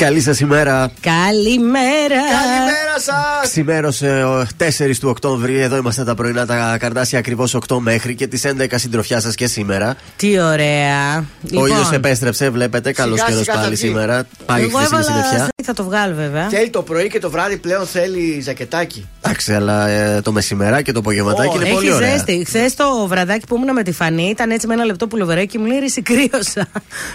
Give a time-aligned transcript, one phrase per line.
[0.00, 0.90] Καλή σας ημέρα.
[1.00, 1.82] Καλημέρα.
[2.08, 3.48] Καλημέρα σας.
[3.50, 4.24] Ξημέρωσε
[4.58, 5.58] 4 του Οκτώβρη.
[5.60, 9.46] Εδώ είμαστε τα πρωινά τα καρτάσια ακριβώς 8 μέχρι και τις 11 συντροφιά σας και
[9.46, 9.96] σήμερα.
[10.16, 11.16] Τι ωραία.
[11.18, 12.92] Ο λοιπόν, ήλιος επέστρεψε, βλέπετε.
[12.92, 14.24] Καλό καιρός πάλι σήμερα.
[14.46, 15.48] Πάει εγώ χθες έβαλα συννεφιά.
[15.64, 16.48] θα το βγάλω βέβαια.
[16.48, 19.08] Θέλει το πρωί και το βράδυ πλέον θέλει ζακετάκι.
[19.20, 22.10] Εντάξει, αλλά ε, το μεσημερά και το απογευματάκι είναι Έχει πολύ ωραία.
[22.10, 22.44] ζέστη.
[22.46, 25.58] Χθες το βραδάκι που ήμουν με τη φανή ήταν έτσι με ένα λεπτό πουλοβεράκι και
[25.58, 26.68] μου λέει «Ρίση, κρύωσα.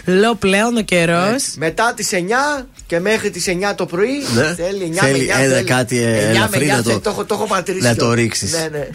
[0.06, 1.44] Λέω πλέον ο καιρός.
[1.44, 4.54] Ε, Μετά τις 9 και μέχρι τις 9 το πρωί Ναι.
[4.56, 5.40] θέλει 9 Θέλει με 9.
[5.44, 5.64] ένα θέλει.
[5.64, 7.84] κάτι, ε, 9 με ελαφρύ 9 να το- θέλει, το, έχω- το έχω παρατηρήσει.
[7.84, 8.06] να αυτό.
[8.06, 8.52] το ρίξεις.
[8.54, 8.88] Ναι, ναι.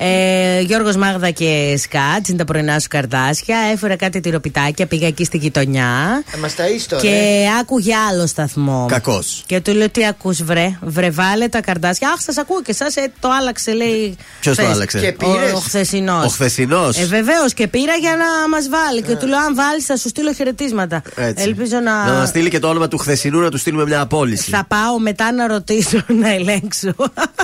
[0.57, 3.57] Ε, Γιώργος Μάγδα και Σκάτς είναι τα πρωινά σου καρτάσια.
[3.73, 6.23] Έφερα κάτι τυροπιτάκια, πήγα εκεί στη γειτονιά.
[6.35, 8.87] Ε, μας τα είσαι τώρα, Και άκουγε άλλο σταθμό.
[8.89, 9.43] Κακός.
[9.47, 12.09] Και του λέω τι ακούς βρε, βρε βάλε τα καρτάσια.
[12.15, 14.17] Αχ, σας ακούω και εσάς ε, το άλλαξε λέει.
[14.41, 14.75] Ποιος το χθες.
[14.75, 16.25] άλλαξε; Και Ο, πήρες; ο χθεσινός.
[16.25, 16.99] Ο χθεσινός.
[16.99, 19.03] Ε, βεβαίως και πήρα για να μας βάλει.
[19.03, 21.03] Και του λέω αν βάλεις θα σου στείλω χαιρετίσματα.
[21.17, 21.43] Έτσι.
[21.45, 22.05] Ελπίζω να.
[22.05, 24.51] Να μας στείλει και το όνομα του χθεσινού να του στείλουμε μια απόλυση.
[24.51, 26.95] Θα πάω μετά να ρωτήσω, να ελέγξω.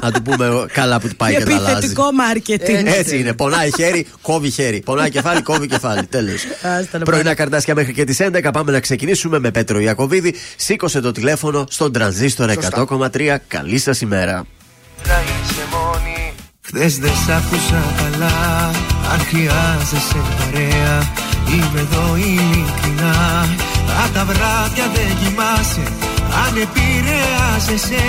[0.03, 1.73] Να του πούμε καλά που πάει και τα αλλάζει.
[1.73, 2.87] Επιθετικό μάρκετινγκ.
[2.87, 3.33] Έτσι είναι.
[3.33, 4.81] Πονάει χέρι, κόβει χέρι.
[4.81, 6.07] Πονάει κεφάλι, κόβει κεφάλι.
[6.07, 6.43] Τέλος.
[6.63, 7.35] Άστα να Πρωινά πάμε.
[7.35, 8.51] καρτάσια μέχρι και τις 11.
[8.53, 10.35] Πάμε να ξεκινήσουμε με Πέτρο Ιακοβίδη.
[10.57, 13.37] Σήκωσε το τηλέφωνο στον τρανζίστορ 100,3.
[13.49, 14.45] Καλή σας ημέρα.
[16.61, 18.67] Χθες δεν σ' άκουσα καλά
[19.13, 21.13] Αν χρειάζεσαι παρέα
[21.53, 23.41] Είμαι εδώ ειλικρινά
[24.03, 28.05] Αν τα βράδια δεν κοιμάσαι Αν επηρεάζεσαι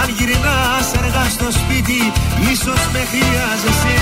[0.00, 2.00] Αν γυρνάς αργά στο σπίτι
[2.52, 3.98] Ίσως με χρειάζεσαι.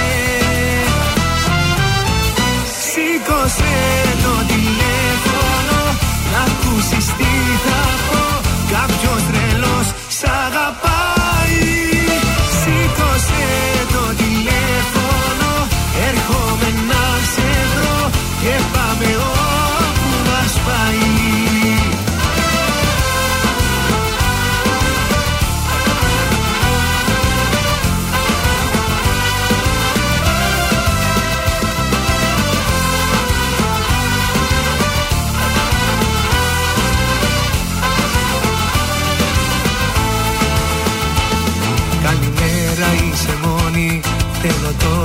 [2.88, 3.76] Σήκωσε
[4.24, 5.80] το τηλέφωνο
[6.32, 7.32] Να ακούσεις τι
[7.64, 8.22] θα πω.
[8.74, 9.86] Κάποιος τρελός
[10.18, 11.60] σ' αγαπάει.
[12.58, 13.46] Σήκωσε
[13.94, 15.50] το τηλέφωνο
[16.08, 18.00] Έρχομαι να σε βρω
[18.42, 18.54] Και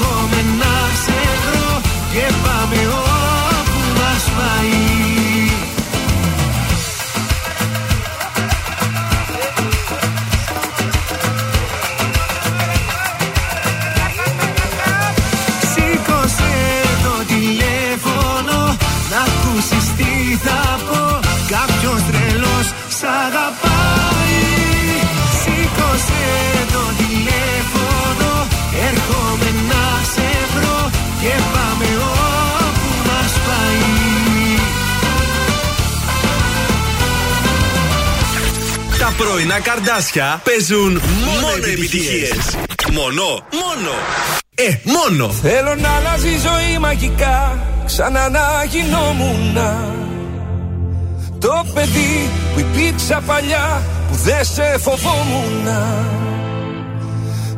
[0.00, 1.80] Έρχομαι να σε βρω
[2.12, 2.80] Και πάμε
[3.56, 4.97] όπου μας πάει
[39.18, 42.56] πρωινά καρδάσια παίζουν μόνο επιτυχίες.
[42.92, 43.24] Μόνο,
[43.62, 43.92] μόνο.
[44.54, 45.32] Ε, μόνο.
[45.32, 49.58] Θέλω να αλλάζει η ζωή μαγικά Ξανά να γινόμουν
[51.38, 55.66] Το παιδί που υπήρξα παλιά Που δεν σε φοβόμουν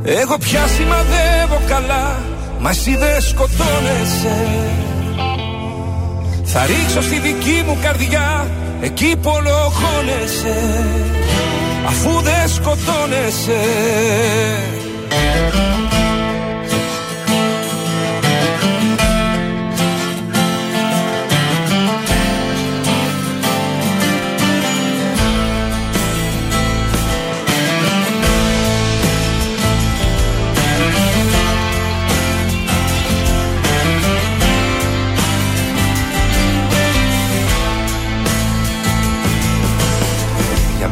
[0.05, 2.23] Εγώ πια σημαδεύω καλά
[2.61, 4.37] Μα εσύ δεν σκοτώνεσαι
[6.45, 8.47] Θα ρίξω στη δική μου καρδιά
[8.81, 10.59] Εκεί που ολοχώνεσαι
[11.87, 13.61] Αφού δεν σκοτώνεσαι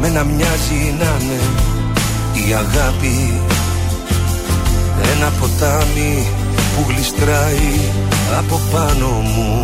[0.01, 1.39] μένα μοιάζει να είναι
[2.47, 3.41] η αγάπη.
[5.15, 6.27] Ένα ποτάμι
[6.75, 7.79] που γλιστράει
[8.37, 9.63] από πάνω μου.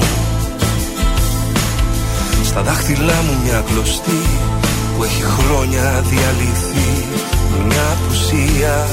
[2.43, 4.23] Στα δάχτυλά μου μια κλωστή
[4.95, 7.05] που έχει χρόνια διαλυθεί.
[7.65, 8.87] Μια απουσία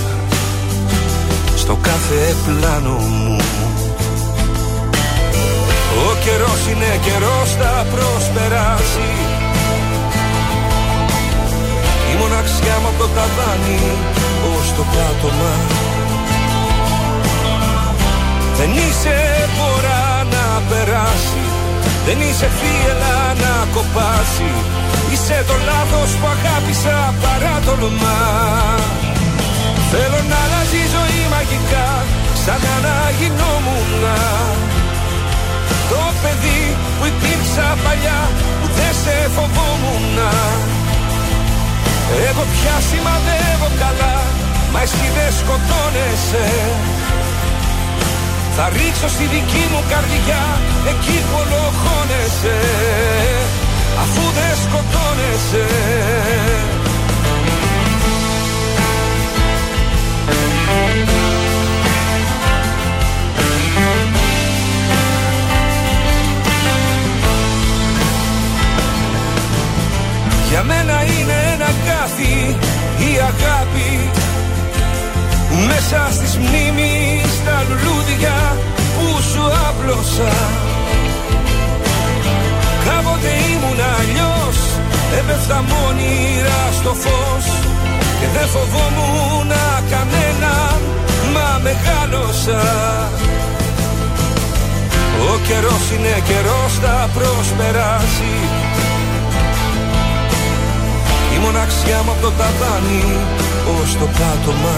[1.57, 3.37] στο κάθε πλάνο μου.
[6.09, 9.42] Ο καιρός είναι καιρός θα προσπεράσει
[12.13, 13.81] Η μοναξιά μου από το ταβάνι
[14.53, 15.55] ως το πάτωμα.
[18.59, 19.17] Δεν είσαι
[19.57, 20.05] φορά
[20.35, 21.45] να περάσει
[22.07, 24.53] Δεν είσαι φύελα να κοπάσει.
[25.13, 28.23] Είσαι το λάθος που αγάπησα παρά τολμά
[29.91, 31.89] Θέλω να αλλάζει η ζωή μαγικά
[32.45, 33.93] σαν να γινόμουν
[35.91, 36.63] Το παιδί
[36.97, 38.21] που υπήρξα παλιά
[38.59, 40.17] που δεν σε φοβόμουν
[42.29, 44.17] Εγώ πια σημαδεύω καλά
[44.73, 46.47] μα εσύ δεν σκοτώνεσαι.
[48.57, 50.45] Θα ρίξω στη δική μου καρδιά
[50.93, 52.59] εκεί που ολοχώνεσαι.
[54.03, 55.67] Αφού δεν σκοτώνεσαι
[70.53, 72.35] Για μένα είναι ένα κάθι
[73.09, 73.91] η αγάπη.
[75.69, 78.37] Μέσα στις μνήμεις τα λουλούδια
[78.95, 80.35] που σου άπλωσα.
[82.85, 84.59] Κάποτε ήμουν αλλιώς
[85.19, 87.47] Έπεφτα μόνιρα στο φως.
[88.19, 89.53] Και δεν φοβόμουν
[89.93, 90.55] κανένα
[91.35, 92.63] Μα μεγάλωσα.
[95.31, 98.33] Ο καιρός είναι καιρός θα προσπεράσει.
[98.59, 98.62] Η
[101.53, 103.05] μοναξιά μου από το ταβάνι
[103.75, 104.77] ως το πάτωμα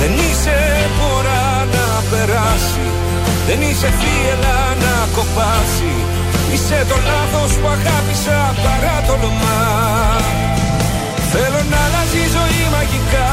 [0.00, 0.58] Δεν είσαι
[0.98, 2.86] πορά να περάσει
[3.46, 5.94] Δεν είσαι φύελα να κοπάσει.
[6.52, 9.62] Είσαι το λάθος που αγάπησα παρά τολμά
[11.32, 13.30] Θέλω να αλλάζει η ζωή μαγικά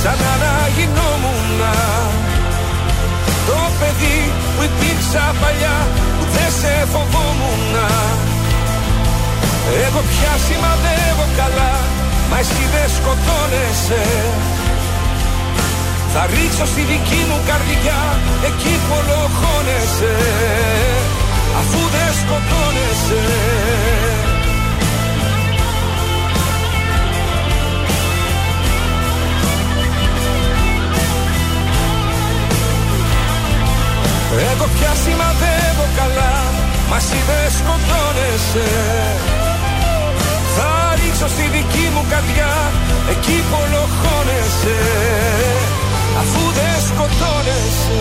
[0.00, 1.60] σαν να γινόμουν
[3.48, 4.18] Το παιδί
[4.54, 5.76] που υπήρξα παλιά
[6.16, 7.74] που δεν σε φοβόμουν
[9.86, 11.74] Εγώ πια σημαδεύω καλά
[12.30, 14.02] μα εσύ δεν σκοτώνεσαι.
[16.12, 18.00] Θα ρίξω στη δική μου καρδιά
[18.48, 20.14] εκεί που ολοχώνεσαι
[21.60, 23.22] αφού δεν σκοτώνεσαι.
[34.50, 36.34] Εγώ πια σημαδεύω καλά
[36.90, 38.68] Μα εσύ δεν σκοτώνεσαι
[41.18, 42.52] Θα ρίξω στη δική μου καρδιά.
[43.10, 44.78] Εκεί που ολοχώνεσαι
[46.20, 48.00] Αφού δεν σκοτώνεσαι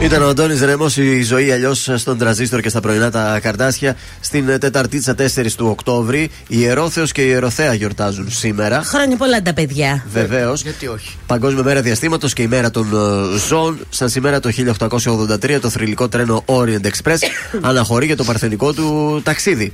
[0.00, 3.96] Ήταν ο Αντώνης Ρέμος, η ζωή αλλιώς στον τραζίστρο και στα πρωινά τα καρτάσια.
[4.20, 8.82] Στην Τεταρτίτσα 4 του Οκτώβρη, η Ιερόθεο και η Ιεροθέα γιορτάζουν σήμερα.
[8.82, 10.04] Χρόνια πολλά τα παιδιά.
[10.12, 10.62] Βεβαίως.
[10.62, 11.16] Γιατί όχι.
[11.26, 13.78] Παγκόσμια μέρα διαστήματος και η μέρα των ε, ζώων.
[13.88, 14.50] Σαν σήμερα το
[14.88, 17.18] 1883 το θρηλυκό τρένο Orient Express
[17.60, 19.72] αναχωρεί για το παρθενικό του ταξιδι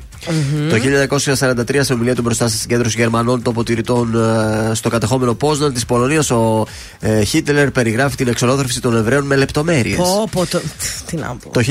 [0.69, 0.77] Το
[1.65, 6.31] 1943 σε ομιλία του μπροστά στη συγκέντρωση Γερμανών τοποτηρητών ε, στο κατεχόμενο Πόσναν της Πολωνίας,
[6.31, 6.67] ο
[7.01, 10.14] ε, Χίτλερ περιγράφει την εξολόθρευση των Εβραίων με λεπτομέρειες.
[10.15, 10.61] Πω, πω, το...
[11.07, 11.51] Τι να πω.
[11.51, 11.63] Το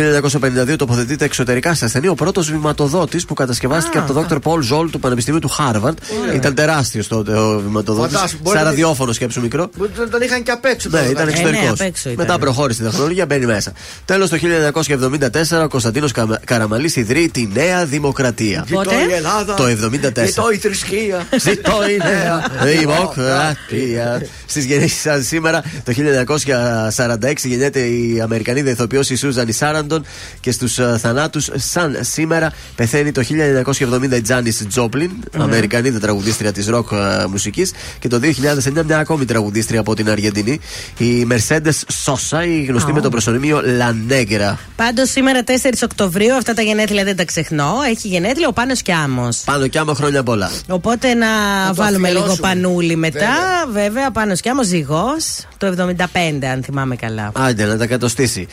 [0.71, 4.37] 1952 τοποθετείται εξωτερικά σε ασθενή ο πρώτος βηματοδότης που κατασκευάστηκε από τον Dr.
[4.43, 5.97] Paul Zoll του Πανεπιστημίου του Χάρβαρντ.
[6.35, 8.15] Ήταν τεράστιος τότε ο βηματοδότης.
[8.15, 9.67] Φαντάσου, μπορεί Σαν να- ραδιόφωνο σκέψου μικρό.
[9.67, 10.89] Που τον- τον είχαν και απ' έξω.
[10.91, 11.41] Ναι, τον ήταν βγάλανε.
[11.41, 11.73] ναι, εξωτερικό.
[11.73, 12.25] απ' έξω ήταν.
[12.25, 13.71] Μετά προχώρησε η τεχνολογία, μπαίνει μέσα.
[14.05, 16.11] Τέλος το 1974 ο Κωνσταντίνος
[16.45, 18.63] Καραμαλής ιδρύει τη Νέα Δημοκρατία.
[18.67, 19.53] Ζητώ Πότε; η Ελλάδα.
[19.53, 20.25] Το 74.
[20.25, 21.27] Ζητώ η θρησκεία.
[21.39, 22.45] Ζητώ η νέα
[22.77, 24.21] δημοκρατία.
[24.45, 30.05] Στις γεννήσεις σήμερα, το 1946 γεννιέται η Αμερικανίδα ηθοποιό η Σούζαν Σάραντον
[30.39, 36.89] και στους θανάτους, σαν σήμερα, πεθαίνει το 1970 η Τζάνις Τζόπλιν, Αμερικανίδα τραγουδίστρια της ροκ
[37.29, 40.59] μουσικής, και το 2009 μια ακόμη τραγουδίστρια από την Αργεντινή,
[40.97, 44.55] η Mercedes Sosa, η γνωστή με το προσωνύμιο La Negra.
[44.75, 45.51] Πάντως σήμερα 4
[45.83, 47.73] Οκτωβρίου, αυτά τα γενέθλια δεν τα ξεχνώ.
[47.89, 50.51] Έχει γενέθλια ο Πάνος Κιάμος Πάνω κι άμα χρόνια πολλά.
[50.69, 51.27] Οπότε να,
[51.67, 52.47] το βάλουμε λίγο αφιερώσουμε.
[52.47, 53.19] πανούλι μετά.
[53.65, 54.11] Βέβαια, Βέβαια.
[54.11, 57.31] Πάνος Κιάμος ζυγός το 75, αν θυμάμαι καλά.
[57.33, 57.87] Άντε να τα
[58.27, 58.47] κατοστήσει.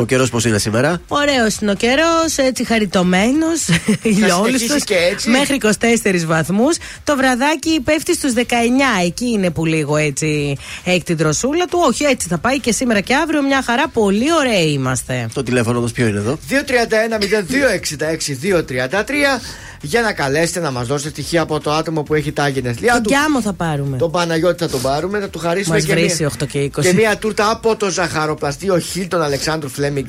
[0.00, 3.66] Ο καιρός πώς είναι σήμερα; Ωραίος είναι ο καιρός, έτσι χαριτωμένος,
[4.02, 4.44] ηλιόλουστο.
[4.44, 6.76] συνεχίσεις και έτσι; Μέχρι 24 βαθμούς.
[7.04, 8.40] Το βραδάκι πέφτει στους 19.
[9.04, 11.78] Εκεί είναι που λίγο έτσι έχει την δροσούλα του.
[11.86, 13.42] Όχι, έτσι θα πάει και σήμερα και αύριο.
[13.42, 15.28] Μια χαρά, πολύ ωραίοι είμαστε.
[15.34, 16.52] Το τηλέφωνο όμω ποιο είναι εδώ; 231-0266-233
[19.82, 23.02] για να καλέσετε να μας δώσετε στοιχεία από το άτομο που έχει τα γενέθλιά Τον
[23.02, 23.08] του.
[23.08, 23.96] Κιάμο θα πάρουμε.
[23.96, 26.80] Τον Παναγιώτη θα τον πάρουμε, θα του χαρίσουμε Μας και βρίσει μία, 8 και 20.
[26.80, 28.78] και μία τούρτα από το ζαχαροπλαστείο
[29.10, 30.06] Χίλτον Αλεξάνδρου Φλέμιγκ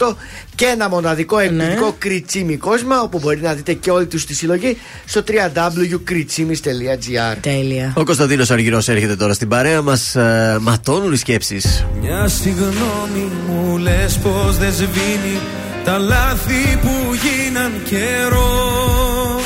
[0.00, 0.14] 18
[0.54, 1.44] και ένα μοναδικό Ναι.
[1.44, 7.36] εκπληκτικό κριτσίμι κόσμα όπου μπορεί να δείτε και όλη τους τη συλλογή στο www.kritsimis.gr.
[7.40, 7.92] Τέλεια.
[7.96, 10.14] Ο Κωνσταντίνος Αργυρός έρχεται τώρα στην παρέα μας.
[10.16, 11.84] Ε, ματώνουν οι σκέψεις.
[12.00, 15.38] Μια συγγνώμη μου λες πως δεν σβήνει
[15.84, 19.40] Τα λάθη που γίναν καιρό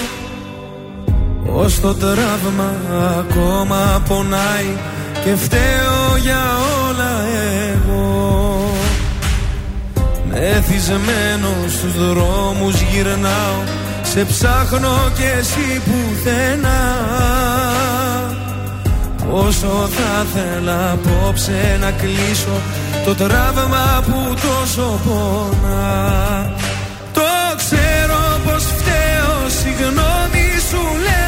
[1.47, 2.75] Ως το τραύμα
[3.19, 4.77] ακόμα πονάει
[5.25, 6.88] Και φταίω για όλα
[10.41, 13.63] Μεθυσμένο στους δρόμους γυρνάω
[14.03, 16.97] Σε ψάχνω κι εσύ πουθενά.
[19.31, 22.61] Όσο θα θέλα απόψε να κλείσω
[23.05, 26.53] Το τραύμα που τόσο πονά.
[27.13, 31.28] Το ξέρω πως φταίω Συγγνώμη σου λέω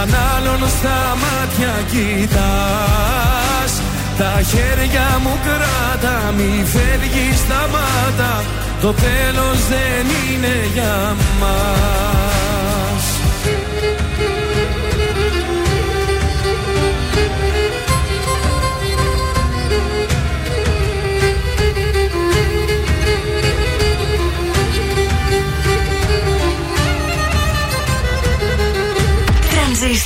[0.00, 3.72] Αν άλλον στα μάτια κοιτάς.
[4.18, 8.44] Τα χέρια μου κράτα Μη φεύγεις στα μάτα
[8.80, 12.33] Το τέλος δεν είναι για μας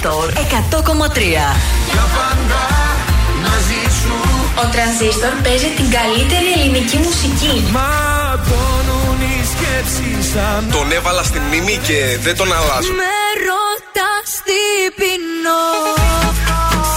[0.00, 1.20] Τρανζίστορ 100,3
[1.92, 2.62] Για πάντα
[3.44, 4.14] μαζί σου
[4.62, 7.54] Ο Τρανζίστορ παίζει την καλύτερη ελληνική μουσική.
[7.76, 12.92] Ματώνουν οι σκέψεις Αν Τον έβαλα στη μνήμη και δεν τον αλλάζω.
[13.02, 13.16] Με
[13.48, 14.62] ρωτάς τι
[14.98, 15.64] πεινώ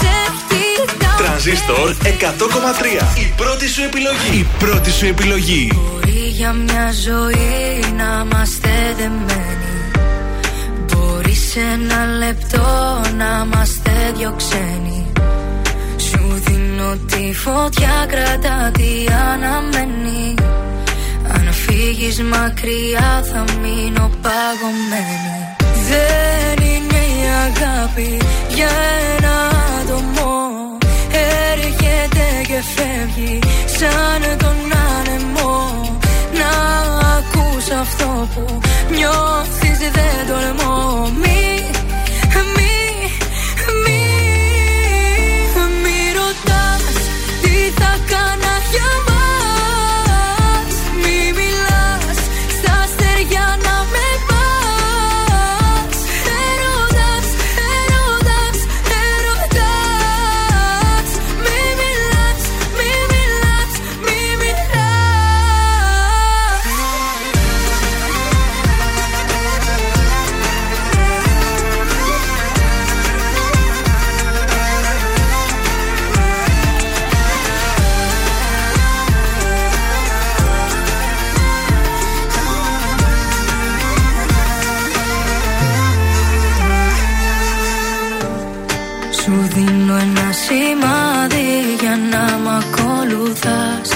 [0.00, 0.14] Σε
[0.48, 3.18] κοιτάω Τρανζίστορ 100,3.
[3.24, 4.36] Η πρώτη σου επιλογή.
[4.38, 5.72] Η πρώτη σου επιλογή.
[5.74, 9.81] Μπορεί για μια ζωή να είμαστε δεμένοι Μπορεί
[11.52, 15.12] σε ένα λεπτό να είμαστε δυο ξένοι.
[15.96, 20.34] Σου δίνω τη φωτιά κρατά τι αναμένει
[21.32, 25.38] Αν φύγεις μακριά θα μείνω παγωμένη.
[25.88, 28.18] Δεν είναι η αγάπη
[28.48, 28.70] για
[29.16, 29.36] ένα
[29.80, 30.32] άτομο.
[31.52, 34.56] Έρχεται και φεύγει σαν τον
[34.96, 35.32] άνεμο.
[35.42, 35.81] Να ακούς
[37.80, 38.60] αυτό που
[38.90, 41.10] νιώθεις δεν τολμώ.
[41.20, 41.81] Μη, μη,
[89.54, 91.48] δίνω ένα σημάδι
[91.80, 93.88] για να μ' ακολουθάς.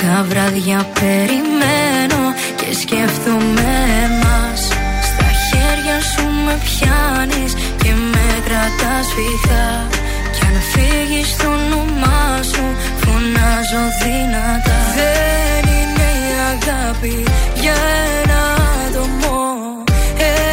[0.00, 2.22] Τα βράδια περιμένω
[2.58, 3.70] και σκέφτομαι
[4.06, 4.60] εμάς.
[5.08, 7.52] Στα χέρια σου με πιάνεις
[7.82, 9.70] και με κρατάς φυγά.
[10.34, 12.64] Κι αν φύγεις το όνομά σου
[13.02, 14.78] φωνάζω δυνατά.
[14.98, 17.16] Δεν είναι η αγάπη
[17.62, 17.78] για
[18.20, 18.40] ένα
[18.84, 19.38] άτομο.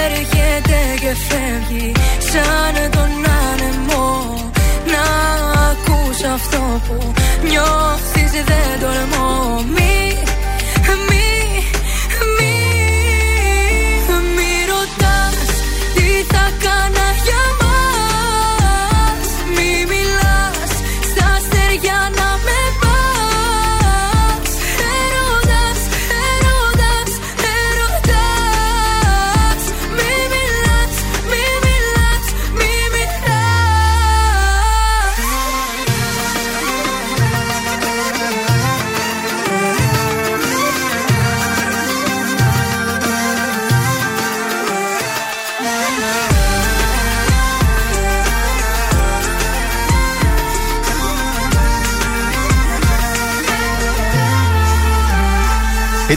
[0.04, 1.92] Έρχεται και φεύγει
[2.32, 3.27] σαν τον
[6.88, 7.14] που
[7.44, 9.87] νιώθεις δεν τολμώ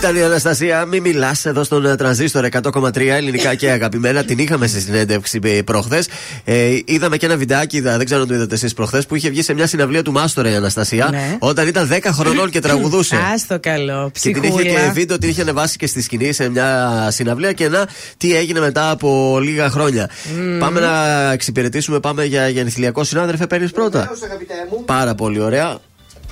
[0.00, 4.24] Ήταν η Αναστασία, μη μιλάς εδώ στον ε, τρανζίστορ 100,3 ελληνικά και αγαπημένα.
[4.24, 6.08] Την είχαμε στη συνέντευξη προχθές.
[6.44, 9.28] Ε, είδαμε και ένα βιντεάκι, είδα, δεν ξέρω αν το είδατε εσείς προχθές, που είχε
[9.30, 11.36] βγει σε μια συναυλία του Μάστορα η Αναστασία Ναι.
[11.38, 13.16] όταν ήταν 10 χρονών και τραγουδούσε.
[13.34, 14.10] Άστο καλό.
[14.20, 14.92] Και την είχε και Ψυχούλα.
[14.92, 18.90] βίντεο, την είχε ανεβάσει και στη σκηνή σε μια συναυλία και να τι έγινε μετά
[18.90, 20.10] από λίγα χρόνια.
[20.58, 23.46] Πάμε να εξυπηρετήσουμε, πάμε για γενεθλιακό συνάδελφε.
[23.46, 23.98] Παίρνεις πρώτα.
[23.98, 25.78] Βεβαίως, αγαπητέ μου, Πάρα πολύ ωραία.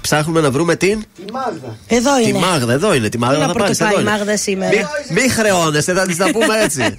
[0.00, 1.05] Ψάχνουμε να βρούμε την.
[1.26, 1.76] τη Μάγδα.
[1.87, 2.38] Εδώ Τη είναι.
[2.38, 3.09] Μάγδα, εδώ είναι.
[3.09, 4.19] Τη Μάγδα Πού να θα πάρεις, πρωτοπάει εδώ η είναι.
[4.19, 4.71] Μάγδα σήμερα.
[5.11, 6.80] Μη, μη χρεώνεσαι, θα της τα πούμε έτσι.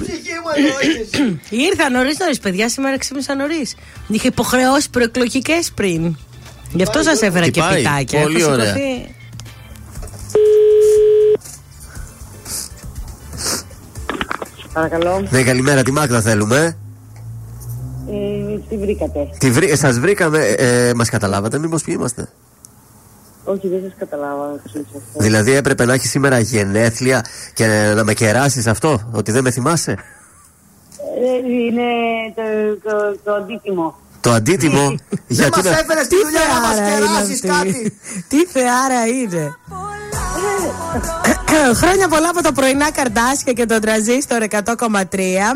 [0.00, 1.38] Ψυχή μου εδώ είσαι εσύ.
[1.50, 2.68] Ήρθα νωρίς νωρίς, παιδιά.
[2.68, 3.74] Σήμερα ξύπνησα νωρίς.
[4.08, 6.16] Είχε υποχρεώσει προεκλογικές πριν.
[6.72, 8.20] Γι' αυτό σας έφερα Τι και πάει, πιτάκια.
[8.20, 8.64] πολύ Έχω ωραία.
[8.66, 9.14] σηκωθεί.
[14.72, 15.26] Παρακαλώ.
[15.30, 16.76] ναι, καλημέρα, τη Μάγδα θέλουμε.
[18.12, 19.28] Ε, τι βρήκατε.
[19.38, 19.76] Τη βρή...
[19.76, 22.28] Σας βρήκαμε, ε, μας καταλάβατε, μήπως ποιοι είμαστε;
[23.44, 24.60] Όχι, δεν σας καταλάβα.
[24.64, 25.18] εξηγήσω αυτό.
[25.22, 29.92] Δηλαδή έπρεπε να έχεις σήμερα γενέθλια και να με κεράσεις αυτό, ότι δεν με θυμάσαι;
[29.92, 31.82] Ε, είναι
[32.34, 32.42] το,
[32.90, 33.94] το, το αντίτιμο.
[34.20, 37.46] Το αντίτιμο; Δεν γιατί μας να- έφερε στη δουλειά να μας θεάρα είναι κεράσει αυτή;
[37.48, 37.96] κάτι.
[38.28, 39.56] Τι θεάρα είναι;
[41.80, 44.58] Χρόνια πολλά από τα πρωινά καρτάσια και τον τραζίστορ 100,3.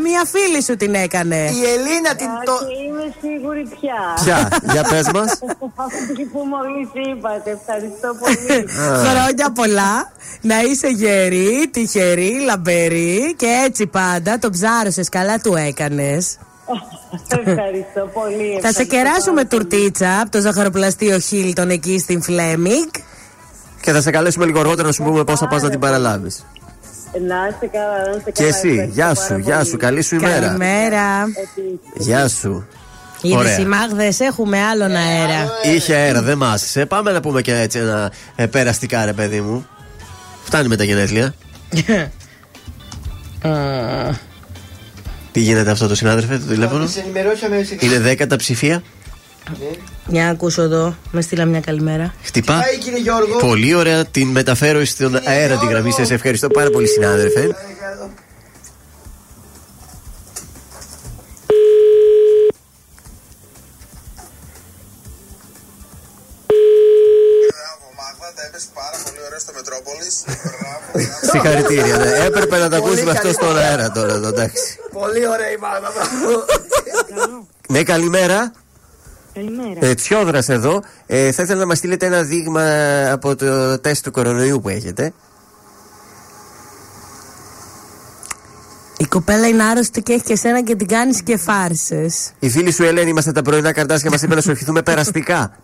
[0.02, 1.36] Μία φίλη σου την έκανε.
[1.36, 2.26] Η Ελίνα την.
[2.26, 2.52] Α, Το...
[2.52, 4.24] και είμαι σίγουρη πια.
[4.24, 5.38] Ποια, για πες μας.
[5.86, 7.58] Αυτή που μόλις είπατε.
[7.60, 8.68] Ευχαριστώ πολύ.
[9.04, 10.12] Χρόνια πολλά.
[10.40, 14.38] Να είσαι γερή, τυχερή, λαμπερή και έτσι πάντα.
[14.38, 16.38] Το ψάρωσες, καλά του έκανες.
[17.44, 18.58] Ευχαριστώ πολύ.
[18.60, 19.68] Θα σε ευχαριστώ κεράσουμε πάρα πολύ.
[19.68, 22.88] τουρτίτσα από το ζαχαροπλαστείο Χίλτον εκεί στην Φλέμιγκ.
[23.86, 26.44] Και θα σε καλέσουμε λίγο αργότερα να σου πούμε πώς θα πας να την παραλάβεις.
[27.28, 28.48] Να είστε καλά, να είστε Και καλά.
[28.48, 29.68] εσύ, Ευχαριστώ γεια πάρα σου, γεια πολύ.
[29.68, 30.40] σου, καλή σου ημέρα.
[30.46, 31.22] Καλημέρα.
[31.22, 32.06] Επίσης.
[32.06, 32.66] Γεια σου.
[33.22, 33.58] Είδες Ωραία.
[33.58, 35.50] οι μάγδες, έχουμε άλλον αέρα.
[35.74, 36.86] Είχε αέρα, δεν μάσησε.
[36.86, 39.66] Πάμε να πούμε και έτσι ένα ε, περαστικά, ρε παιδί μου.
[40.44, 41.34] Φτάνει με τα γενέθλια.
[45.32, 48.82] Τι γίνεται αυτό το συνάδελφε, το τηλέφωνο; Σε ενημερώσαμε σε Είναι 10 τα ψηφία;
[50.06, 50.96] Για να ακούσω εδώ.
[51.10, 52.14] Με στείλα μια καλημέρα.
[52.22, 52.60] Χτυπά.
[52.60, 53.36] Πάει κύριε Γιώργο.
[53.38, 55.90] Πολύ ωραία την μεταφέρω στον αέρα τη γραμμή.
[55.92, 57.54] Σας ευχαριστώ πάρα πολύ, συνάδελφε.
[71.30, 71.96] Συγχαρητήρια.
[71.96, 72.24] ναι.
[72.24, 73.68] Έπρεπε να τα Πολύ ακούσουμε αυτό καλή στον ιδέα.
[73.68, 74.12] αέρα τώρα.
[74.14, 74.78] εδώ, Εντάξει.
[74.92, 75.90] Πολύ ωραία η Μάγδα.
[75.94, 76.44] μπράβο.
[77.68, 78.52] Ναι, καλημέρα.
[79.36, 79.86] Καλημέρα.
[79.86, 80.82] Ε, Τσιόδρας εδώ.
[81.06, 82.62] Ε, θα ήθελα να μας στείλετε ένα δείγμα
[83.12, 85.12] από το τεστ του κορονοϊού που έχετε.
[88.96, 92.32] Η κοπέλα είναι άρρωστη και έχει και σένα και την κάνεις και φάρσες.
[92.38, 95.56] Η φίλη σου Ελένη, είμαστε τα πρωινά καρτάσια μας είπε να σου ευχηθούμε περαστικά.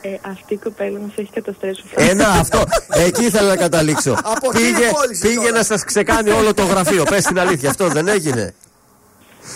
[0.00, 1.82] Ε, αυτή η κοπέλα μας έχει καταστρέψει.
[1.94, 2.64] Ένα αυτό.
[2.88, 4.12] Εκεί ήθελα να καταλήξω.
[4.12, 5.50] Από εκεί πήγε κόλλησε πήγε τώρα.
[5.50, 7.04] να σας ξεκάνει όλο το γραφείο.
[7.04, 8.54] Πες την αλήθεια, αυτό δεν έγινε.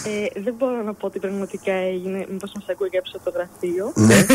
[0.05, 2.27] Ε, δεν μπορώ να πω ότι πραγματικά έγινε.
[2.31, 3.93] Μήπως μας ακούει και από το γραφείο.
[3.95, 4.27] ναι.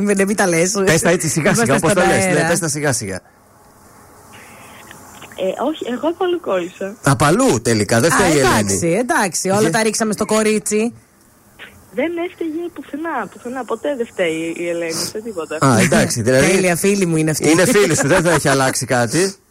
[0.00, 0.82] Μην μην τα λες.
[0.84, 2.24] Πες τα έτσι σιγά σιγά, όπως το λες.
[2.26, 3.20] Ναι, πες τα σιγά σιγά.
[5.40, 6.96] Ε, όχι, εγώ από αλλού κόλλησα.
[7.02, 8.98] Απαλού τελικά, δεν φταίει η εντάξει, Ελένη.
[8.98, 9.48] εντάξει.
[9.50, 10.94] Όλα τα ρίξαμε στο κορίτσι.
[11.94, 13.64] Δεν έφταιγε πουθενά, πουθενά.
[13.64, 15.66] Ποτέ δεν φταίει η Ελένη σε τίποτα.
[15.66, 16.50] Α, εντάξει, δηλαδή.
[16.50, 17.50] Τέλεια φίλη μου είναι αυτή.
[17.50, 19.34] Είναι φίλη σου, δεν θα έχει αλλάξει κάτι.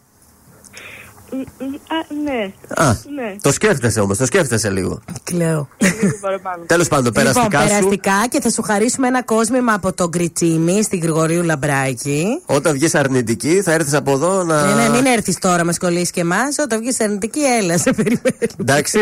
[1.32, 2.52] Μ, μ, Α, ναι.
[2.68, 3.36] Α, Ναι.
[3.40, 5.00] το σκέφτεσαι όμως, το σκέφτεσαι λίγο.
[5.24, 5.68] Κλαίω.
[5.78, 6.64] Λίγο παραπάνω.
[6.74, 7.68] Τέλος πάντων, περαστικά λοιπόν, σου.
[7.68, 12.24] περαστικά και θα σου χαρίσουμε ένα κόσμημα από το Γκριτσίμι στην Γρηγορίου Λαμπράκη.
[12.46, 14.74] Όταν βγεις αρνητική, θα έρθεις από εδώ να.
[14.74, 16.58] Ναι, ναι, μην έρθεις τώρα, μας κολλήσεις και εμάς.
[16.58, 18.46] Όταν βγεις αρνητική, έλα, σε περιμένουμε.
[18.60, 18.98] Εντάξει.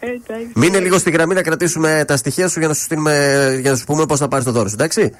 [0.00, 0.50] Ε, εντάξει.
[0.54, 3.76] Μείνε λίγο στη γραμμή να κρατήσουμε τα στοιχεία σου για να σου, στείλουμε, για να
[3.76, 5.14] σου πούμε πώς θα πάρεις το δώρο σου, εντάξει.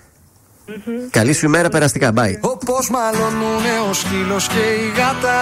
[1.10, 2.12] Καλή σου ημέρα, περαστικά.
[2.16, 2.36] Bye.
[2.40, 5.38] Όπως μαλωνούνε ο σκύλος και η γάτα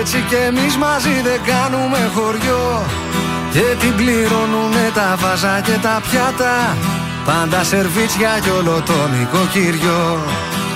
[0.00, 2.66] Έτσι και εμείς μαζί δεν κάνουμε χωριό
[3.52, 6.54] Και την πληρώνουνε τα βάζα και τα πιάτα
[7.26, 10.04] Πάντα σερβίτσια κι όλο το νοικοκυριό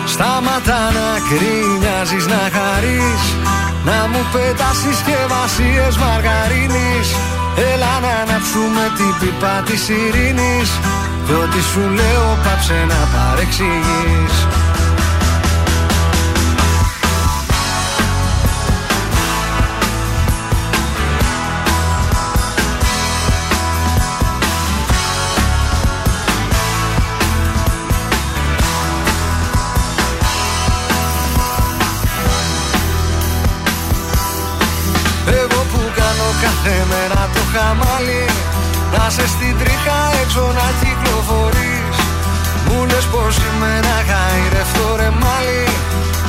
[0.07, 3.23] Σταματά να κρίνιαζεις να χαρείς
[3.89, 7.09] Να μου πετάς συσκευασίες μαργαρίνης
[7.57, 10.71] Έλα να αναψούμε την πίπα της ειρήνης.
[11.27, 14.35] Κι ό,τι σου λέω πάψε να παρεξηγείς
[37.73, 38.25] χαμάλι
[38.95, 41.97] Να σε στην τρίχα έξω να κυκλοφορείς.
[42.67, 45.65] Μου λες πως είμαι ένα γαϊρευτό ρε μάλι.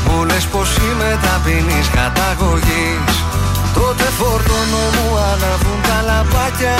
[0.06, 3.14] Μου λες πως είμαι ταπεινής καταγωγής.
[3.78, 6.80] Τότε φορτώνω μου αναβούν τα λαμπάκια.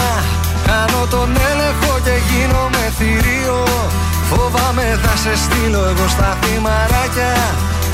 [0.68, 3.60] Κάνω τον έλεγχο και γίνομαι θηρίο.
[4.30, 7.34] Φοβάμαι θα σε στείλω εγώ στα θυμαράκια.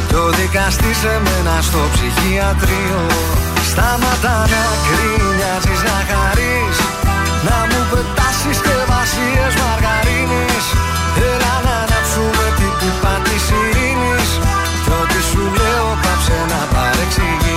[0.07, 3.01] Κι ο δικαστής σε μένα στο ψυχιατρίο
[3.79, 6.77] Σταματά να κρίνιαζεις να χαρείς.
[7.47, 10.65] Να μου πετάς συσκευασίες μαργαρίνης.
[11.31, 14.29] Έλα να αναψούμε την πίπα της ειρήνης.
[14.83, 17.48] Κι ό,τι σου λέω πάψε να παρεξηγείς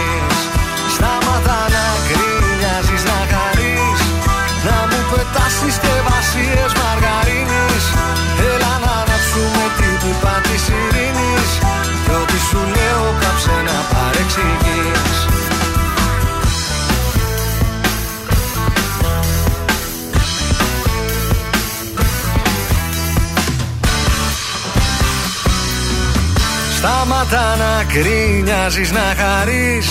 [26.83, 29.87] Σταματά να κρίνιαζεις να χαρείς.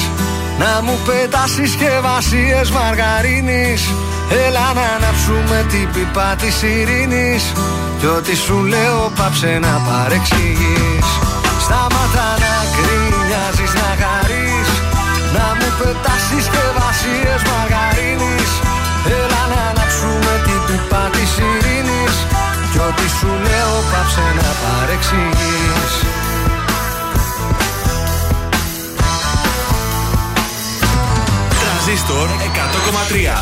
[0.61, 3.81] Να μου πετάς συσκευασίες μαργαρίνης.
[4.45, 7.43] Έλα να αναψούμε την πίπα της ειρήνης.
[7.99, 11.07] Κι ό,τι σου λέω πάψε να παρεξηγείς.
[11.65, 14.69] Σταματά να κρίνιαζεις να χαρείς.
[15.35, 18.51] Να μου πετάς συσκευασίες μαργαρίνης.
[19.19, 22.15] Έλα να αναψούμε την πίπα της ειρήνης.
[22.71, 25.93] Κι ό,τι σου λέω πάψε να παρεξηγείς
[31.91, 32.29] Τρανζίστορ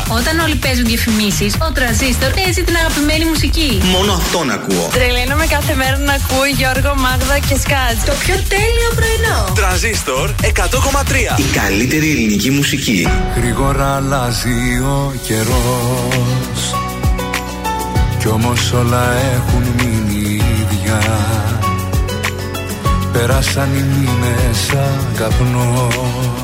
[0.08, 0.16] 100,3.
[0.18, 3.80] Όταν όλοι παίζουν διαφημίσει, ο τραζίστορ παίζει την αγαπημένη μουσική.
[3.82, 4.88] Μόνο αυτόν ακούω.
[4.92, 7.96] Τρελαίνομαι κάθε μέρα να ακούω Γιώργο, Μάγδα και Σκάτ.
[8.06, 9.52] Το πιο τέλειο πρωινό.
[9.54, 11.38] Τρανζίστορ 100,3.
[11.38, 13.08] Η καλύτερη ελληνική μουσική.
[13.36, 16.60] Γρήγορα αλλάζει ο καιρός
[18.18, 20.98] Κι όμως όλα έχουν μείνει ίδια
[23.12, 26.39] Πέρασαν οι μήνες σαν καπνός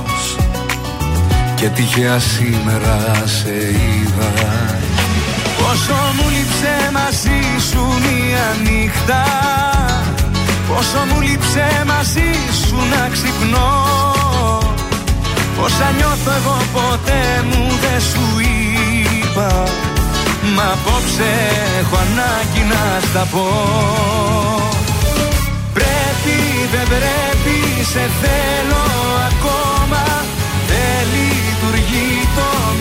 [1.57, 4.31] Και τυχαία σήμερα σε είδα.
[5.59, 7.41] Πόσο μου λείψε μαζί
[7.71, 9.25] σου μία νύχτα.
[10.69, 12.31] Πόσο μου λείψε μαζί
[12.67, 13.85] σου να ξυπνώ.
[15.61, 19.65] Όσα νιώθω εγώ ποτέ μου δεν σου είπα.
[20.55, 21.31] Μα απόψε
[21.81, 23.47] έχω ανάγκη να στα πω.
[25.73, 26.37] Πρέπει
[26.73, 28.83] δεν πρέπει σε θέλω
[29.29, 29.76] ακόμα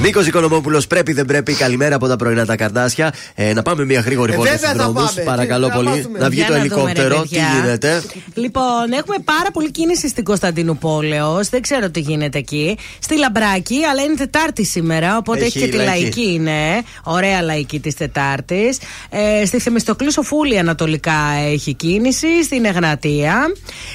[0.00, 1.52] Νίκος Οικονομόπουλος, πρέπει δεν πρέπει.
[1.54, 3.12] Καλημέρα από τα πρωινά τα καρδάσια.
[3.34, 5.12] Ε, να πάμε μια γρήγορη Ε, βόλτα βέβαια στους θα δρόμους.
[5.12, 5.22] πάμε.
[5.26, 5.88] Παρακαλώ Τι, να πολύ.
[5.88, 6.18] μάθουμε.
[6.18, 7.22] Να βγει Για το να δούμε, ρε ελικόπτερο.
[7.22, 7.46] Τι παιδιά.
[7.62, 8.02] γίνεται;
[8.34, 11.40] Λοιπόν, έχουμε πάρα πολύ κίνηση στην Κωνσταντινούπολεω.
[11.50, 12.78] Δεν ξέρω τι γίνεται εκεί.
[12.98, 16.00] Στη Λαμπράκη, αλλά είναι Τετάρτη σήμερα, οπότε Έχει έχει, και τη λαϊκή.
[16.02, 16.78] λαϊκή, ναι.
[17.02, 18.78] Ωραία λαϊκή της Τετάρτης.
[19.10, 21.16] Ε, στη Θεμιστοκλής Σοφούλη ανατολικά
[21.52, 22.44] έχει κίνηση.
[22.44, 23.36] Στην Εγνατία.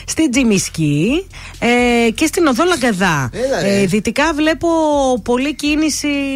[0.05, 1.27] Στη Τζιμισκή.
[1.59, 3.29] Ε, και στην Οδό Λαγκαδά.
[3.33, 3.81] Έλα, ρε.
[3.81, 4.67] Ε, δυτικά βλέπω
[5.23, 5.87] πολλή κίνηση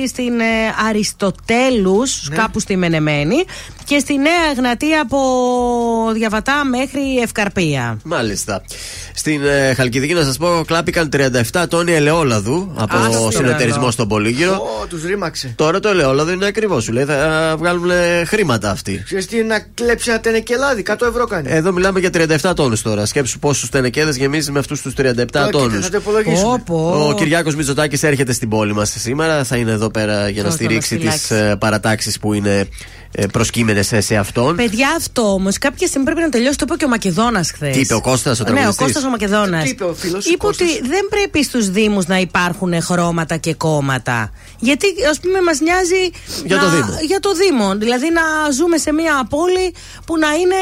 [0.08, 0.46] στην ε,
[0.88, 2.36] Αριστοτέλους, Ναι.
[2.36, 3.46] κάπου στη Μενεμένη.
[3.86, 5.20] Και στη Νέα Εγνατία από
[6.14, 7.98] Διαβατά μέχρι Ευκαρπία.
[8.04, 8.62] Μάλιστα.
[9.14, 11.10] Στην ε, Χαλκιδική, να σας πω, κλάπηκαν
[11.52, 14.54] 37 τόνοι ελαιόλαδου από Άστο, συνεταιρισμό ρε, στον Πολύγυρο.
[14.54, 15.54] Ω, τους ρήμαξε.
[15.58, 16.84] Τώρα το ελαιόλαδο είναι ακριβώς.
[16.84, 19.02] Σου λέει θα βγάλουν ε, χρήματα αυτοί.
[19.06, 21.48] Ξέρεις τι είναι να κλέψει ένα τενεκελάδι, 100 ευρώ κάνει.
[21.52, 22.10] Εδώ μιλάμε για
[22.42, 23.06] 37 τόνους τώρα.
[23.06, 25.84] Σκέψου πόσους τενεκέδες γεμίζει με αυτούς τους 37 Τώρα, κοίτα, τόνους.
[25.86, 26.62] Θα το υπολογίσουμε.
[26.66, 27.08] Πω, πω.
[27.10, 29.44] Ο Κυριάκος Μητσοτάκης έρχεται στην πόλη μας σήμερα.
[29.44, 31.58] Θα είναι εδώ πέρα για να Πώς θα στηρίξει μας τις φυλάξει.
[31.58, 32.68] παρατάξεις που είναι
[33.32, 34.56] προσκύμενες σε αυτόν.
[34.56, 36.58] Παιδιά, αυτό όμως κάποια στιγμή πρέπει να τελειώσει.
[36.58, 37.74] Το είπε και ο Μακεδόνας χθες.
[37.76, 39.64] Τι είπε ο Κώστας, ο Ναι, ο τραγουδιστής; Κώστας ο Μακεδόνας.
[39.64, 43.54] Τι είπε ο φίλος, Είπε Κώστας; ότι δεν πρέπει στους Δήμους να υπάρχουν χρώματα και
[43.54, 44.32] κόμματα.
[44.60, 46.12] Γιατί, ας πούμε, μας νοιάζει.
[46.46, 46.98] Για να- το Δήμο.
[47.08, 47.76] Για το Δήμο.
[47.78, 49.74] Δηλαδή να ζούμε σε μια πόλη
[50.06, 50.56] που να είναι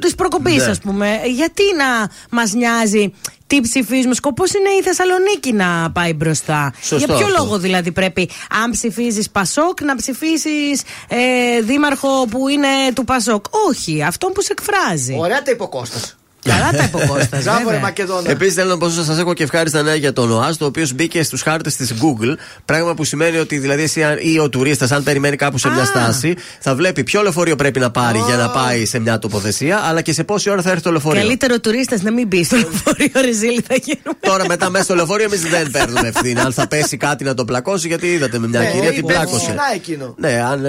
[0.00, 0.70] της προκοπής, Ναι.
[0.70, 1.20] ας πούμε.
[1.34, 3.12] Γιατί να μας νοιάζει
[3.48, 4.14] τι ψηφίζουμε.
[4.14, 6.72] Σκοπός είναι η Θεσσαλονίκη να πάει μπροστά.
[6.80, 7.38] Σωστό Για ποιο αυτό.
[7.38, 8.30] λόγο δηλαδή πρέπει,
[8.62, 13.44] αν ψηφίζεις Πασόκ, να ψηφίσει ε, δήμαρχο που είναι του Πασόκ.
[13.68, 15.16] Όχι, αυτό που σε εκφράζει.
[15.18, 16.17] Ωραία τα υποκόστας.
[16.42, 17.80] Καλά τα είπε ο Κώστας, Μπράβο, ρε βέβαια.
[17.80, 18.30] Μακεδόνα.
[18.30, 21.22] Επίση, θέλω να πω σα έχω και ευχάριστα νέα για τον ΟΑΣ, το οποίο μπήκε
[21.22, 22.34] στου χάρτε τη Google.
[22.64, 25.82] Πράγμα που σημαίνει ότι δηλαδή εσύ αν- ή ο τουρίστα, αν περιμένει κάπου σε μια
[25.82, 25.84] Α.
[25.84, 30.00] στάση, θα βλέπει ποιο λεωφορείο πρέπει να πάρει για να πάει σε μια τοποθεσία, αλλά
[30.00, 31.20] και σε πόση ώρα θα έρθει το λεωφορείο.
[31.20, 34.18] Καλύτερο τουρίστε να μην μπει στο λεωφορείο, Ρεζίλη, θα γίνουμε.
[34.20, 36.40] Τώρα μετά μέσα στο λεωφορείο εμεί δεν παίρνουμε ευθύνη.
[36.40, 39.12] Αν θα πέσει κάτι να το πλακώσει, γιατί είδατε με μια Ναι, κυρία την είπε,
[39.12, 39.44] πλάκωσε.
[39.44, 40.14] συχνά εκείνο.
[40.18, 40.66] Ναι, αν.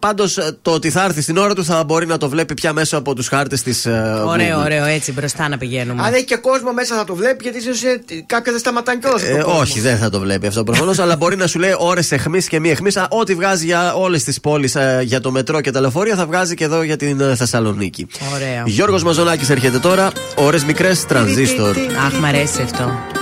[0.00, 0.24] Πάντω
[0.62, 3.14] το ότι θα έρθει στην ώρα του θα μπορεί να το βλέπει πια μέσα από
[3.14, 3.72] του χάρτε τη.
[4.26, 6.02] Ωραίο, ωραίο, έτσι μπροστά να πηγαίνουμε.
[6.02, 7.80] Αν έχει και κόσμο μέσα θα το βλέπει, γιατί ίσως
[8.26, 9.38] κάποια δεν σταματάνε κιόλα.
[9.38, 12.48] Ε, όχι, δεν θα το βλέπει αυτό προφανώς, αλλά μπορεί να σου λέει ώρες εχμής
[12.48, 12.98] και μη εχμής.
[13.08, 16.64] Ό,τι βγάζει για όλες τις πόλεις για το μετρό και τα λεωφορεία θα βγάζει και
[16.64, 18.06] εδώ για την ε, Θεσσαλονίκη.
[18.34, 18.62] Ωραίο.
[18.66, 20.10] Γιώργος Μαζονάκης έρχεται τώρα.
[20.34, 21.76] Ώρες μικρές τρανζίστορ.
[22.06, 23.15] Αχ, μ' αρέσει αυτό.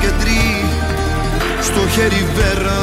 [0.00, 0.64] Μείνει το κεντρί
[1.62, 2.80] στο χέρι βέρα.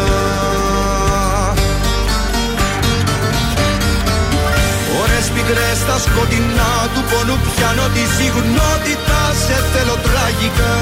[5.02, 10.76] Ώρες πικρές στα σκοτεινά του πόνου πιάνω τη συγνότητα σε θέλω τραγικά.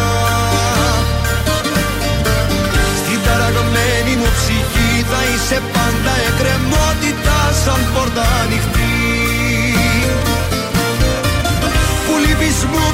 [2.99, 8.84] Στην ταραγμένη μου ψυχή θα είσαι πάντα εκκρεμότητα σαν πόρτα ανοιχτή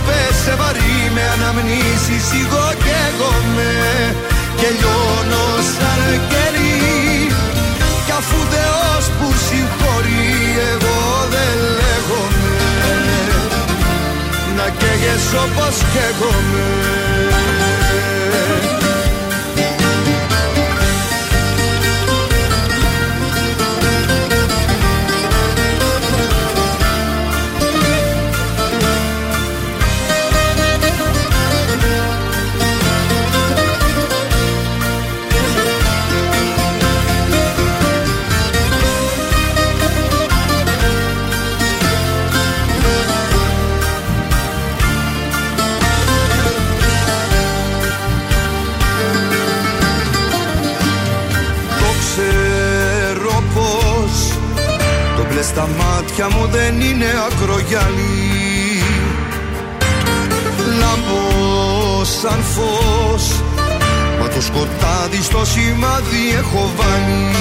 [0.02, 3.72] λείπεις μου πέσε βαρύ με αναμνήσεις εγώ και εγώ με
[4.56, 7.28] και λιώνω σαν κερί.
[8.06, 10.30] Κι αφού Θεός που συγχωρεί
[10.74, 11.00] εγώ
[11.34, 12.56] δεν λέγομαι.
[14.56, 17.21] Να καίγες όπως καίγομαι
[55.52, 58.84] στα μάτια μου δεν είναι ακρογιαλί
[60.80, 63.26] Λάμπω σαν φως
[64.20, 67.32] Μα το σκοτάδι στο σημάδι έχω βάλει.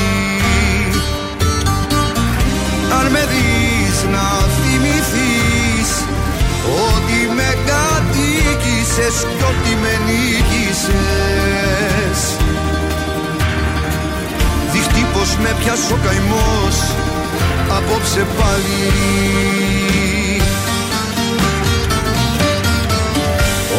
[2.98, 5.90] Αν με δεις να θυμηθείς
[6.92, 11.00] Ότι με κατοίκησες κι ότι με νίκησες.
[14.72, 16.76] Δείχνει πως με πιάσει ο καημός
[17.76, 18.82] Απόψε πάλι.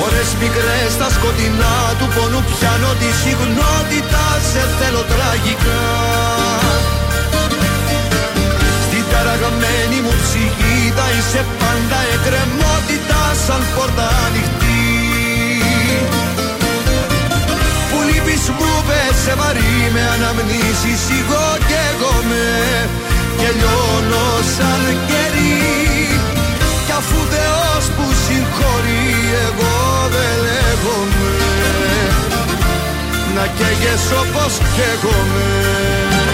[0.06, 5.84] Ώρες μικρές στα σκοτεινά του πονού πιάνω τη συγνότητα Σε θέλω τραγικά.
[8.86, 14.90] Στην ταραγμένη μου ψυχή θα είσαι πάντα εκκρεμότητα Σαν πόρτα ανοιχτή.
[17.90, 22.46] Που λείπεις μου πέσε βαρύ με αναμνήσεις εγώ και εγώ με
[23.42, 25.58] και λιώνω σαν κερί
[26.86, 29.06] κι αφού Θεός που συγχωρεί
[29.48, 29.78] εγώ
[30.14, 31.34] δεν λέγομαι.
[33.36, 36.31] Να καίγες όπως καίγομαι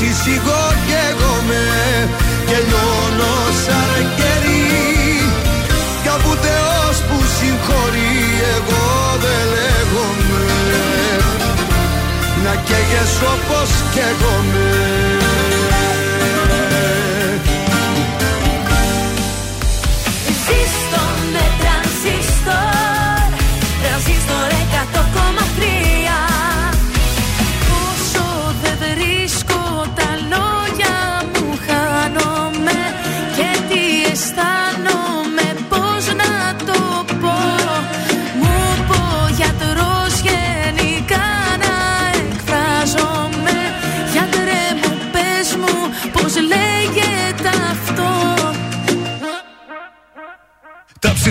[0.00, 1.64] αναμνήσεις εγώ και εγώ με
[2.46, 3.34] και λιώνω
[3.64, 4.64] σαν κερί.
[6.02, 8.16] Κι αφού Θεός που συγχωρεί
[8.56, 8.86] εγώ
[9.22, 10.44] δεν λέγομαι.
[12.44, 15.19] Να καίγες όπως καίγομαι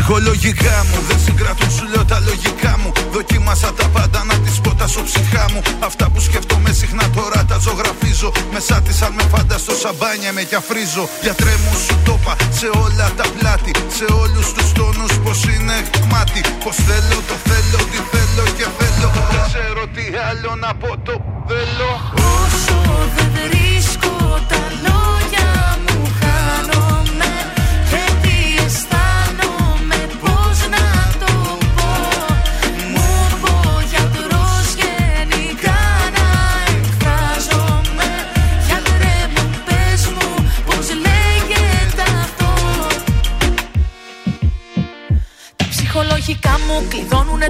[0.09, 0.97] ψυχολογικά μου.
[1.07, 2.91] Δεν συγκρατούν σου λέω τα λογικά μου.
[3.11, 5.61] Δοκίμασα τα πάντα να τις πω τα ψυχά μου.
[5.79, 8.31] Αυτά που σκέφτομαι συχνά τώρα τα ζωγραφίζω.
[8.53, 12.67] Μέσα της αν με φανταστώ σαμπάνια με κι αφρίζω Γιατρέ μου σου το είπα σε
[12.83, 13.71] όλα τα πλάτη.
[13.97, 19.09] Σε όλους τους τόνους πως είναι γμάτι Πως θέλω το θέλω τι θέλω και θέλω.
[19.31, 21.15] Δεν ξέρω τι άλλο να πω το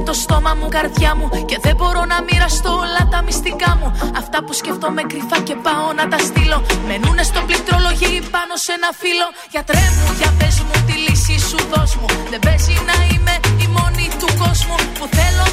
[0.03, 1.27] το στόμα μου, καρδιά μου.
[1.45, 3.87] Και δεν μπορώ να μοιραστώ όλα τα μυστικά μου.
[4.21, 6.59] Αυτά που σκέφτομαι κρυφά και πάω να τα στείλω.
[6.87, 9.27] Μενούνε στο πληκτρολογί πάνω σε ένα φύλλο.
[9.53, 12.07] Γιατρέ μου, για πες μου τη λύση σου δώσ' μου.
[12.31, 13.33] Δεν παίζει να είμαι
[13.63, 14.75] η μόνη του κόσμου.
[14.97, 15.48] Που θέλω, το θέλω,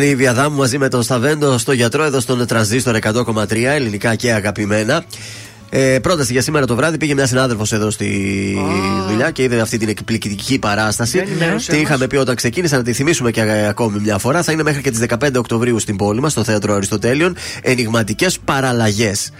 [0.00, 4.32] Ήταν η Βιαδάμου μαζί με τον Σταβέντο στο γιατρό εδώ στον Τρανζίστορ 100,3 ελληνικά και
[4.32, 5.04] αγαπημένα.
[5.70, 8.56] Ε, πρόταση για σήμερα το βράδυ πήγε μια συνάδελφος εδώ στη
[9.08, 11.18] δουλειά και είδε αυτή την εκπληκτική παράσταση.
[11.18, 11.86] Δεν ενημέρωσε Την μας.
[11.88, 14.42] είχαμε πει όταν ξεκίνησε, να τη θυμίσουμε και ε, ακόμη μια φορά.
[14.42, 17.36] Θα είναι μέχρι και τις 15 Οκτωβρίου στην πόλη μας, στο θέατρο Αριστοτέλειων.
[17.62, 19.32] Ενηγματικές παραλλαγές.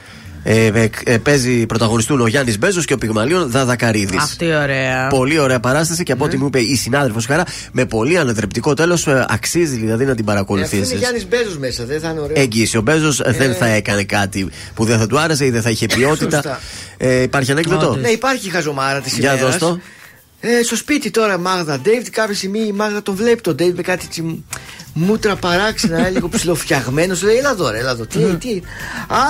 [0.43, 4.22] Ε, ε, ε, παίζει, πρωταγωνιστούν ο Γιάννης Μπέζος και ο Πυγμαλίων Δαδακαρίδης.
[4.22, 5.07] Αυτή ωραία.
[5.07, 9.07] Πολύ ωραία παράσταση και από ό,τι μου είπε η συνάδελφος Χαρά, με πολύ ανατρεπτικό τέλος,
[9.09, 10.97] αξίζει δηλαδή να την Ε, Αυτό είναι παρακολουθήσει.
[10.97, 12.41] Γιάννης Μπέζος μέσα, δεν θα είναι ωραίο.
[12.41, 12.76] Εγγύηση.
[12.76, 15.86] Ο Μπέζος δεν θα έκανε κάτι που δεν θα του άρεσε ή δεν θα είχε
[15.97, 16.36] ποιότητα.
[16.36, 16.61] Σωστά.
[16.97, 19.80] ε, υπάρχει ανέκδοτο; Ναι, υπάρχει η χαζομάρα της Για δώσ' το.
[20.41, 23.82] Ε, στο σπίτι τώρα Μάγδα Ντέιβιτ, κάποια στιγμή η Μάγδα τον βλέπει τον Ντέιβιτ με
[23.82, 24.45] κάτι τσι,
[24.95, 27.16] μούτρα παράξενα, λίγο ψηλοφτιαγμένο.
[27.22, 28.07] Λέει, έλα εδώ, ρε, έλα εδώ.
[28.07, 28.61] Τι, τι.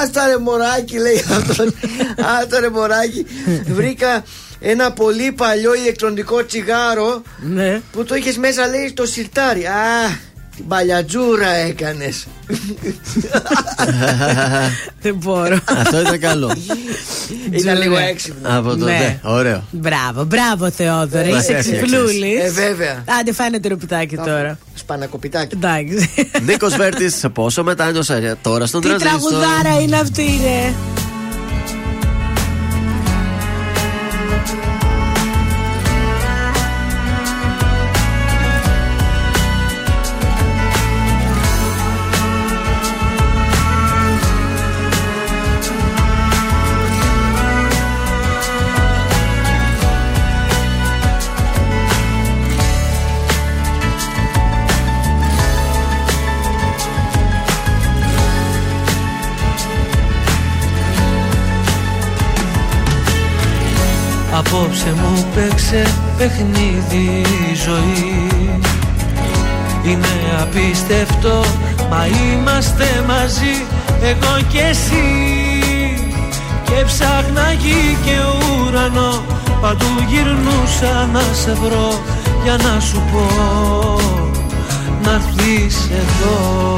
[0.02, 1.64] Άστα ρε μωράκι, λέει αυτό.
[2.40, 3.26] Άστα ρε μωράκι.
[3.66, 4.24] Βρήκα
[4.60, 7.80] ένα πολύ παλιό ηλεκτρονικό τσιγάρο Ναι.
[7.92, 9.64] που το είχες μέσα, λέει, το σιρτάρι.
[9.66, 10.18] Α,
[10.60, 12.26] την παλιατζούρα έκανες.
[15.00, 15.58] Δεν μπορώ.
[15.78, 16.56] Αυτό ήταν καλό.
[17.50, 18.58] Ήταν λίγο έξυπνο.
[18.58, 18.92] Από το Ναι.
[18.92, 19.64] ναι, ωραίο.
[19.70, 21.30] Μπράβο, μπράβο Θεόδωρε.
[21.30, 21.82] Μας Είσαι έφτιαξες.
[21.82, 22.42] ξυπνούλης.
[22.44, 23.04] Ε, βέβαια.
[23.20, 24.58] Άντε, φάνε το ρουπιτάκι τώρα.
[24.74, 25.54] Σπανακοπιτάκι.
[25.56, 26.10] Εντάξει.
[26.42, 29.30] Νίκος Βέρτης, πόσο μετάνιωσα τώρα στον Τι τραζίστορ.
[29.30, 30.72] τραγουδάρα είναι αυτή, ρε.
[65.40, 65.82] Παίξε
[66.18, 68.60] παιχνίδι η ζωή.
[69.84, 71.44] Είναι απίστευτο
[71.90, 73.66] μα είμαστε μαζί
[74.02, 75.04] εγώ και εσύ.
[76.64, 78.16] Και ψάχνα γη και
[78.66, 79.22] ουρανό
[79.60, 82.00] Παντού γυρνούσα να σε βρω.
[82.42, 83.26] Για να σου πω
[85.02, 86.74] να έρθεις εδώ.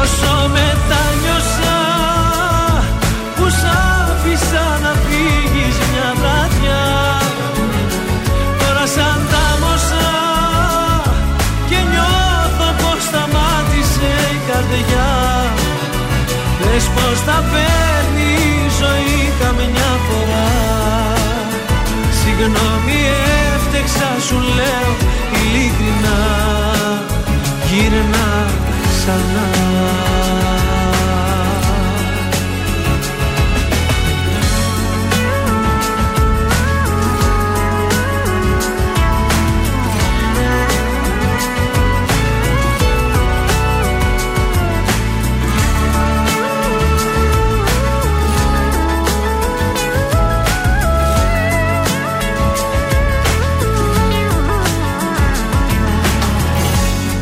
[0.00, 1.05] Όσο μετάνιωσα
[17.26, 17.65] Πες πως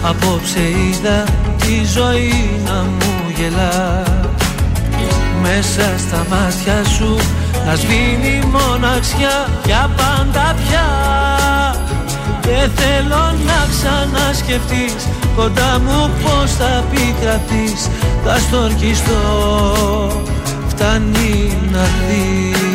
[0.07, 1.25] Απόψε είδα
[1.57, 4.03] τη ζωή να μου γελά.
[5.43, 7.17] Μέσα στα μάτια σου
[7.67, 10.87] να σβήνει μοναξιά για πάντα πια.
[12.41, 17.89] Και θέλω να ξανασκεφτείς κοντά μου πως θα επικρατείς.
[18.25, 19.23] Θα στορκιστώ
[20.69, 22.74] φτάνει να δεις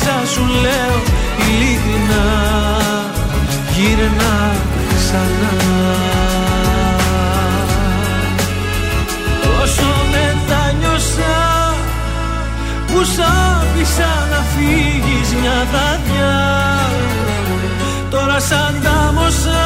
[0.00, 1.02] έφτεξα σου λέω
[1.48, 2.26] ειλικρινά
[3.74, 4.50] Γύρνα
[4.96, 5.52] ξανά.
[9.62, 11.74] Όσο μετάνιωσα
[12.86, 16.38] που σ' άφησα να φύγεις μια βραδιά.
[18.10, 19.64] Τώρα σαν τάμωσα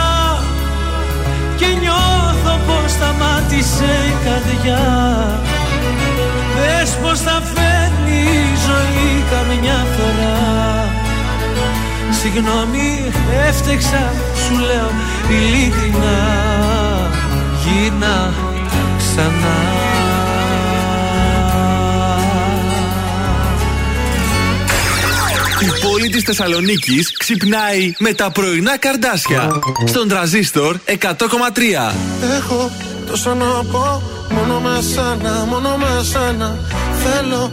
[1.56, 4.84] και νιώθω πως σταμάτησε η καρδιά.
[6.56, 7.83] Δες πως θα φέρνει η
[8.66, 10.88] ζωή καμιά φορά
[12.20, 13.12] Συγγνώμη
[13.48, 14.12] έφτεξα
[14.46, 14.90] σου λέω
[15.30, 16.18] ειλικρινά
[17.64, 18.32] Γίνα
[18.98, 19.56] ξανά
[25.60, 29.48] Η πόλη της Θεσσαλονίκης ξυπνάει με τα πρωινά καρδάσια.
[29.84, 30.94] Στον τραζίστορ 100,3.
[32.36, 32.70] Έχω
[33.06, 36.58] τόσα να πω Μόνο με σένα, μόνο με σένα
[37.04, 37.52] Θέλω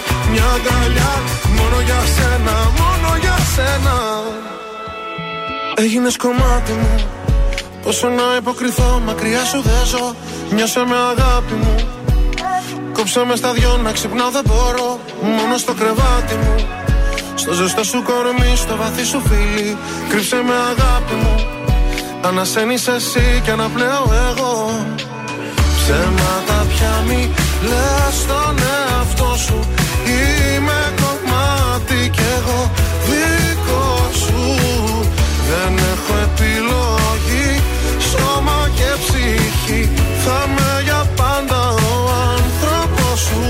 [0.31, 1.11] μια αγκαλιά
[1.57, 3.95] Μόνο για σένα, μόνο για σένα.
[5.75, 6.95] Έγινες κομμάτι μου
[7.83, 10.15] Πόσο να υποκριθώ, μακριά σου δεν ζω
[10.55, 11.75] Νιώσε με αγάπη μου.
[12.93, 16.55] Κόψε με στα δυο να ξυπνάω δεν μπορώ Μόνο στο κρεβάτι μου.
[17.35, 19.77] Στο ζεστό σου κορμί, στο βαθύ σου φίλι
[20.09, 21.35] Κρύψε με αγάπη μου.
[22.21, 24.85] Ανασένεις εσύ και αναπνέω εγώ.
[25.77, 27.31] Ψέματα πια μη
[27.69, 29.59] λες στον εαυτό σου
[30.05, 32.71] Είμαι κομμάτι κι εγώ
[33.07, 34.41] δικό σου.
[35.49, 37.49] Δεν έχω επιλογή
[38.09, 39.89] Σώμα και ψυχή.
[40.23, 41.93] Θα με για πάντα ο
[42.37, 43.43] άνθρωπος σου.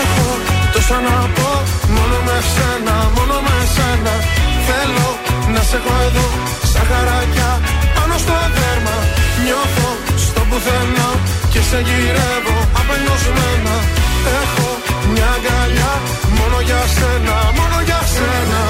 [0.00, 0.28] Έχω
[0.72, 1.50] τόσα να πω
[1.96, 4.14] Μόνο με σένα, μόνο με σένα.
[4.66, 5.08] Θέλω
[5.54, 6.26] να σε έχω εδώ
[6.72, 7.50] Σαν χαράκια
[7.94, 8.96] πάνω στο δέρμα.
[9.44, 9.88] Νιώθω
[10.24, 11.08] στο πουθενά
[11.52, 12.58] Και σε γυρεύω.
[12.80, 13.76] Απελπισμένα
[14.42, 14.68] Έχω
[15.12, 15.92] μια αγκαλιά.
[16.38, 18.60] Μόνο για σένα, μόνο για σένα.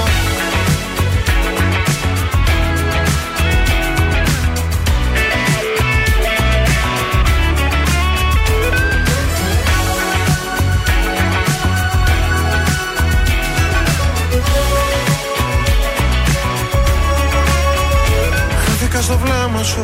[18.64, 19.83] Χάθηκα στο βλέμμα σου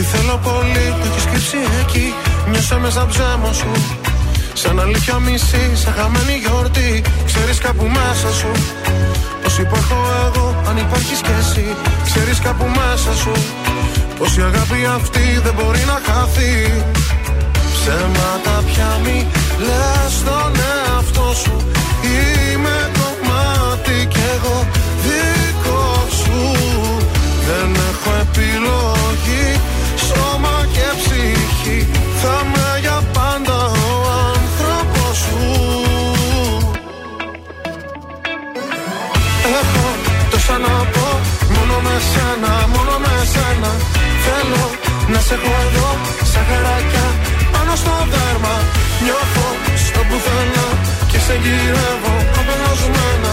[0.00, 2.14] Ότι θέλω πολύ το έχεις κρύψει εκεί
[2.50, 3.72] Νιώσα μέσα ψέμα σου.
[4.52, 7.02] Σαν αλήθεια μισή, σαν χαμένη γιορτή.
[7.26, 8.50] Ξέρεις κάπου μέσα σου
[9.42, 9.96] Πως υπάρχω
[10.26, 11.66] εγώ, αν υπάρχεις κι εσύ
[12.04, 13.32] Ξέρεις κάπου μέσα σου
[14.18, 16.54] Πως η αγάπη αυτή δεν μπορεί να χαθεί.
[17.74, 19.26] Ψέματα πια μη
[19.66, 21.56] λες στον εαυτό σου.
[22.02, 24.66] Είμαι κομμάτι κι εγώ
[25.04, 26.38] δικό σου.
[27.46, 28.78] Δεν έχω επιλογή.
[28.78, 29.77] Σώμα και ψυχή
[32.20, 33.58] Θα με για πάντα
[33.88, 33.98] ο
[34.34, 35.42] άνθρωπος σου
[39.60, 39.86] Έχω
[40.30, 41.08] τόσα να πω
[41.54, 43.70] Μόνο με σένα, μόνο με σένα.
[44.24, 44.64] Θέλω
[45.12, 45.88] να σε έχω εδώ
[46.30, 47.06] Σαν χαράκια
[47.52, 48.54] πάνω στο δέρμα.
[49.04, 49.46] Νιώθω
[49.84, 50.66] στο πουθενά
[51.10, 53.32] Και σε γυρεύω απελπισμένα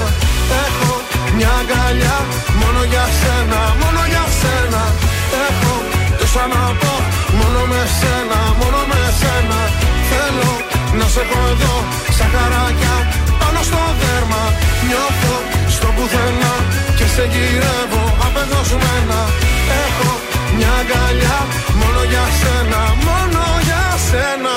[0.65, 0.91] Έχω
[1.35, 2.17] μια αγκαλιά
[2.61, 4.81] Μόνο για σένα, μόνο για σένα.
[5.47, 5.94] Έχω
[6.35, 6.93] τόσα να πω
[7.39, 9.59] Μόνο με σένα, μόνο με σένα
[10.09, 10.51] Θέλω
[10.99, 11.75] να σε έχω εδώ
[12.17, 12.95] Σαν χαράκια
[13.41, 14.43] πάνω στο δέρμα
[14.87, 15.35] Νιώθω
[15.75, 16.53] στο πουθενά
[16.97, 19.19] Και σε γυρεύω απεγνωσμένα
[19.83, 20.09] Έχω
[20.55, 21.37] μια αγκαλιά
[21.81, 24.55] Μόνο για σένα, μόνο για σένα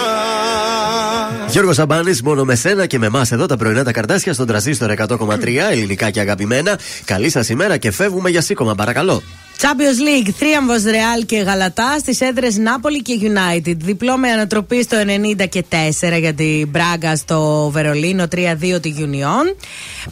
[1.52, 4.90] Γιώργος Σαμπάνης, μόνο με σένα και με εμάς εδώ τα πρωινά τα καρτάσια στον τραζίστορ
[4.96, 6.78] 100,3 ελληνικά και αγαπημένα.
[7.04, 9.22] Καλή σας ημέρα και φεύγουμε για σήκωμα, παρακαλώ.
[9.60, 13.76] Champions League, θρίαμβος Ρεάλ και Γαλατάς στις έδρες Νάπολη και United.
[13.76, 14.96] Διπλό με ανατροπή στο
[15.36, 19.54] 90 και 4 για την Μπράγκα στο Βερολίνο, 3-2 τη Union.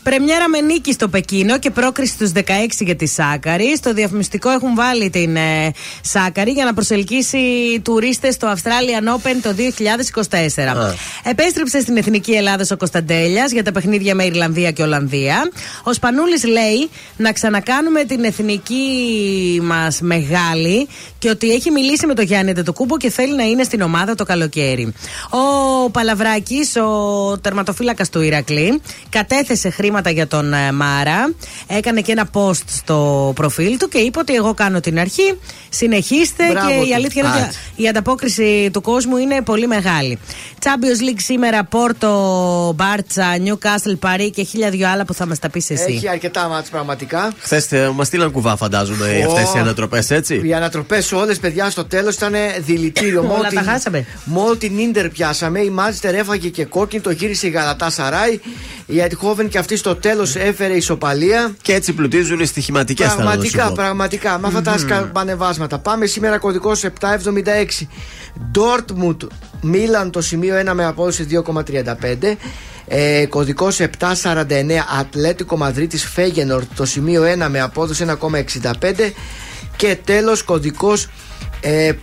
[0.03, 2.41] Πρεμιέρα με νίκη στο Πεκίνο και πρόκριση στους 16
[2.79, 3.77] για τη Σάκαρη.
[3.77, 5.71] Στο διαφημιστικό έχουν βάλει την ε,
[6.01, 7.39] Σάκαρη για να προσελκύσει
[7.83, 9.55] τουρίστες στο Australian Open το
[10.21, 10.95] 2024.
[11.23, 15.51] Επέστρεψε στην Εθνική Ελλάδα ο Κωνσταντέλιας για τα παιχνίδια με Ιρλανδία και Ολλανδία.
[15.83, 18.75] Ο Σπανούλης λέει να ξανακάνουμε την εθνική
[19.63, 23.81] μας μεγάλη και ότι έχει μιλήσει με τον Γιάννη Ντετοκούμπο και θέλει να είναι στην
[23.81, 24.93] ομάδα το καλοκαίρι.
[25.31, 31.35] Ο Παλαβράκης, ο τερματοφύλακας του Ηρακλή, κατέθεσε χρήματα για τον ε, Μάρα.
[31.67, 35.39] Έκανε και ένα post στο προφίλ του και είπε ότι εγώ κάνω την αρχή.
[35.69, 40.19] Συνεχίστε και η αλήθεια είναι ότι η ανταπόκριση του κόσμου είναι πολύ μεγάλη.
[40.63, 45.51] Champions League σήμερα, Πόρτο, Μπάρτσα, Newcastle, Παρί και χίλια δυο άλλα που θα μας τα
[45.51, 45.93] πεις εσύ.
[45.93, 47.33] Έχει αρκετά μάτια πραγματικά.
[47.39, 51.85] Χθες μας στείλαν κουβά, φαντάζομαι, oh, αυτές οι ανατροπές, έτσι; Οι ανατροπές όλες, παιδιά, στο
[51.85, 53.35] τέλος ήταν δηλητήριο.
[53.39, 54.07] Όλα τα χάσαμε.
[54.25, 55.61] Μόλι την ντερ πιάσαμε.
[55.61, 58.41] Η Μάτζιτερ έφαγε και κόκκινη, το γύρισε η Γαλατά Σαράι.
[58.87, 61.55] Η Ατυχόβεν και αυτή στο τέλος έφερε ισοπαλία.
[61.63, 64.39] Και έτσι πλουτίζουν οι στοιχηματικές Πραγματικά, πραγματικά.
[64.39, 65.79] Με αυτά τα σκαμπανεβάσματα.
[65.79, 67.89] Πάμε σήμερα κωδικός 776.
[68.55, 69.17] Dortmund
[69.61, 72.37] Μίλαν το σημείο 1 με απόδοση 2,35.
[72.89, 79.13] Ε, κωδικός 749 Ατλέτικο Μαδρίτης Φέγενορ το σημείο 1 με απόδοση 1,65
[79.77, 81.09] και τέλος κωδικός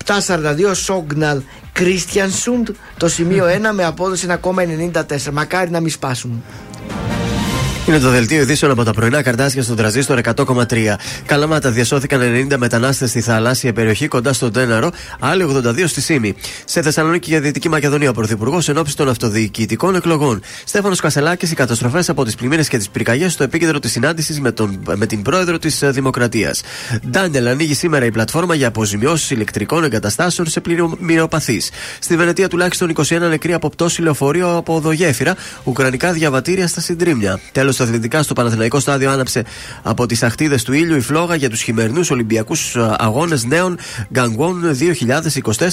[0.05, 6.43] 742 Σόγναλ Κρίστιανσουντ το σημείο 1 με απόδοση 1,94 μακάρι να μην σπάσουν
[7.87, 10.95] είναι το δελτίο ειδήσεων από τα πρωινά καρτάσια στον τραζίστορ 100,3.
[11.25, 16.35] Καλαμάτα διασώθηκαν 90 μετανάστες στη θαλάσσια περιοχή κοντά στον Τέναρο, άλλοι 82 στη Σίμη.
[16.65, 20.41] Σε Θεσσαλονίκη για Δυτική Μακεδονία, ο Πρωθυπουργός ενώπιση των αυτοδιοικητικών εκλογών.
[20.65, 24.53] Στέφανος Κασελάκης, οι καταστροφές από τις πλημμύρες και τις πυρκαγιές στο επίκεντρο της συνάντησης με,
[24.95, 26.61] με την πρόεδρο της ε, Δημοκρατίας.
[27.09, 31.61] Ντάντελ ανοίγει σήμερα η πλατφόρμα για αποζημιώσεις ηλεκτρικών εγκαταστάσεων σε πληρωμιοπαθεί.
[31.99, 37.39] Στη Βενετία τουλάχιστον 21 νεκροί από πτώση λεωφορείο από οδογέφυρα, ουκρανικά διαβατήρια στα συντρίμια.
[37.51, 39.43] Τέλος στα αθλητικά στο Παναθηναϊκό στάδιο άναψε
[39.81, 43.77] από τις αχτίδες του ήλιου η φλόγα για τους χειμερινούς Ολυμπιακούς ε, Αγώνες Νέων
[44.13, 44.61] Γκαγκουόν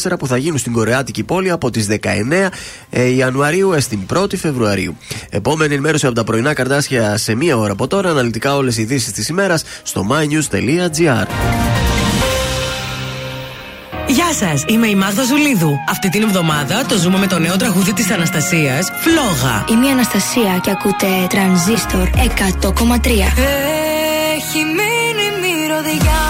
[0.07, 1.96] 2024 που θα γίνουν στην Κορεάτικη πόλη από τις 19
[2.90, 4.96] ε, Ιανουαρίου έως την 1η Φεβρουαρίου.
[5.30, 8.11] Επόμενη ενημέρωση από τα πρωινά καρτάσια σε μία ώρα από τώρα.
[8.11, 11.89] Αναλυτικά όλες οι ειδήσεις της ημέρας στο mynews.gr.
[14.11, 15.80] Γεια σας, είμαι η Μάγδα Ζουλίδου.
[15.88, 19.64] Αυτή την εβδομάδα το ζούμε με το νέο τραγούδι της Αναστασίας, Φλόγα.
[19.70, 23.32] Είμαι η Αναστασία και ακούτε τρανζίστορ 100,3.
[24.34, 26.29] Έχει μείνει μυρωδιά,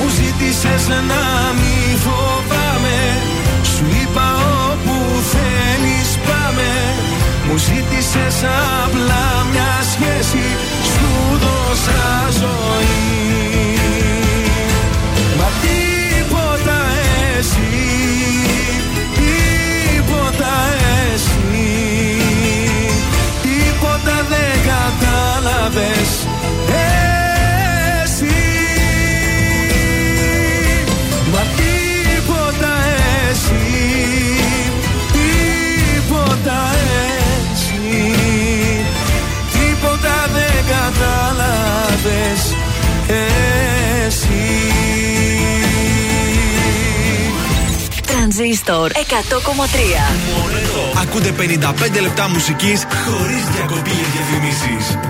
[0.00, 1.24] μου ζήτησες να
[1.58, 3.00] μη φοβάμαι.
[3.72, 4.28] Σου είπα
[4.70, 4.96] όπου
[5.32, 6.70] θέλεις πάμε.
[7.46, 8.36] Μου ζήτησες
[8.84, 10.46] απλά μια σχέση.
[10.92, 12.06] Σου δώσα
[12.40, 12.98] ζωή.
[15.38, 16.78] Μα τίποτα
[17.38, 17.86] εσύ
[19.18, 20.54] Τίποτα
[21.14, 21.70] εσύ.
[23.42, 26.37] Τίποτα δεν κατάλαβες
[48.38, 48.98] Τρανζίστορ 100,3
[51.02, 55.07] Ακούτε 55 λεπτά μουσικής χωρίς διακοπή για διαφημίσεις.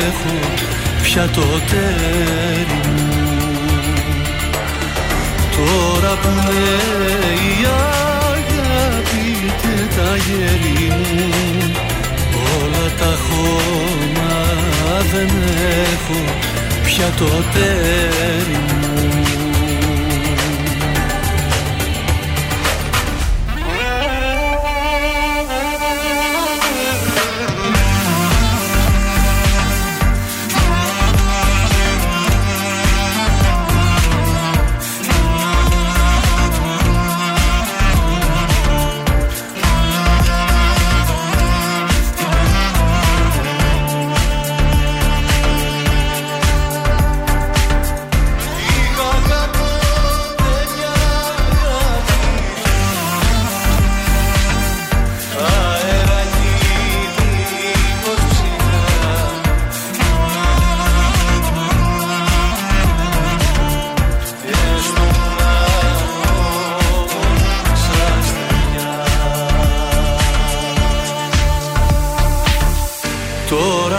[0.05, 0.35] έχω
[1.01, 3.13] πια το τέρι μου.
[5.55, 6.61] Τώρα που είναι
[7.49, 7.65] η
[8.33, 11.31] αγάπη και τα γέρι μου
[12.61, 14.33] όλα τα χώμα
[15.11, 15.29] δεν
[15.93, 16.19] έχω
[16.83, 18.82] πια το τέρι μου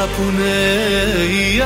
[0.04, 0.56] Τώρα που είναι
[1.24, 1.62] η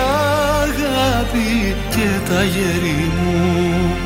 [0.62, 3.96] αγάπη και τα γέρι μου.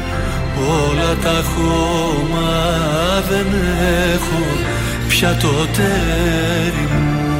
[0.56, 2.50] Όλα τα χώμα
[3.28, 3.46] δεν
[4.14, 4.42] έχω
[5.08, 7.30] πια το τέρι μου.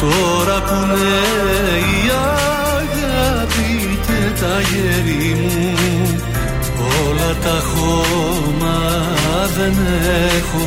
[0.00, 1.18] Τώρα που είναι
[1.96, 2.10] η
[2.78, 6.20] αγάπη και τα γέρι μου.
[7.08, 8.78] Όλα τα χώμα
[9.56, 9.74] δεν
[10.36, 10.66] έχω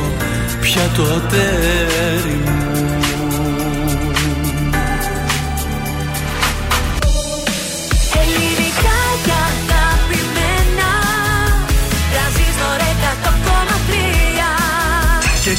[0.62, 2.93] πια το τέρι μου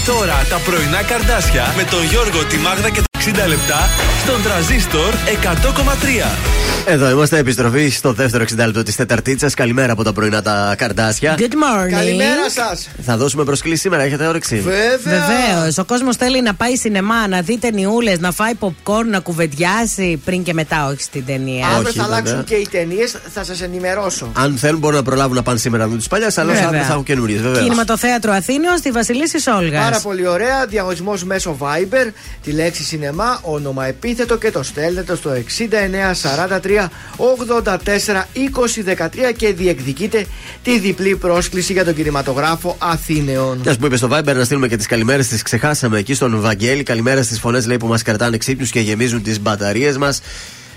[0.05, 3.89] τώρα τα πρωινά καρδάσια με τον Γιώργο, τη Μάγδα και τα 60 λεπτά
[4.23, 6.74] στον τραζίστορ 100,3.
[6.87, 9.55] Εδώ είμαστε, επιστροφή στο δεύτερο 60 λεπτό της Τεταρτίτσας.
[9.55, 11.35] Καλημέρα από τα πρωινά τα καρδάσια.
[11.39, 11.91] Good morning.
[11.91, 12.89] Καλημέρα σας.
[13.03, 14.57] Θα δώσουμε προσκλήση σήμερα, έχετε όρεξη.
[14.57, 14.99] Βέβαια.
[15.27, 15.79] Βεβαίως.
[15.79, 20.43] Ο κόσμος θέλει να πάει σινεμά, να δει ταινιούλες, να φάει popcorn, να κουβεντιάσει πριν
[20.43, 21.67] και μετά, όχι στην ταινία.
[21.67, 22.43] Αύριο Όχι, θα αλλάξουν βέβαια.
[22.43, 24.33] και οι ταινίες, θα σας ενημερώσω.
[24.37, 26.67] Αν θέλουν, μπορούν να προλάβουν να πάνε σήμερα να δουν τις παλιές, αλλά Βέβαια.
[26.67, 27.63] αύριο θα έχουν καινούριες, βέβαια.
[27.63, 29.85] Κινηματοθέατρο Αθήνεων στη Βασιλίση Σόλγας.
[29.85, 30.67] Πάρα πολύ ωραία.
[30.67, 32.13] Διαγωνισμός μέσω Viber.
[32.43, 40.27] Τη λέξη σινεμά, όνομα επίθετο και το στέλνετε στο 6943 84 20 13 και διεκδικείτε
[40.63, 43.61] τη διπλή πρόσκληση για τον κινηματογράφο Αθήνεων.
[43.65, 45.43] Μια που είπες στο Viber να στείλουμε και τις καλημέρες τη.
[45.43, 46.83] Ξεχάσαμε εκεί στον Βαγγέλη.
[46.83, 50.21] Καλημέρα στις φωνές λέει που μας κρατάνε ξύπνους και γεμίζουν τις μπαταρίες μας.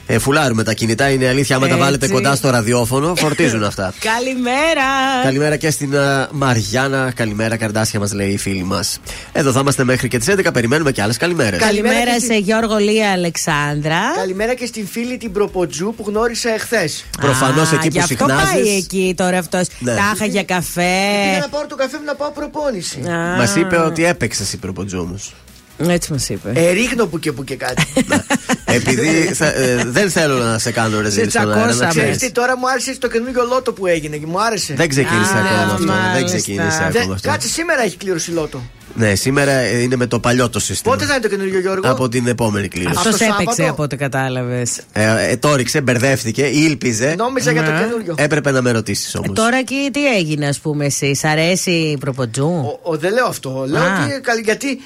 [0.09, 1.55] Ε, φουλάρουμε τα κινητά, είναι αλήθεια.
[1.55, 1.83] Άμα τα Έτσι.
[1.85, 3.93] βάλετε κοντά στο ραδιόφωνο, φορτίζουν αυτά.
[4.15, 4.83] Καλημέρα!
[5.23, 7.11] Καλημέρα και στην α, Μαριάννα.
[7.15, 8.99] Καλημέρα, καρδάσια μας λέει η φίλη μας.
[9.31, 10.53] Εδώ θα είμαστε μέχρι και τις 11.
[10.53, 11.59] Περιμένουμε και άλλες καλημέρες.
[11.59, 13.99] Καλημέρα Καλημέρα και σε Γιώργο Λία Αλεξάνδρα.
[14.15, 17.05] Καλημέρα και στην φίλη την Προποτζού που γνώρισα εχθές.
[17.21, 18.51] Προφανώς Α, εκεί γι' που αυτό συχνάζεις.
[18.51, 19.67] πάει εκεί τώρα αυτός.
[19.79, 19.95] Ναι.
[19.95, 20.81] Τάχα για καφέ.
[21.25, 22.99] Πήγα να πάρω το καφέ μου να πάω προπόνηση.
[23.09, 25.33] Α, Μας είπε ότι έπαιξες η προποτζού όμως.
[25.87, 26.51] Έτσι μας είπε.
[26.55, 27.83] Ε, ρίχνω που και που και κάτι.
[28.65, 31.55] Επειδή θα- ε, δεν θέλω να σε κάνω ρεζίλ στον αέρα.
[31.55, 31.89] να τσακώσαμε.
[31.89, 32.09] ξέρεις.
[32.09, 34.73] Ξέρεις τι, τώρα μου άρεσε το καινούργιο λότο που έγινε και μου άρεσε.
[34.73, 35.77] Δεν ξεκίνησε Α, ακόμα αυτό.
[35.85, 36.37] Δεν μάλιστα.
[36.37, 37.29] ξεκίνησε Δε- ακόμα αυτό.
[37.29, 38.61] Κάτσε σήμερα έχει κλήρωση λότο.
[38.93, 40.93] Ναι, σήμερα ε, είναι με το παλιό το σύστημα.
[40.93, 42.95] Πότε θα είναι το καινούργιο Γιώργο; Από την επόμενη κλήρωση.
[42.97, 44.77] Αυτός το έπαιξε Σάββατο; από ό,τι κατάλαβες.
[44.93, 47.15] Ε, ε, το ρίξε, μπερδεύτηκε, ήλπιζε.
[47.17, 47.79] Νόμιζα για το Ναι.
[47.79, 48.15] καινούριο.
[48.17, 49.35] Έπρεπε να με ρωτήσεις όμως.
[49.35, 51.15] Τώρα εκεί τι έγινε, ας πούμε, εσύ.
[51.15, 53.65] Σ' αρέσει η προποτζού; Ο, ο, δεν λέω αυτό.
[53.67, 54.03] Λέω Α.
[54.03, 54.79] ότι καλή, γιατί.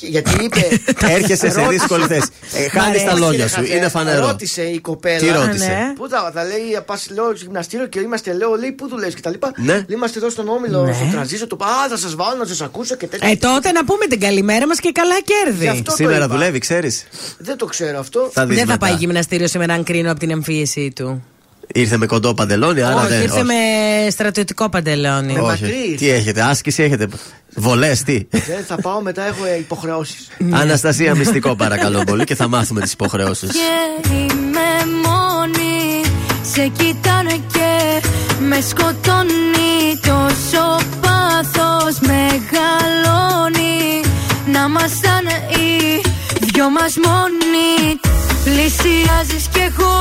[0.00, 0.60] Γιατί είπε.
[1.16, 2.28] Έρχεσαι σε Ρώτησε- δύσκολη θέση.
[2.54, 3.54] Ε, Χάνεις Μ' τα αρέσει, λόγια ρε, σου.
[3.54, 3.76] χαζέ.
[3.76, 4.26] Είναι φανερό.
[4.26, 5.18] Ρώτησε η κοπέλα.
[5.18, 5.92] Τι ρώτησε; Α, ναι.
[5.96, 9.30] Πού θα, θα λέει, πας λέω γυμναστήριο και είμαστε, λέω, λέει, πού δουλεύεις και τα
[9.30, 9.52] λοιπά.
[9.56, 9.84] Ναι.
[9.88, 10.92] Είμαστε εδώ στον όμιλο, Ναι.
[10.92, 13.28] στο τρανζίστο, το Α, θα σας βάλω να σας ακούσω και τέτοια.
[13.30, 15.68] Ε, τότε να πούμε την καλημέρα μας και καλά Γι' κέρδη.
[15.68, 16.28] αυτό το Σήμερα είπα.
[16.28, 17.06] δουλεύει, ξέρεις.
[17.38, 18.30] Δεν το ξέρω αυτό.
[18.32, 18.86] Θα δεις Δεν θα μετά.
[18.86, 21.24] πάει γυμναστήριο σήμερα αν κρίνω από την εμφύσή του.
[21.74, 23.22] Ήρθε με κοντό παντελόνι, άρα όχι, δεν.
[23.22, 23.54] ήρθε με
[24.10, 25.32] στρατιωτικό παντελόνι.
[25.32, 25.62] Με όχι.
[25.62, 25.98] μακρύς.
[25.98, 27.08] Τι έχετε, άσκηση έχετε;
[27.56, 30.28] Βολές, τι; Δεν θα πάω μετά, έχω υποχρεώσεις.
[30.62, 33.50] Αναστασία, μυστικό παρακαλώ πολύ και θα μάθουμε τις υποχρεώσεις.
[33.50, 36.00] Και είμαι μόνη
[36.52, 38.00] Σε κοιτάνε και
[38.48, 44.00] με σκοτώνει Τόσο πάθος μεγαλώνει
[44.52, 46.00] Να ήμασταν οι
[46.40, 48.00] δυο μας μόνοι
[48.46, 49.94] Πλησιάζεις κι εγώ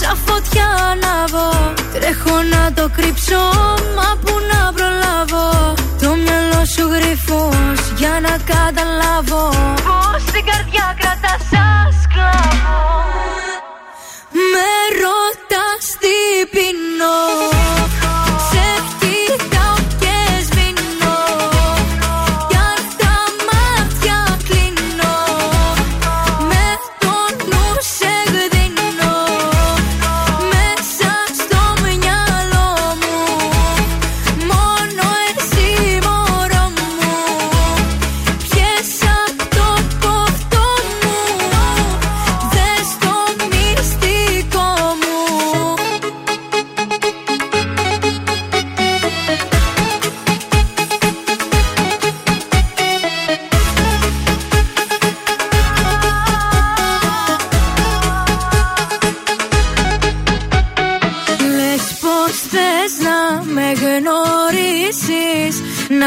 [0.00, 3.42] σαν φωτιά ανάβω Τρέχω να το κρύψω
[3.96, 5.74] μα που να προλάβω.
[6.00, 9.48] Το μυαλό σου γρυφός για να καταλάβω.
[9.86, 12.78] Πως την καρδιά κρατάς σαν σκλάβο
[14.52, 14.70] Με
[15.02, 17.53] ρωτάς τι πίνω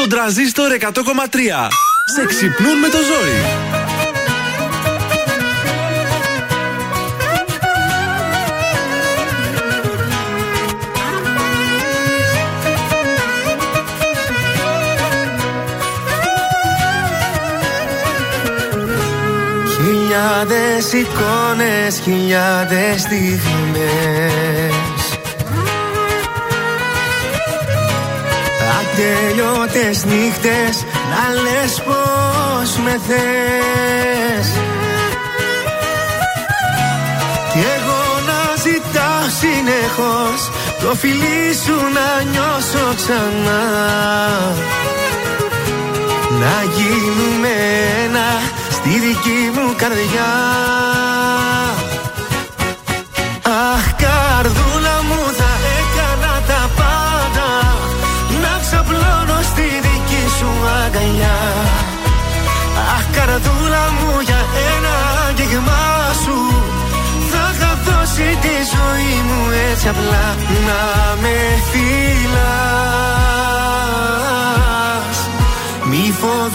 [0.00, 1.68] στον τραζίστορ 100,3.
[2.14, 3.40] Σε ξυπνούν με το ζόρι.
[19.76, 24.89] Χιλιάδες εικόνες, χιλιάδες στιγμές
[29.00, 34.48] Ατελειώτες νύχτες να λες πως με θες.
[37.52, 43.62] Κι εγώ να ζητάω συνεχώς το φιλί σου να νιώσω ξανά.
[46.40, 47.52] Να γίνουμε
[48.04, 48.28] ένα
[48.70, 50.32] στη δική μου καρδιά
[63.30, 64.40] καρδούλα μου για
[64.74, 64.94] ένα
[65.28, 65.84] αγγίγμα
[66.22, 66.38] σου.
[67.30, 70.26] Θα είχα δώσει τη ζωή μου έτσι απλά
[70.66, 70.82] Να
[71.22, 71.36] με
[71.70, 72.78] φυλάς.
[75.84, 76.50] Μη φοβηθείς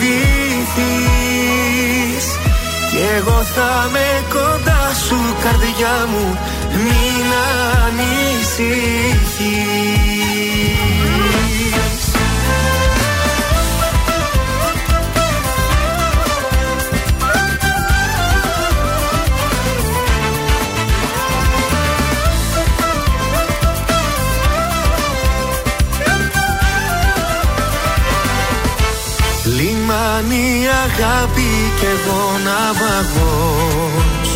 [2.89, 6.25] Κι εγώ θα με κοντά σου καρδιά μου
[6.83, 7.27] Μην
[7.85, 9.15] ανησυχείς
[30.97, 34.29] αγάπη και εγώ ναυαγός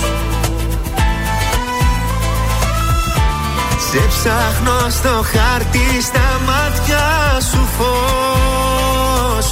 [3.90, 7.08] Σε ψάχνω στο χάρτη στα μάτια
[7.52, 9.48] σου φως.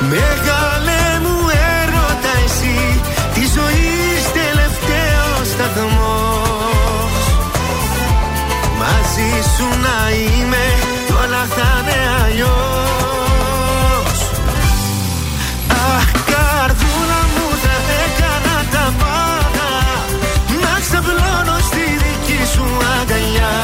[0.00, 1.36] Μεγάλε μου
[1.80, 3.00] έρωτα εσύ
[3.34, 7.24] Τη ζωής τελευταίος σταθμός.
[8.78, 10.64] Μαζί σου να είμαι
[11.06, 13.05] κι όλα θα είναι αλλιώς
[23.36, 23.54] αγκαλιά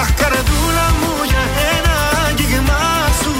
[0.00, 2.84] Αχ καρδούλα μου για ένα αγγίγμα
[3.22, 3.34] σου.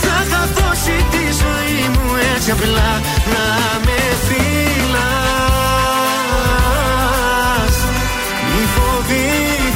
[0.00, 2.90] Θα είχα δώσει τη ζωή μου έτσι απλά
[3.32, 3.46] Να
[3.84, 5.36] με φυλάς.
[8.50, 9.74] Μη φοβηθείς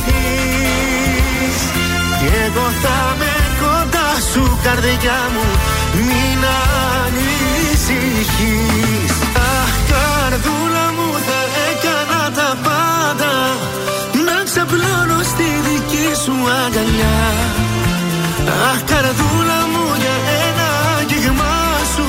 [2.18, 5.47] Κι εγώ θα με κοντά σου καρδιά μου
[6.07, 6.41] Μην
[7.05, 8.88] ανησυχείς
[14.69, 17.21] ξαπλώνω στη δική σου αγκαλιά.
[18.71, 20.16] Αχ καρδούλα μου για
[20.47, 21.57] ένα αγγίγμα
[21.95, 22.07] σου.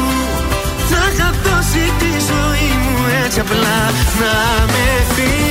[0.90, 3.80] Θα είχα δώσει τη ζωή μου έτσι απλά.
[4.20, 4.36] Να
[4.74, 5.44] με φυλάς.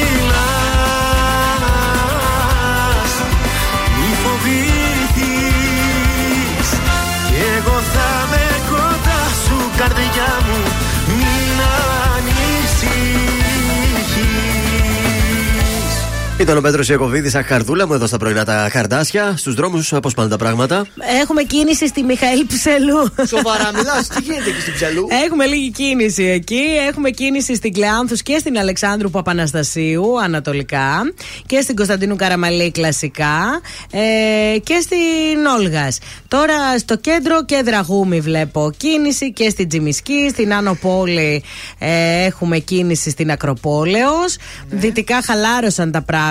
[3.99, 5.49] Μη φοβηθείς.
[7.29, 10.59] Κι εγώ θα με κοντά σου καρδιά μου
[16.41, 19.35] Ήταν ο Πέτρος Ιακοβίδη, αχαρδούλα μου εδώ στα πρωινά τα χαρδάσια.
[19.37, 20.87] Στους δρόμους, πώ πάνε τα πράγματα.
[21.21, 23.27] Έχουμε κίνηση στη Μιχαήλ Ψελού.
[23.27, 26.63] Σοβαρά μιλάς, τι γίνεται εκεί στην Ψελού; Έχουμε λίγη κίνηση εκεί.
[26.89, 31.13] Έχουμε κίνηση στην Κλεάνθους και στην Αλεξάνδρου Παπαναστασίου ανατολικά.
[31.47, 33.61] Και στην Κωνσταντίνου Καραμαλή κλασικά.
[33.91, 35.99] Ε, και στην Όλγας.
[36.29, 40.29] Τώρα στο κέντρο και Δραγούμη βλέπω κίνηση και στην Τζιμισκή.
[40.31, 41.43] Στην Άνω Πόλη
[41.79, 44.37] ε, έχουμε κίνηση στην Ακροπόλεως.
[44.69, 46.27] Δυτικά χαλάρωσαν τα πράγματα.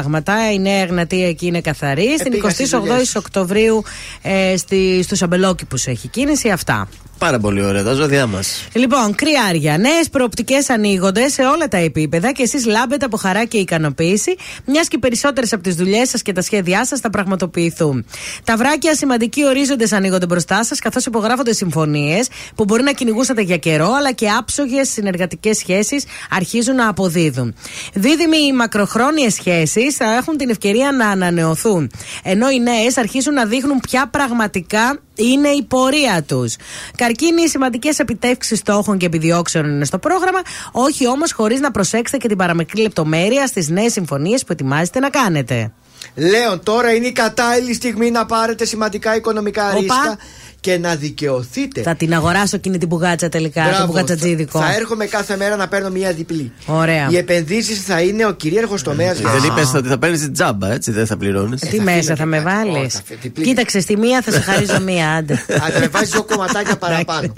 [0.53, 2.17] Η Νέα Εγνατία εκεί είναι καθαρή.
[2.19, 3.15] Στην πήγα στις 28η δουλειές.
[3.15, 3.83] Οκτωβρίου
[4.21, 6.49] ε, στη, στους Αμπελόκηπους έχει κίνηση.
[6.49, 6.87] Αυτά.
[7.17, 8.67] Πάρα πολύ ωραία, τα ζώδιά μας.
[8.73, 9.77] Λοιπόν, κρυάρια.
[9.77, 14.87] Νέες προοπτικές ανοίγονται σε όλα τα επίπεδα και εσείς λάμπετε από χαρά και ικανοποίηση, μιας
[14.87, 18.05] και περισσότερες από τις δουλειές σας και τα σχέδιά σας θα πραγματοποιηθούν.
[18.43, 23.57] Τα βράκια σημαντικοί ορίζοντες ανοίγονται μπροστά σας, καθώς υπογράφονται συμφωνίες που μπορεί να κυνηγούσατε για
[23.57, 27.55] καιρό, αλλά και άψογες συνεργατικές σχέσεις αρχίζουν να αποδίδουν.
[27.93, 31.91] Δίδυμοι οι μακροχρόνιες σχέσεις θα έχουν την ευκαιρία να ανανεωθούν,
[32.23, 36.55] ενώ οι νέες αρχίζουν να δείχνουν ποια πραγματικά είναι η πορεία τους.
[36.97, 40.39] Καρκίνοι, οι σημαντικές επιτεύξεις στόχων και επιδιώξεων είναι στο πρόγραμμα,
[40.71, 45.09] όχι όμως χωρίς να προσέξετε και την παραμικρή λεπτομέρεια στις νέες συμφωνίες που ετοιμάζετε να
[45.09, 45.71] κάνετε.
[46.15, 49.79] Λέων, τώρα είναι η κατάλληλη στιγμή να πάρετε σημαντικά οικονομικά Οπα.
[49.79, 50.17] ρίσκα
[50.59, 51.81] και να δικαιωθείτε.
[51.81, 54.59] Θα την αγοράσω εκείνη την πουγάτσα τελικά, Μπράβο, το πουγατσατζίδικο.
[54.59, 56.51] Θα έρχομαι κάθε μέρα να παίρνω μια διπλή.
[56.65, 57.07] Ωραία.
[57.09, 59.51] Οι επενδύσεις θα είναι ο κυρίαρχος τομέας για Δεν εσάς.
[59.57, 61.59] είπες ότι θα παίρνεις τζάμπα, έτσι, δεν θα πληρώνεις.
[61.61, 63.01] Τι μέσα θα με βάλεις;
[63.41, 65.33] Κοίταξε, στη μία θα σε χαρίζω μία, άντε.
[65.33, 65.37] Α,
[65.73, 67.33] θα με βάζεις δύο κομματάκια παραπάνω.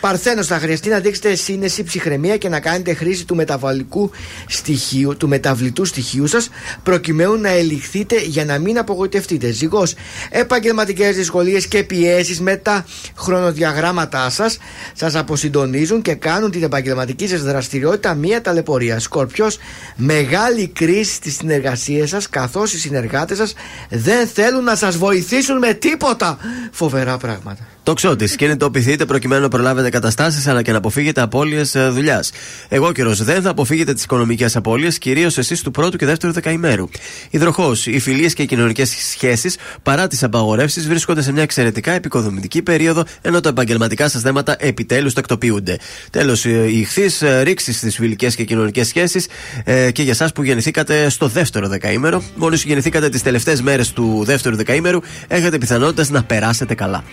[0.00, 4.10] Παρθένος, θα χρειαστεί να δείξετε σύνεση, ψυχραιμία και να κάνετε χρήση του μεταβαλλικού
[4.46, 6.48] στοιχείου, του μεταβλητού στοιχείου σας,
[6.82, 9.50] προκειμένου να ελιχθείτε για να μην απογοητευτείτε.
[9.50, 9.94] Ζυγός,
[10.30, 12.03] επαγγελματικές δυσκολίες και πιέσει
[12.40, 12.84] με τα
[13.16, 14.58] χρονοδιαγράμματά σας
[14.92, 18.98] σας αποσυντονίζουν και κάνουν την επαγγελματική σας δραστηριότητα μία ταλαιπωρία.
[18.98, 19.58] Σκορπιός,
[19.96, 23.54] μεγάλη κρίση στις συνεργασίες σας, καθώς οι συνεργάτες σας
[23.88, 26.38] δεν θέλουν να σας βοηθήσουν με τίποτα.
[26.72, 27.73] Φοβερά πράγματα.
[27.84, 28.36] Το ξώτη.
[28.36, 32.32] Κινητοποιηθείτε προκειμένου να προλάβετε καταστάσεις αλλά και να αποφύγετε απώλειες δουλειάς.
[32.68, 36.88] Εγώ καιρο δεν θα αποφύγετε τις οικονομικές απώλειες, κυρίως εσείς του πρώτου και δεύτερου δεκαημέρου.
[37.30, 37.86] Υδροχός.
[37.86, 43.04] Οι φιλίες και οι κοινωνικές σχέσεις παρά τις απαγορεύσεις βρίσκονται σε μια εξαιρετικά επικοδομητική περίοδο
[43.20, 45.78] ενώ τα επαγγελματικά σας θέματα επιτέλους τακτοποιούνται.
[46.10, 47.10] Τέλος, η ηχθή
[47.42, 49.26] ρήξη στις φιλικές και κοινωνικές σχέσεις
[49.64, 52.22] ε, και για εσά που γεννηθήκατε στο δεύτερο δεκαήμερο.
[52.36, 57.04] Μόλις γεννηθήκατε τις τελευταίες μέρες του δεύτερου δεκαήμερου, έχετε πιθανότητες να περάσετε καλά.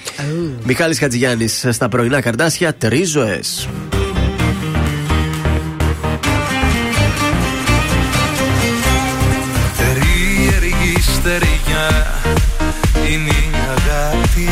[0.64, 3.68] Μιχάλης Χατζηγιάννης στα πρωινά καρδάσια, τρεις ζωές.
[9.78, 12.14] Περίεργη στεριά
[13.09, 14.49] είναι η αγάπη.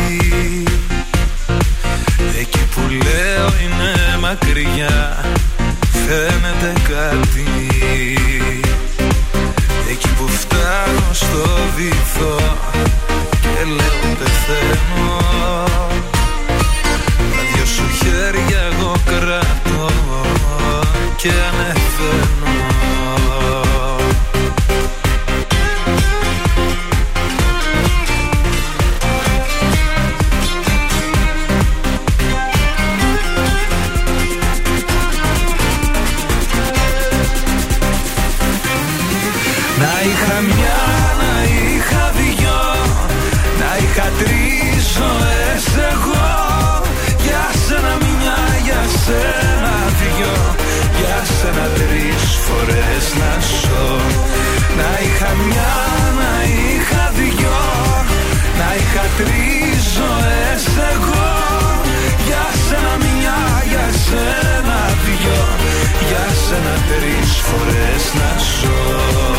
[2.40, 5.24] Εκεί που λέω είναι μακριά
[6.10, 7.44] φαίνεται κάτι.
[9.90, 12.56] Εκεί που φτάνω στο βυθό
[13.40, 15.89] και λέω πεθαίνω
[19.04, 19.90] κρατώ
[21.16, 22.50] και ανεβαίνω
[55.42, 55.72] μια,
[56.20, 57.60] να είχα δυο
[58.60, 61.30] Να είχα τρεις ζωές εγώ.
[62.26, 63.38] Για σένα μια,
[63.70, 65.42] για σένα δυο
[66.08, 69.29] Για σένα τρεις φορές να ζω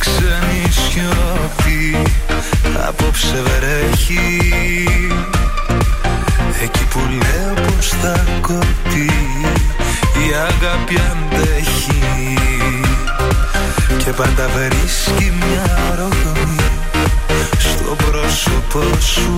[0.00, 1.96] Παράξενη σιωπή
[2.88, 4.48] Απόψε βρέχει.
[6.62, 9.10] Εκεί που λέω πως θα κοπεί
[10.14, 12.34] Η αγάπη αντέχει.
[14.04, 16.56] Και πάντα βρίσκει μια ρογμή
[17.58, 19.36] Στο πρόσωπό σου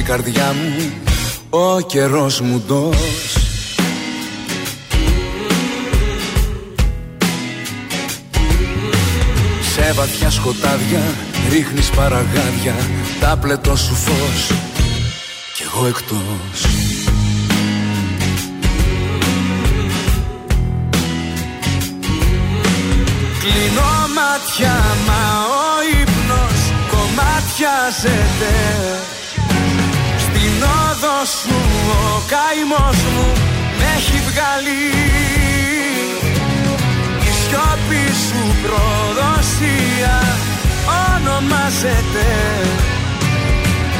[0.00, 0.92] η καρδιά μου,
[1.50, 3.36] ο καιρός μου ντός
[9.72, 11.00] Σε βαθιά σκοτάδια
[11.50, 12.74] ρίχνεις παραγάδια
[13.20, 14.50] Τα πλετό σου φως
[15.54, 16.60] κι εγώ εκτός.
[23.40, 28.50] Κλείνω μάτια μα ο ύπνος κομμάτιαζεται.
[28.84, 29.19] Στην όδο
[31.24, 31.54] σου
[31.90, 33.32] ο καημός μου
[33.78, 34.84] με έχει βγάλει.
[37.28, 40.18] Η σιώπη σου προδοσία
[41.02, 42.28] ονομάζεται.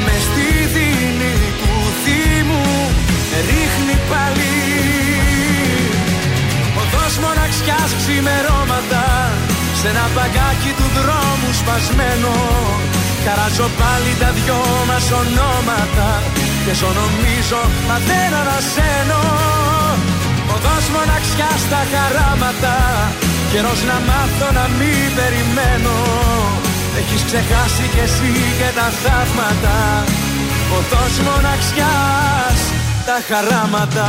[0.04, 2.66] Με στη δίνη του θύμου
[3.48, 4.54] ρίχνει πάλι.
[6.80, 9.04] Οδός μοναξιάς ξημερώματα
[9.78, 12.34] Σ' ένα παγκάκι του δρόμου σπασμένο.
[13.24, 16.08] Καράζω πάλι τα δυο μας ονόματα
[16.64, 19.22] Και ζω νομίζω μα δεν ανασένω.
[20.54, 22.74] Οδός μοναξιά στα χαράματα.
[23.52, 25.96] Καιρός να μάθω να μην περιμένω.
[27.00, 29.76] Έχεις ξεχάσει κι εσύ και τα θαύματα.
[30.78, 32.60] Οδός μοναξιάς
[33.06, 34.08] τα χαράματα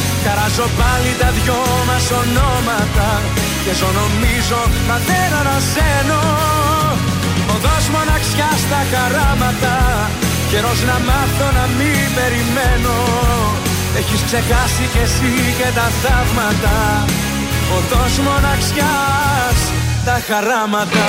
[0.25, 3.09] Καράζω πάλι τα δυο μας ονόματα
[3.63, 6.21] Και ζω νομίζω μα δεν ανασένω.
[7.53, 9.75] Οδός μοναξιάς στα χαράματα
[10.51, 12.97] Καιρός να μάθω να μην περιμένω.
[13.99, 16.77] Έχεις ξεχάσει κι εσύ και τα θαύματα
[17.77, 19.59] Οδός μοναξιάς
[20.05, 21.05] τα χαράματα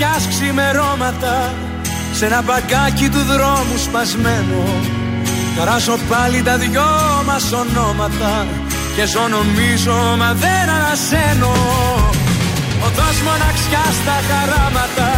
[0.00, 1.52] Οδός μοναξιάς ξημερώματα
[2.12, 4.62] Σε ένα μπαγκάκι του δρόμου σπασμένο.
[5.56, 6.90] Καράσω πάλι τα δυο
[7.26, 8.46] μας ονόματα
[8.96, 11.54] Και ζω νομίζω μα δεν ανασένω.
[12.86, 15.10] Οδός μοναξιάς στα χαράματα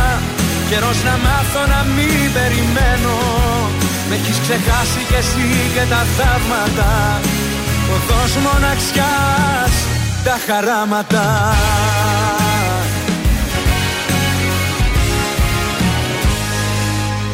[0.69, 3.17] Καιρός να μάθω να μην περιμένω.
[4.09, 6.91] Με έχεις ξεχάσει κι εσύ και τα θαύματα.
[7.95, 9.75] Οδός μοναξιάς
[10.25, 11.25] τα χαράματα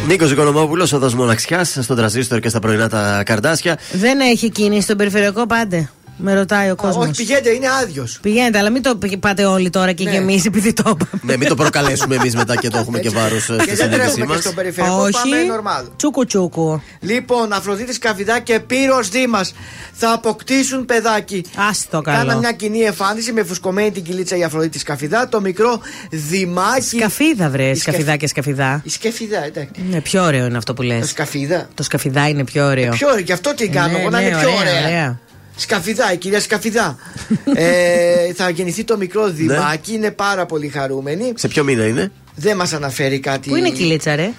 [0.09, 3.78] Νίκος Οικονομόπουλος, οδό Μοναξιάς, στον τραζίστορ και στα πρωινά τα καρδάσια.
[3.93, 5.89] Δεν έχει κίνηση στον περιφερειακό πάντε.
[6.20, 7.04] Με ρωτάει ο κόσμος.
[7.04, 8.18] Όχι, πηγαίνετε, είναι άδειος.
[8.22, 10.10] Πηγαίνετε, αλλά μην το πάτε όλοι τώρα και Ναι.
[10.10, 11.20] γεμίσει επειδή το είπαμε.
[11.22, 13.96] ναι, μην το προκαλέσουμε εμείς μετά και το έχουμε και βάρος Και στη δεν συνέντευξή
[13.96, 14.36] τρέχουμε μας.
[14.36, 15.12] και στο περιφερειακό, Όχι.
[15.12, 15.88] πάμε normal.
[15.96, 16.82] Τσούκου τσούκου.
[17.00, 19.54] Λοιπόν, Αφροδίτης Καβιδά και Πύρος Δήμας
[19.92, 21.44] θα αποκτήσουν παιδάκι.
[21.70, 22.18] Άστο καλό.
[22.18, 25.80] Κάνα μια κοινή εμφάνιση με φουσκωμένη την κυλίτσα η Αφροδίτης Καφιδά, το μικρό
[26.10, 26.96] Δημάκι.
[26.96, 28.80] Σκαφίδα βρε, Η σκαφιδά και σκαφιδά.
[28.84, 29.70] Η σκαφιδά, εντάξει.
[29.90, 31.00] Ναι, πιο ωραίο είναι αυτό που λες.
[31.00, 31.68] Το σκαφίδα.
[31.74, 32.90] Το σκαφιδά είναι πιο ωραίο.
[32.90, 34.86] Πιο ωραίο, γι' αυτό την κάνω Ναι, εγώ να ναι, είναι πιο ωραία, ωραία.
[34.86, 35.18] ωραία.
[35.60, 36.97] Σκαφιδά, η κυρία Σκαφιδά.
[37.55, 39.32] ε, θα γεννηθεί το μικρό Ναι.
[39.32, 41.32] Δημάκι, είναι πάρα πολύ χαρούμενη.
[41.36, 43.48] Σε ποιο μήνα είναι; Δεν μας αναφέρει κάτι.
[43.48, 44.30] Πού είναι η κυλίτσα, ρε;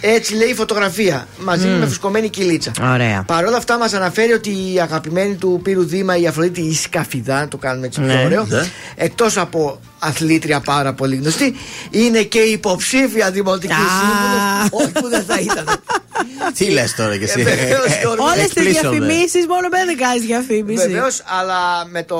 [0.00, 1.26] Έτσι λέει η φωτογραφία.
[1.44, 1.78] Μαζί Μμ.
[1.78, 2.72] με φουσκωμένη κυλίτσα.
[2.92, 3.22] Ωραία.
[3.26, 7.40] Παρ' όλα αυτά, μας αναφέρει ότι η αγαπημένη του Πύρου Δήμα, η Αφροδίτη, η Σκαφιδά,
[7.40, 8.22] να το κάνουμε έτσι πιο Ναι.
[8.24, 8.64] ωραίο, Ναι.
[8.96, 11.54] εκτός από αθλήτρια πάρα πολύ γνωστή,
[11.90, 13.76] είναι και υποψήφια δημοτική Α.
[13.76, 14.68] σύμβουλος.
[14.84, 15.64] Όχι που δεν θα ήταν.
[16.54, 18.24] Τι λες τώρα κι εσύ; Ε, βεβαίως, Γιώργο.
[18.24, 18.98] Όλες τις Εκπλήσωμαι.
[18.98, 20.86] διαφημίσεις μόνο με δεν κάνεις διαφήμιση.
[20.88, 22.18] Βεβαίως, αλλά με το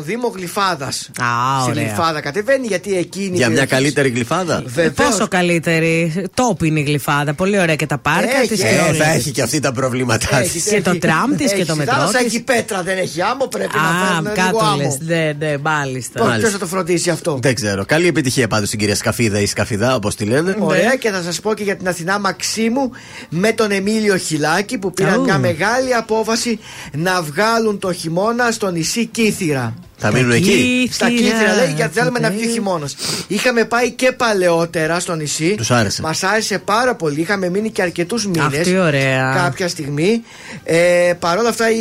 [0.00, 1.10] Δήμο Γλυφάδας.
[1.20, 1.82] Α, Στη ωραία.
[1.84, 3.24] Γλυφάδα κατεβαίνει γιατί εκείνη.
[3.24, 5.10] Για η μια περιοχή- καλύτερη γλυφάδα; Βεβαίως.
[5.10, 7.34] Πόσο καλύτερη; Τόπ είναι η γλυφάδα.
[7.34, 9.04] Πολύ ωραία και τα πάρκα Έχει, της και Ε, όλα.
[9.04, 10.64] θα έχει και αυτή τα προβλήματά Έχει, της.
[10.64, 10.98] Και το έχει.
[10.98, 11.64] τραμ της και Έχει.
[11.64, 12.26] το Στη μετρό θάλασσα της.
[12.26, 14.86] έχει πέτρα, δεν έχει άμμο, πρέπει να Α, φέρνουν λίγο κάτω λες.
[14.86, 14.98] άμμο.
[15.00, 16.36] Ναι, ναι, μάλιστα.
[16.38, 17.38] Ποιος θα το φροντίσει αυτό.
[17.42, 17.84] Δεν ξέρω.
[17.84, 20.56] Καλή επιτυχία πάντως στην κυρία Σκαφίδα ή Σκαφιδά, όπως τη λένε.
[20.58, 22.90] Ωραία και θα σας πω και για την Αθηνά Μαξίμου
[23.28, 25.22] με τον Εμίλιο Χιλάκη που πήραν Ου.
[25.22, 26.58] μια μεγάλη απόφαση
[26.92, 29.74] να βγάλουν το χειμώνα στο νησί Κύθυρα.
[29.96, 30.88] Θα μείνουν εκεί.
[30.92, 32.94] Στα Κύθυρα λέει γιατί θέλουμε να βγει χειμώνας.
[33.28, 35.54] Είχαμε πάει και παλαιότερα στο νησί.
[35.56, 36.02] Τους άρεσε.
[36.02, 37.20] Μας άρεσε πάρα πολύ.
[37.20, 38.58] Είχαμε μείνει και αρκετούς μήνες.
[38.58, 39.32] Αχ, τι ωραία.
[39.36, 40.22] Κάποια στιγμή.
[40.64, 41.76] Ε, Παρ' όλα αυτά η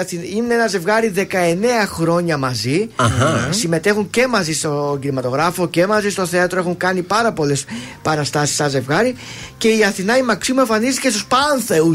[0.00, 2.88] Αθη- είναι ένα ζευγάρι 19 χρόνια μαζί.
[2.96, 3.48] Αχα.
[3.50, 6.58] Συμμετέχουν και μαζί στο κινηματογράφο και μαζί στο θέατρο.
[6.60, 7.64] Έχουν κάνει πάρα πολλές
[8.02, 9.14] παραστάσεις σαν ζευγάρι.
[9.58, 11.92] Και η Αθηνά η Μαξίμου εμφανίστηκε στους Πάνθεου.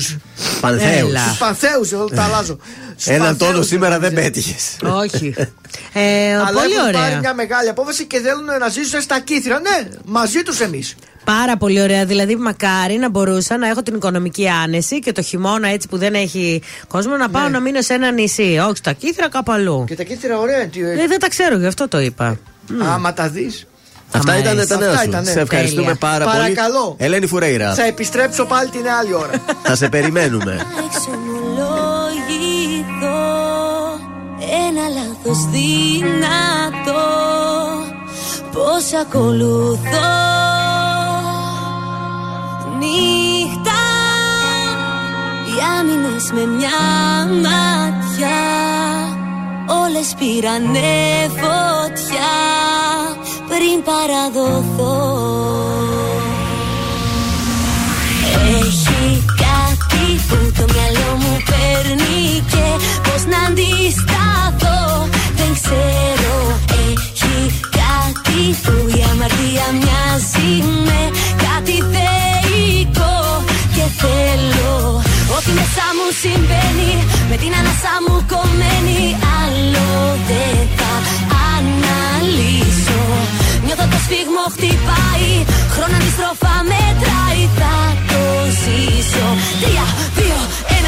[0.62, 1.10] Πανθέους.
[1.10, 1.20] Έλα.
[1.26, 2.58] Στους Πανθέους, εγώ τα αλλάζω.
[2.92, 4.56] Στους Έναν Πανθέους τόνο σήμερα δεν εμφανίστηκε.
[4.56, 4.78] πέτυχες.
[5.04, 5.34] Όχι.
[5.94, 7.20] Ε, Αλλά πολύ έχουν πάρει ωραία.
[7.20, 9.60] μια μεγάλη απόφαση και θέλουν να ζήσουν στα κύθρα.
[9.60, 10.96] Ναι, μαζί τους εμείς.
[11.24, 12.06] Πάρα πολύ ωραία.
[12.06, 16.14] Δηλαδή, μακάρι να μπορούσα να έχω την οικονομική άνεση και το χειμώνα έτσι που δεν
[16.14, 18.60] έχει κόσμο να πάω να μείνω σε ένα νησί.
[18.68, 19.80] Όχι στα κύθρα, κάπου αλλού.
[19.80, 19.86] Ναι.
[19.86, 20.68] Και τα κύθρα ωραία.
[20.68, 22.40] τι- Ε, δεν τα ξέρω, γι' αυτό το είπα.
[22.94, 23.66] Άμα τα δεις.
[24.12, 24.78] Αυτά Άμα ήταν τα έτσι.
[24.78, 25.10] νέα Αυτά σου.
[25.10, 25.32] ήτανε.
[25.32, 25.96] Σε ευχαριστούμε Τέλεια.
[26.00, 26.38] πάρα πολύ.
[26.38, 26.96] Παρακαλώ.
[27.00, 27.74] Ελένη Φουρέιρα.
[27.74, 29.32] Θα επιστρέψω πάλι την άλλη ώρα.
[29.64, 30.60] Θα σε περιμένουμε.
[30.86, 33.20] εξομολογηθώ
[34.68, 34.86] Ένα
[35.24, 37.10] λάθος δυνατό
[38.52, 40.12] Πώς ακολουθώ.
[42.80, 43.82] Νύχτα
[45.46, 46.82] Οι άμυνες με μια
[47.44, 48.42] ματιά
[49.84, 52.34] Όλες πήρανε φωτιά
[53.48, 55.20] Πριν παραδοθώ.
[58.62, 64.11] Έχει κάτι που το μυαλό μου παίρνει και πώς να αντισταθώ.
[64.11, 64.11] Δεν
[65.72, 66.38] ξέρω
[66.86, 67.38] Έχει
[67.80, 70.52] κάτι που η αμαρτία μοιάζει
[70.88, 71.02] με.
[71.46, 73.18] Κάτι θεϊκό
[73.76, 74.74] Και θέλω.
[75.36, 76.92] Ό,τι μέσα μου συμβαίνει
[77.30, 79.02] Με την ανάσα μου κομμένη.
[79.40, 79.90] Άλλο
[80.30, 80.94] δεν θα
[81.52, 83.02] αναλύσω.
[83.66, 85.30] Νιώθω το σφίγμο χτυπάει
[85.74, 87.42] Χρόνο αντιστροφά μετράει.
[87.60, 87.76] Θα
[88.10, 88.24] το
[88.62, 89.28] ζήσω.
[89.62, 89.86] Τρία,
[90.18, 90.40] δύο,
[90.78, 90.81] ένα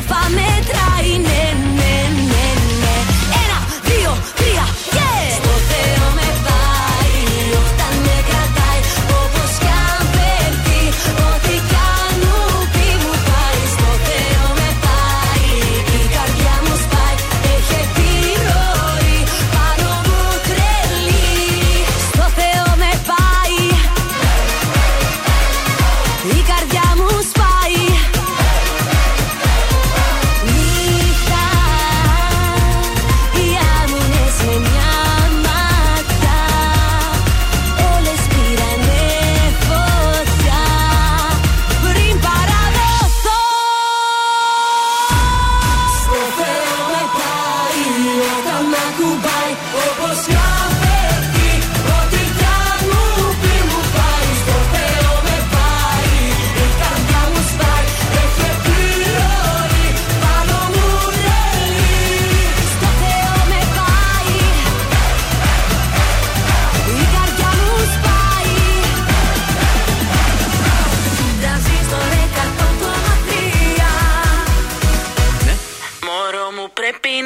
[0.00, 0.85] χρόνο αντιστροφά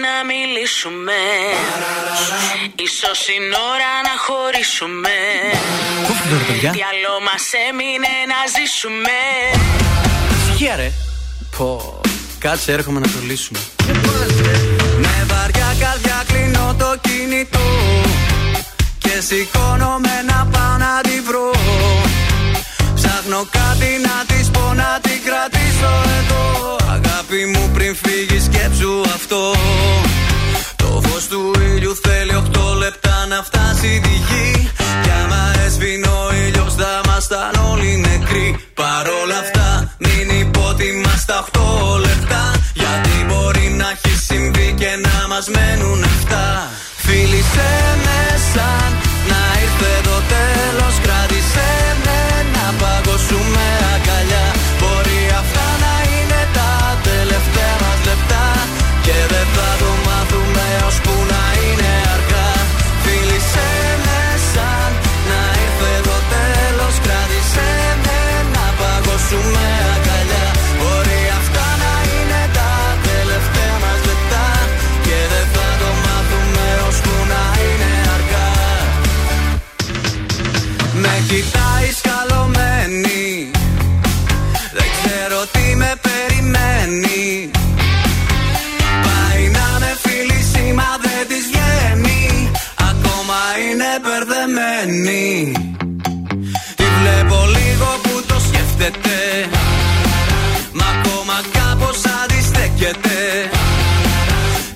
[0.04, 1.18] να μιλήσουμε
[2.86, 5.16] Ίσως είναι ώρα να χωρίσουμε
[6.74, 9.18] Τι άλλο μας έμεινε να ζήσουμε
[10.36, 10.90] Ησυχία ρε.
[11.56, 12.00] Πω.
[12.38, 13.58] Κάτσε έρχομαι να το λύσουμε.
[14.98, 17.58] Με βαριά καρδιά κλείνω το κινητό
[18.98, 21.50] Και σηκώνομαι να πάω να τη βρω
[22.94, 26.79] Ψάχνω κάτι να της πω να την κρατήσω εδώ
[27.32, 29.52] Αγάπη μου πριν φύγεις σκέψου αυτό
[30.76, 34.70] Το φως του ήλιου θέλει 8 λεπτά να φτάσει τη γη.
[35.02, 38.48] Κι άμα έσβηνε ο ήλιος, θα ήμασταν όλοι νεκροί.
[38.74, 42.42] Παρόλα αυτά, μην υπότιμα στα 8 λεπτά.
[42.74, 46.08] Γιατί μπορεί να έχει συμβεί και να μας μένουν 7.
[46.96, 47.70] Φίλησε
[48.04, 48.20] με
[48.52, 49.09] σαν
[95.00, 95.52] μπερδεμένη
[96.76, 99.18] Τη βλέπω λίγο που το σκέφτεται.
[100.72, 103.18] Μα ακόμα κάπως αντιστέκεται.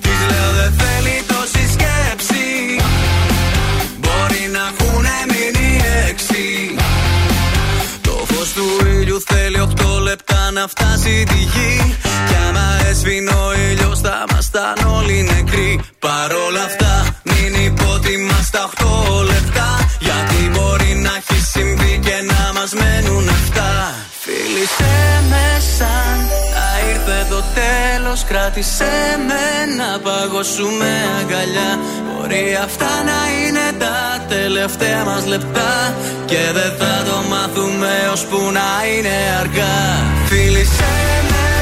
[0.01, 2.45] Της λέω δεν θέλει τόση σκέψη.
[3.97, 6.75] Μπορεί να έχουν μείνει έξι.
[8.01, 11.95] Το φως του ήλιου θέλει 8 λεπτά να φτάσει τη γη.
[12.27, 15.79] Κι άμα έσβηνε ο ήλιος θα ήμασταν όλοι νεκροί.
[15.99, 16.94] Παρόλα αυτά
[24.65, 26.17] Φίλησε με σαν
[26.55, 28.23] να ήρθε το τέλος.
[28.23, 28.93] Κράτησε
[29.27, 31.79] με να παγώσουμε αγκαλιά.
[32.05, 35.93] Μπορεί αυτά να είναι τα τελευταία μας λεπτά.
[36.25, 39.77] Και δεν θα το μάθουμε ώσπου να είναι αργά.
[40.25, 40.93] Φίλησε
[41.29, 41.54] με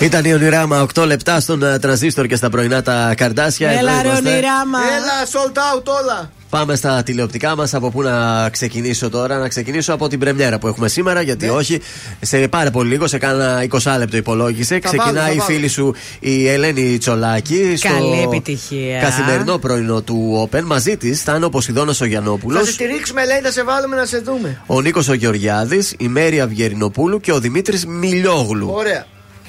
[0.00, 3.70] Ήταν η Ονειράμα 8 λεπτά στον ε, τραζίστορ και στα πρωινά τα καρδάσια.
[3.70, 4.30] Εδώ Έλα ρε είμαστε.
[4.30, 4.78] ονειράμα.
[4.78, 6.30] Έλα, sold out όλα.
[6.50, 7.74] Πάμε στα τηλεοπτικά μας.
[7.74, 11.20] Από πού να ξεκινήσω τώρα, να ξεκινήσω από την πρεμιέρα που έχουμε σήμερα.
[11.20, 11.50] Γιατί Ναι.
[11.52, 11.80] όχι,
[12.20, 14.78] σε πάρα πολύ λίγο, σε κάνα 20 λεπτό υπολόγισε.
[14.82, 15.50] Θα βάλω, Ξεκινάει θα η βάλω.
[15.50, 17.78] φίλη σου η Ελένη Τσολάκη.
[17.80, 19.00] Καλή επιτυχία.
[19.00, 20.62] Καθημερινό πρωινό του Open.
[20.62, 22.58] Μαζί της θα είναι ο Ποσειδώνας ο Γιαννόπουλος.
[22.60, 24.60] Θα σε στηρίξουμε, λέει, θα σε βάλουμε να σε δούμε.
[24.66, 28.70] Ο Νίκος ο Γεωργιάδης, η Μέρια Αυγερινοπούλου και ο Δημήτρης Μιλιόγλου.
[28.74, 29.06] Ωραία.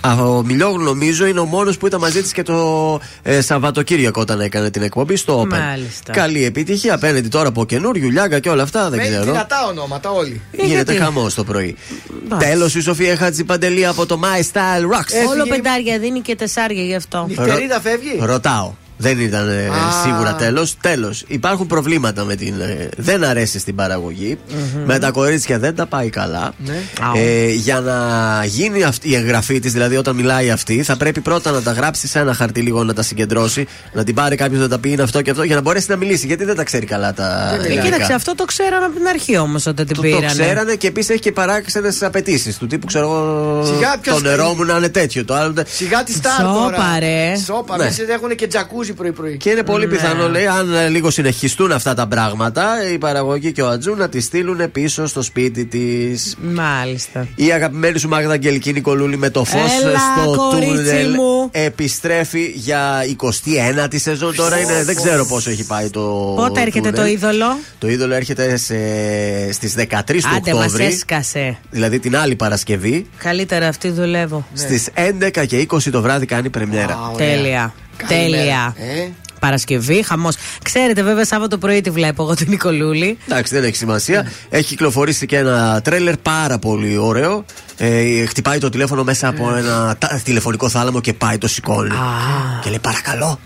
[0.07, 4.21] Α, Ο Μιλιόγλου νομίζω είναι ο μόνος που ήταν μαζί της και το ε, Σαββατοκύριακο
[4.21, 5.47] όταν έκανε την εκπομπή στο Open.
[5.47, 6.11] Μάλιστα.
[6.13, 9.23] Καλή επιτυχία απέναντι τώρα από καινούριου, Λιάγκα και όλα αυτά δεν Μένει ξέρω.
[9.23, 10.41] δυνατά ονόματα όλοι.
[10.51, 11.75] Γίνεται γιατί; χαμός το πρωί.
[12.39, 15.29] Τέλος η Σοφία Χατζηπαντελή από το My Style Rocks.
[15.29, 17.25] Όλο πεντάρια δίνει και τεσσάρια γι' αυτό.
[17.27, 18.73] Νυχτερίδα φεύγει; Ρωτάω.
[19.01, 19.71] Δεν ήταν ε, Α.
[20.03, 20.75] σίγουρα τέλος.
[20.81, 21.23] Τέλος.
[21.27, 22.59] Υπάρχουν προβλήματα με την.
[22.61, 24.37] ε, δεν αρέσει στην παραγωγη
[24.85, 26.53] Με τα κορίτσια δεν τα πάει καλά.
[26.57, 26.77] Ναι.
[27.21, 27.95] Ε, για να
[28.45, 32.07] γίνει αυτή η εγγραφή της, δηλαδή όταν μιλάει αυτή, θα πρέπει πρώτα να τα γράψει
[32.07, 33.67] σε ένα χαρτί λίγο να τα συγκεντρώσει.
[33.93, 35.95] Να την πάρει κάποιος να τα πει είναι αυτό και αυτό για να μπορέσει να
[35.95, 36.25] μιλήσει.
[36.27, 37.81] Γιατί δεν τα ξέρει καλά τα Ε, ελληνικά.
[37.83, 40.25] κοίταξε, αυτό το ξέραμε από την αρχή όμως όταν την Το, το πήρανε.
[40.25, 43.63] ξέρανε και επίσης έχει και παράξενες απαιτήσεις του τύπου, ξέρω εγώ.
[43.75, 44.55] Σιγά, ποιος Το νερό θέλει.
[44.55, 45.25] μου να είναι τέτοιο.
[45.25, 45.53] Το άλλο.
[45.67, 46.99] Σιγά τη στάρ Σόπα, τώρα.
[46.99, 47.33] ρε.
[47.45, 47.83] Σόπα, Ναι.
[47.83, 48.13] ναι.
[48.13, 49.37] έχουν και τζακούζι πρωί-πρωί.
[49.37, 49.91] Και είναι πολύ Ναι.
[49.91, 54.09] πιθανό, λέει, αν ε, λίγο συνεχιστούν αυτά τα πράγματα, η παραγωγή και ο Ατζού να
[54.09, 56.37] τη στείλουν πίσω στο σπίτι της.
[56.41, 57.27] Μάλιστα.
[57.35, 61.49] Η αγαπημένη σου Μάγδα Αγγελική Νικολούλη με το φως Έλα, στο κορίτσι τούνελ μου.
[61.51, 64.35] επιστρέφει για 21η σεζόν.
[64.35, 66.01] Τώρα είναι, δεν ξέρω πόσο έχει πάει το.
[66.35, 67.05] Πότε έρχεται τούνελ.
[67.05, 68.75] το είδωλο; Το είδωλο έρχεται σε,
[69.51, 70.83] στις 13 του Άντε, μας Οκτώβρη.
[70.85, 71.57] έσκασε.
[71.71, 73.05] Δηλαδή την άλλη Παρασκευή.
[73.17, 74.45] Καλύτερα αυτή δουλεύω.
[74.53, 76.93] Στις 11 και 20 το βράδυ κάνει πρεμιέρα.
[76.93, 77.27] Α, ωραία.
[77.35, 77.73] Τέλεια.
[78.07, 78.37] Καλημέρα.
[78.37, 78.75] Τέλεια.
[79.03, 79.07] Ε,
[79.39, 80.35] Παρασκευή, χαμός.
[80.63, 83.17] Ξέρετε, βέβαια, Σάββατο πρωί τη βλέπω εγώ την Νικολούλη.
[83.29, 84.31] Εντάξει, δεν έχει σημασία.
[84.49, 87.45] Έχει κυκλοφορήσει και ένα τρέλερ πάρα πολύ ωραίο.
[87.77, 91.89] Ε, χτυπάει το τηλέφωνο μέσα από ένα τα- τηλεφωνικό θάλαμο και πάει, το σηκώνει.
[92.63, 93.39] Και λέει παρακαλώ.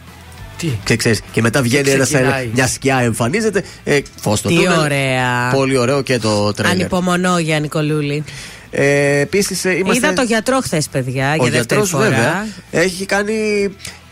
[0.58, 2.50] Τι; Και, ξέρεις, και μετά βγαίνει ένας, ξεκινάει.
[2.54, 3.64] μια σκιά, εμφανίζεται.
[3.84, 4.80] Ε, φως στο Τι τούνελ.
[4.80, 5.50] ωραία.
[5.54, 6.76] Πολύ ωραίο και το τρέλερ.
[6.76, 8.24] Ανυπομονώ για Νικολούλη.
[8.72, 9.96] Ε, Επίσης, είμαστε.
[10.08, 12.04] Είδα το γιατρό χθες, παιδιά, ο για δεύτερη γιατρός, φορά.
[12.04, 13.34] βέβαια, έχει κάνει.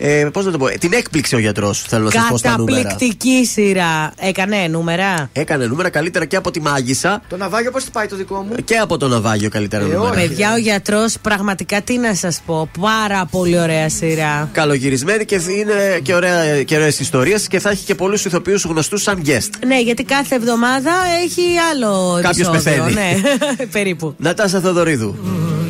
[0.06, 2.58] Ε, Πώς να το πω, ε, την έκπληξη ο γιατρός, θέλω να σας πω στα
[2.58, 2.82] νούμερα.
[2.82, 4.12] Καταπληκτική σειρά.
[4.20, 8.36] Έκανε νούμερα; Έκανε νούμερα καλύτερα και από τη Μάγισσα Το ναυάγιο πώς πάει το δικό
[8.50, 10.10] μου; και από το ναυάγιο καλύτερα Ε, νούμερα.
[10.10, 10.28] ωραία.
[10.28, 12.70] Παιδιά, ο γιατρός, πραγματικά τι να σας πω.
[12.82, 14.50] Πάρα πολύ ωραία σειρά.
[14.52, 19.02] Καλογυρισμένη και είναι και, ωραία, και ωραίες ιστορίες και θα έχει και πολλούς ηθοποιούς γνωστούς
[19.02, 19.50] σαν guest.
[19.68, 20.92] Ναι, γιατί κάθε εβδομάδα
[21.24, 21.42] έχει
[21.74, 22.84] άλλο Κάποιος επεισόδιο.
[22.84, 22.94] πεθαίνει.
[22.94, 23.16] Ναι,
[23.78, 24.14] περίπου.
[24.18, 25.16] Νατάσα Θοδωρίδου.
[25.26, 25.63] όνειρο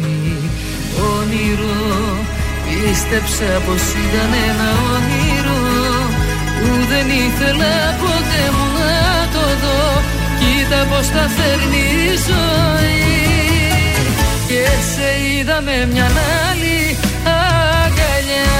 [2.84, 5.62] πίστεψα πως ήταν ένα όνειρο
[6.60, 10.02] Που δεν ήθελα ποτέ μου να το δω.
[10.40, 13.22] Κοίτα πως τα φέρνει η ζωή.
[14.48, 16.08] Και σε είδα με μια
[16.50, 16.98] άλλη
[17.40, 18.52] αγκαλιά.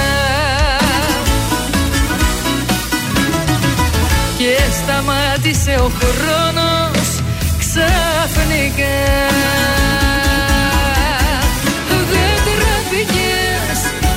[4.38, 7.08] Και σταμάτησε ο χρόνος
[7.58, 9.04] ξαφνικά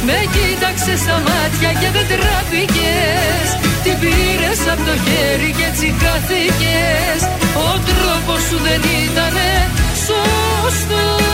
[0.09, 3.47] Με κοίταξε στα μάτια και δεν τραπήκες
[3.83, 7.19] Την πήρες από το χέρι και έτσι χάθηκες.
[7.67, 9.49] Ο τρόπος σου δεν ήτανε
[10.05, 11.27] σωστός.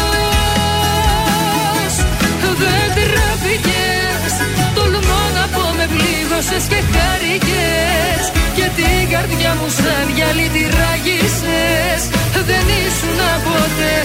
[2.61, 4.33] Δεν τραπήκες
[4.75, 8.23] Τολμώ να πω με πλήγωσες και χάρηκες.
[8.57, 12.01] Και την καρδιά μου σαν γυαλί τη ράγισες
[12.49, 13.95] Δεν ήσουν ποτέ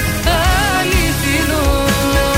[0.77, 2.38] αληθινός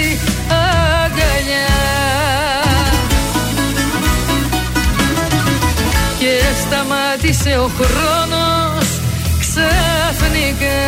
[6.21, 8.87] και σταμάτησε ο χρόνος
[9.43, 10.81] ξαφνικά.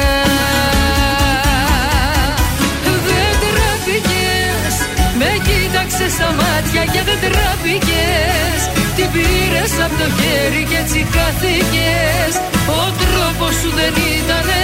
[3.07, 4.75] Δεν τραπήκες
[5.19, 8.59] Με κοίταξες στα μάτια και δεν τραπήκες
[8.95, 12.33] Την πήρες από το χέρι και έτσι χάθηκες.
[12.79, 14.63] Ο τρόπος σου δεν ήτανε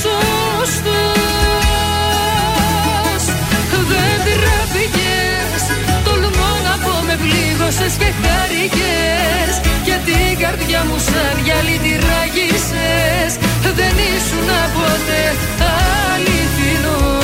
[0.00, 1.15] σωστός
[7.22, 9.52] πλήγωσες και χάρηκες
[9.86, 13.32] Και την καρδιά μου σαν γυαλί τη ράγισες
[13.78, 15.24] Δεν ήσουν ποτέ
[16.12, 17.16] αληθινός.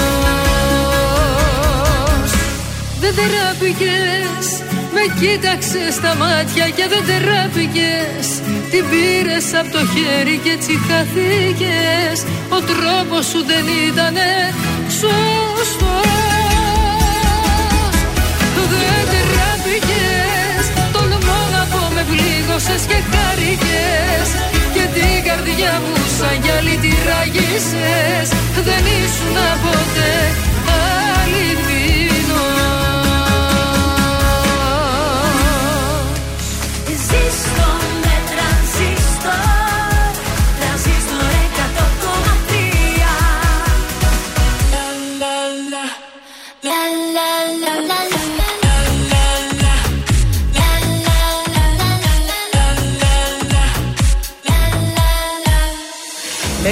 [3.01, 4.47] Δεν τραπήκες
[4.95, 8.27] με κοίταξες στα μάτια και δεν τεράπηκες
[8.71, 12.19] Την πήρες από το χέρι και έτσι χαθήκες.
[12.57, 14.31] Ο τρόπος σου δεν ήτανε
[15.01, 16.32] σωστός
[22.63, 24.29] πλήγωσες και χάρηκες
[24.75, 28.29] Και την καρδιά μου σαν γυαλί τη ράγισες
[28.65, 30.15] Δεν ήσουν ποτέ
[31.21, 32.73] αληθινός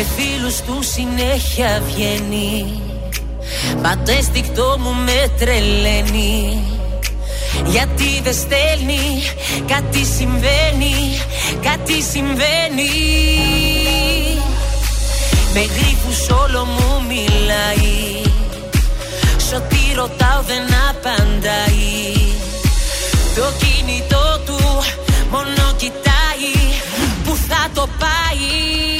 [0.03, 2.81] Με φίλους του συνέχεια βγαίνει.
[3.83, 6.63] Πάντα αισθηκτό μου με τρελαίνει.
[7.67, 9.23] Γιατί δεν στέλνει,
[9.67, 11.21] κάτι συμβαίνει,
[11.63, 12.93] κάτι συμβαίνει.
[15.55, 18.23] Με γρήφους όλο μου μιλάει.
[19.37, 22.13] Σ' ό,τι ρωτάω δεν απαντάει.
[23.35, 24.59] Το κινητό του
[25.31, 26.53] μόνο κοιτάει.
[27.25, 29.00] Που θα το πάει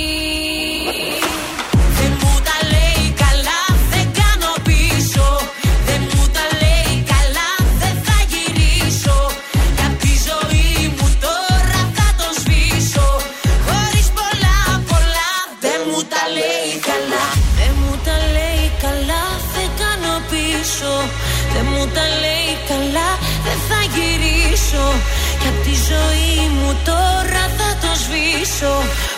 [24.71, 24.93] γυρίσω
[25.39, 28.75] Κι απ' τη ζωή μου τώρα θα το σβήσω.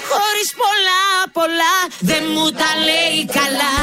[0.10, 1.04] Χωρίς πολλά
[1.34, 3.74] πολλά δεν μου τα λέει καλά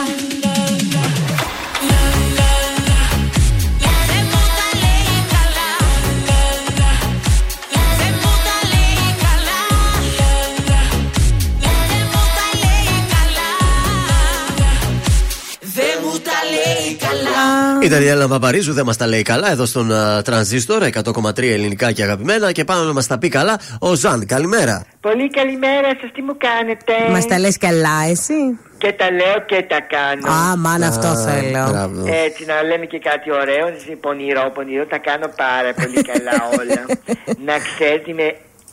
[17.90, 18.02] καλά.
[18.02, 22.02] Η Δανιέλα Παπαρίζου δεν μας τα λέει καλά εδώ στον uh, Τρανζίστορ 100,3 ελληνικά και
[22.02, 24.26] αγαπημένα και πάνω να μας τα πει καλά ο Ζαν.
[24.26, 24.84] Καλημέρα.
[25.00, 26.92] Πολύ καλημέρα σα, τι μου κάνετε.
[27.10, 28.38] Μας τα λες καλά, εσύ;
[28.78, 30.26] Και τα λέω και τα κάνω.
[30.36, 31.64] Α, μάνα, αυτό θέλω.
[32.26, 33.66] Έτσι, να λέμε και κάτι ωραίο.
[33.66, 34.86] έτσι, Πονηρό, πονηρό.
[34.86, 36.80] Τα κάνω πάρα πολύ καλά όλα.
[37.46, 38.28] να ξέρετε, είμαι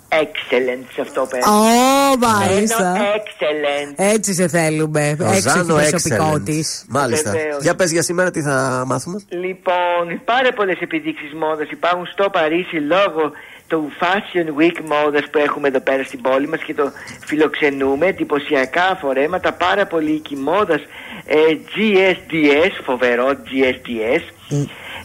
[0.09, 2.91] excellent σε αυτό που Ω, μάλιστα.
[2.91, 3.93] Μένω excellent.
[3.95, 5.17] Έτσι σε θέλουμε.
[5.21, 6.45] Ο Έξω Ζαν έχει ο προσωπικό Excellent.
[6.45, 6.85] της.
[6.87, 7.31] Μάλιστα.
[7.31, 7.61] Βεβαίως.
[7.61, 12.75] Για πες για σήμερα τι θα μάθουμε; Λοιπόν, πάρα πολλές επιδείξεις μόδα υπάρχουν στο Παρίσι
[12.75, 13.31] λόγω
[13.67, 16.91] του Fashion Week μόδα που έχουμε εδώ πέρα στην πόλη μας και το
[17.25, 18.05] φιλοξενούμε.
[18.05, 20.81] Εντυπωσιακά φορέματα, πάρα πολύ οίκη μόδας.
[21.25, 21.35] Ε,
[21.75, 24.21] GSDS, φοβερό GSDS.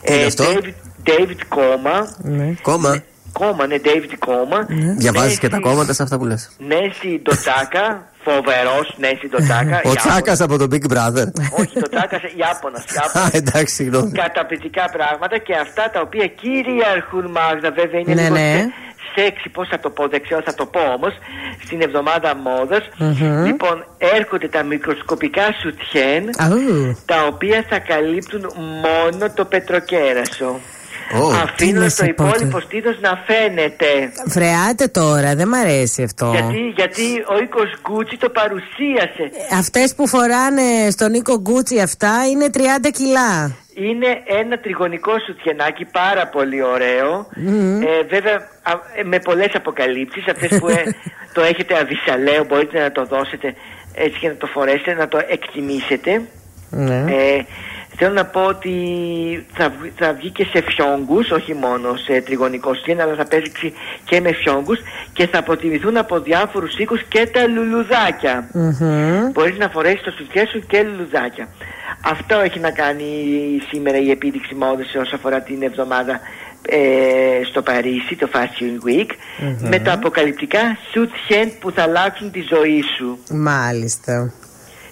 [0.04, 0.72] Τι είναι αυτό; David,
[1.10, 2.04] David Coma.
[2.62, 3.02] Κόμμα.
[3.32, 4.66] Κόμμα, ναι, David Coma.
[4.98, 6.50] Διαβάζεις και τα Nancy- κόμματα σε αυτά που λες.
[6.58, 9.80] Νέσι Ντοτσάκα, φοβερός Νέσι Ντοτσάκα.
[9.84, 11.26] Ο Τσάκας από τον Big Brother.
[11.58, 12.84] Όχι, το Τσάκα Ιάπωνας.
[13.20, 14.10] Α, εντάξει, συγγνώμη.
[14.12, 18.52] Καταπληκτικά πράγματα και αυτά τα οποία κυριαρχούν Μάγδα, βέβαια είναι Ναι, λίγο ναι.
[18.56, 18.72] σε-
[19.14, 21.12] σεξι, πώς θα το πω, δεν ξέρω, θα το πω όμως,
[21.64, 22.88] στην εβδομάδα μόδας.
[22.96, 23.44] Μμμ.
[23.44, 26.96] Λοιπόν, έρχονται τα μικροσκοπικά σουτιέν, Αου.
[27.06, 30.60] τα οποία θα καλύπτουν μόνο το πετροκέρασο.
[31.20, 34.12] Ω, τι Αφήνοντα να το σε πω υπόλοιπο στήθος να φαίνεται.
[34.28, 36.30] Φρεάτε τώρα, δεν μ' αρέσει αυτό.
[36.32, 39.30] Γιατί, γιατί ο οίκος Γκούτσι το παρουσίασε.
[39.58, 42.60] Αυτές που φοράνε στον Νίκο Γκούτσι αυτά είναι 30
[42.92, 43.56] κιλά.
[43.74, 47.26] Είναι ένα τριγωνικό σουτιενάκι πάρα πολύ ωραίο.
[47.80, 50.82] Ε, βέβαια α, ε, με πολλές αποκαλύψεις Αυτές που ε,
[51.34, 53.54] το έχετε αβυσαλαίο μπορείτε να το δώσετε
[53.94, 56.22] έτσι και να το φορέσετε, να το εκτιμήσετε.
[56.70, 57.04] Ναι.
[57.08, 57.44] Ε,
[57.96, 58.72] θέλω να πω ότι
[59.52, 63.72] θα, βγ- θα βγει και σε φιόγκους, όχι μόνο σε τριγωνικό σουτιέν, αλλά θα παίξει
[64.04, 64.78] και με φιόγκους
[65.12, 68.48] και θα αποτιμηθούν από διάφορους οίκους και τα λουλουδάκια.
[69.32, 71.48] Μπορείς να φορέσεις το σουτιέ σου και λουλουδάκια.
[72.04, 73.04] Αυτό έχει να κάνει
[73.70, 76.20] σήμερα η επίδειξη μόδας όσο αφορά την εβδομάδα
[76.68, 79.10] ε, στο Παρίσι, το Fashion Week,
[79.70, 80.58] με τα αποκαλυπτικά
[80.92, 83.18] σουτιέν που θα αλλάξουν τη ζωή σου.
[83.30, 84.32] Μάλιστα.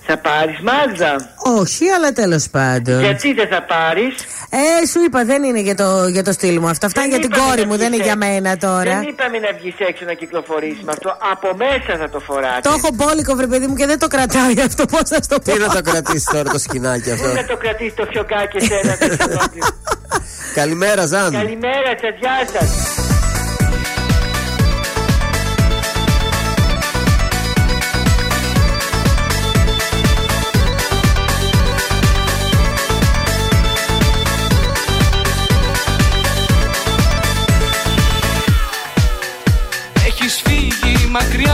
[0.07, 1.13] Θα πάρεις Μάγδα.
[1.61, 3.01] Όχι, αλλά τέλος πάντων.
[3.01, 4.15] Γιατί δεν θα πάρεις;
[4.51, 6.87] Ε, σου είπα, δεν είναι για το, για το στυλ μου αυτό.
[6.87, 8.33] Αυτά είναι για την είπαμε κόρη να μου, δεν είναι βγεις για έξω.
[8.33, 8.95] μένα τώρα.
[8.99, 11.11] Δεν είπαμε να βγεις έξω να κυκλοφορήσεις με αυτό.
[11.33, 12.61] Από μέσα θα το φοράτε.
[12.63, 14.85] Το έχω μπόλικο, βρε παιδί μου, και δεν το κρατάει αυτό.
[14.85, 15.53] Πώς θα στο πω.
[15.53, 18.95] Τι να το κρατήσεις τώρα το σκηνάκι αυτό; Πού να το κρατήσεις το φιωκάκι εσένα.
[19.01, 19.59] δεν ξέρω τι.
[20.55, 21.33] Καλημέρα, Ζαν.
[21.33, 23.10] Καλημέρα σας, γεια σας.
[41.21, 41.50] Φύγει μακριά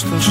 [0.00, 0.29] στο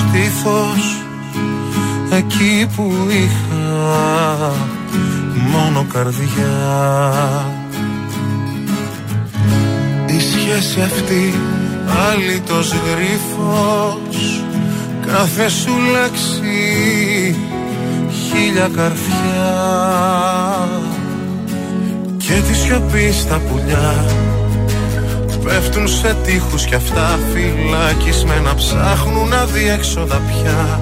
[29.69, 30.79] ψάχνουν αδιέξοδα πια.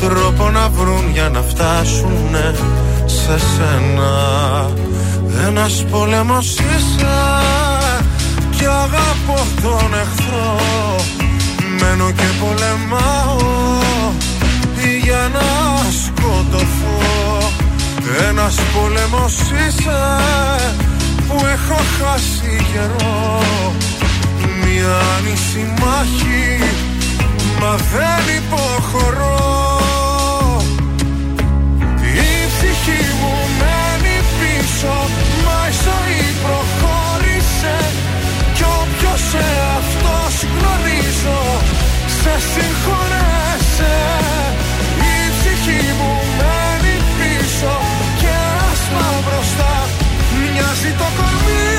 [0.00, 2.36] Τρόπο να βρουν για να φτάσουν
[3.06, 4.70] σε σένα.
[5.46, 7.18] Ένας πόλεμος είσαι
[8.50, 10.56] κι αγαπώ τον εχθρό.
[11.80, 13.36] Μένω και πολεμάω
[15.02, 16.98] για να σκοτωθώ.
[18.28, 20.18] Ένας πόλεμος είσαι
[21.28, 23.42] που έχω χάσει καιρό.
[24.62, 26.87] Μια άνηση μάχη
[27.60, 29.36] μα δεν υποχωρώ.
[32.26, 34.96] Η ψυχή μου μένει πίσω
[35.44, 37.76] μα η ζωή προχώρησε.
[38.54, 39.44] Κι όποιος σε
[39.78, 41.40] αυτός γνωρίζω
[42.20, 43.96] σε συγχωρέσαι.
[45.12, 47.74] Η ψυχή μου μένει πίσω
[48.20, 48.34] και
[48.70, 49.74] ας πάω μπροστά
[50.40, 51.77] Μοιάζει το κορμί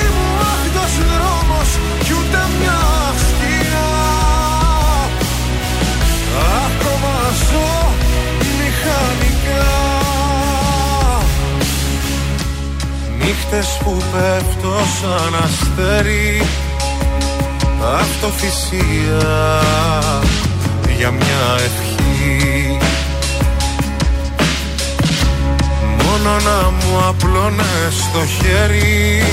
[13.51, 16.41] Νύχτες που πέφτω σαν αστέρι
[17.99, 19.61] Αυτοθυσία
[20.97, 22.77] για μια ευχή.
[26.03, 29.23] Μόνο να μου απλώνες το χέρι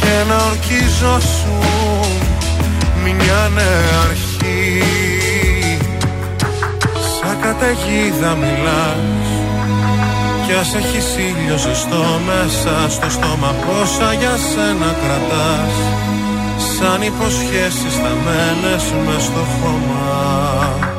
[0.00, 2.20] Και να ορκίζωσουν
[3.04, 4.82] μια νέα αρχή.
[7.20, 9.19] Σαν καταιγίδα μιλάς
[10.50, 15.74] κι ας έχεις ήλιο ζεστό μέσα στο στόμα Πόσα για σένα κρατάς.
[16.74, 20.89] Σαν υποσχέσεις σταμένες μες στο χώμα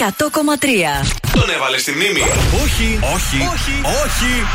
[0.00, 0.06] 100,3.
[1.32, 2.20] Τον έβαλε στη μνήμη.
[2.62, 4.46] Όχι, όχι, όχι, όχι.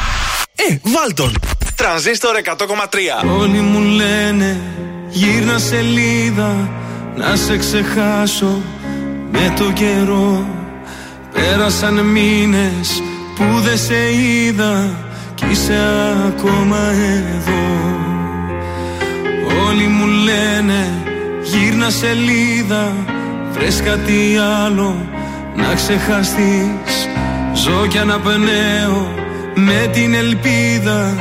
[0.55, 1.33] Ε, βάλ τον.
[1.75, 3.29] Τρανζίστορ 100,3.
[3.39, 4.61] Όλοι μου λένε
[5.09, 6.69] γύρνα σελίδα
[7.15, 8.61] να σε ξεχάσω
[9.31, 10.47] με το καιρό
[11.33, 13.03] Πέρασαν μήνες
[13.35, 14.89] που δεν σε είδα
[15.35, 15.77] κι είσαι
[16.27, 16.77] ακόμα
[17.35, 17.63] εδώ
[19.67, 21.03] Όλοι μου λένε
[21.41, 22.93] γύρνα σελίδα
[23.51, 25.14] Βρες κάτι άλλο
[25.55, 27.09] να ξεχαστείς
[27.53, 29.13] Ζω κι αναπνέω
[29.55, 31.15] με την ελπίδα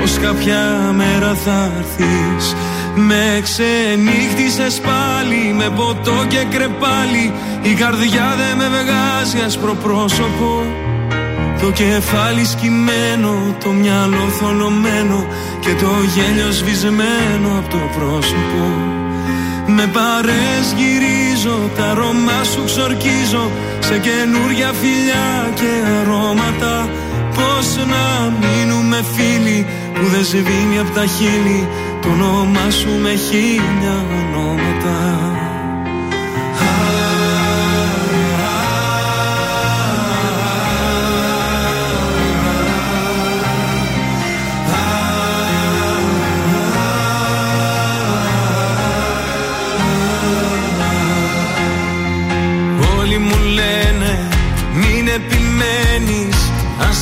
[0.00, 2.54] Πως κάποια μέρα θα έρθεις
[2.94, 7.32] Με ξενύχτησες πάλι με ποτό και κρεπάλι
[7.62, 10.64] Η καρδιά δεν με βγάζει άσπρο πρόσωπο
[11.62, 15.26] το κεφάλι σκυμμένο, το μυαλό θολωμένο
[15.60, 19.01] και το γέλιο σβησμένο από το πρόσωπο.
[19.76, 23.50] Με παρές γυρίζω, τα αρώμα σου ξορκίζω
[23.80, 25.70] σε καινούρια φιλιά και
[26.00, 26.88] αρώματα.
[27.34, 31.68] Πώς να μείνουμε φίλοι που δεν σβήνει από τα χείλη
[32.02, 35.11] Το όνομά σου με χίλια ονόματα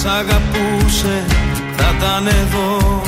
[0.01, 1.25] σ' αγαπούσε
[1.77, 3.03] θα ήταν εδώ.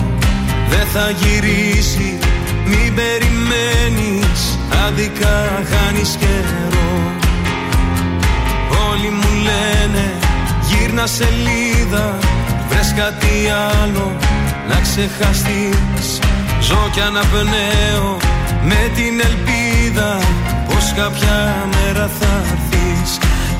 [0.68, 2.18] Δεν θα γυρίσει
[2.64, 4.40] μην περιμένεις.
[4.86, 6.90] Άδικα χάνεις καιρό.
[8.90, 10.06] Όλοι μου λένε
[10.68, 12.18] γύρνα σελίδα.
[12.68, 13.34] Βρες κάτι
[13.80, 14.16] άλλο
[14.68, 16.08] να ξεχαστείς.
[16.60, 18.16] Ζω κι αναπνέω
[18.64, 20.18] με την ελπίδα
[20.68, 22.71] Πως κάποια μέρα θα έρθεις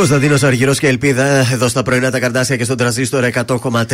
[0.00, 3.84] Κωνσταντίνος Αργυρός και Ελπίδα εδώ στα πρωινά τα καρτάσια και στον τραζίστορ 100,3.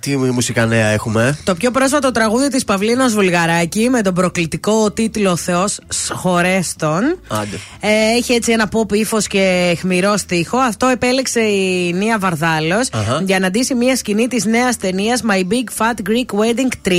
[0.00, 5.36] Τι μουσικά νέα έχουμε; Το πιο πρόσφατο τραγούδι της Παυλίνας Βουλγαράκη με τον προκλητικό τίτλο
[5.36, 7.18] Θεός Σχορέστον.
[7.28, 7.58] Άντε.
[7.80, 10.58] Ε, έχει έτσι ένα pop ύφος και χμηρό στίχο.
[10.58, 13.22] Αυτό επέλεξε η Νία Βαρδάλος Αχα.
[13.24, 16.92] για να ντύσει μια σκηνή της νέας ταινίας My Big Fat Greek Wedding 3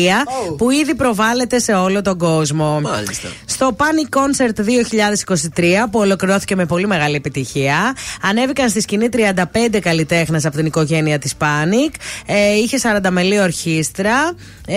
[0.58, 2.80] που ήδη προβάλλεται σε όλο τον κόσμο.
[2.82, 3.28] Μάλιστα.
[3.46, 4.60] Στο Panic Concert
[5.58, 7.96] 2023 που ολοκληρώθηκε με πολύ μεγάλη επιτυχία
[8.62, 9.08] ανέβηκαν στη σκηνή
[9.74, 11.94] 35 καλλιτέχνες από την οικογένεια της Panic.
[12.26, 14.34] Ε, είχε 40 μελή ορχήστρα
[14.68, 14.76] ε,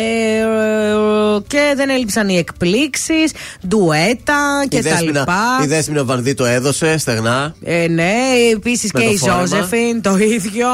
[1.46, 3.32] και δεν έλειψαν οι εκπλήξεις,
[3.68, 5.42] ντουέτα Η και τα Δέσποινα- λοιπά.
[5.62, 7.54] Η Δέσποινα Βανδύ το έδωσε στεγνά.
[7.64, 8.12] Ε, ναι,
[8.52, 9.38] επίσης Με και το η φόρεμα.
[9.46, 10.68] Ζώζεφιν το ίδιο.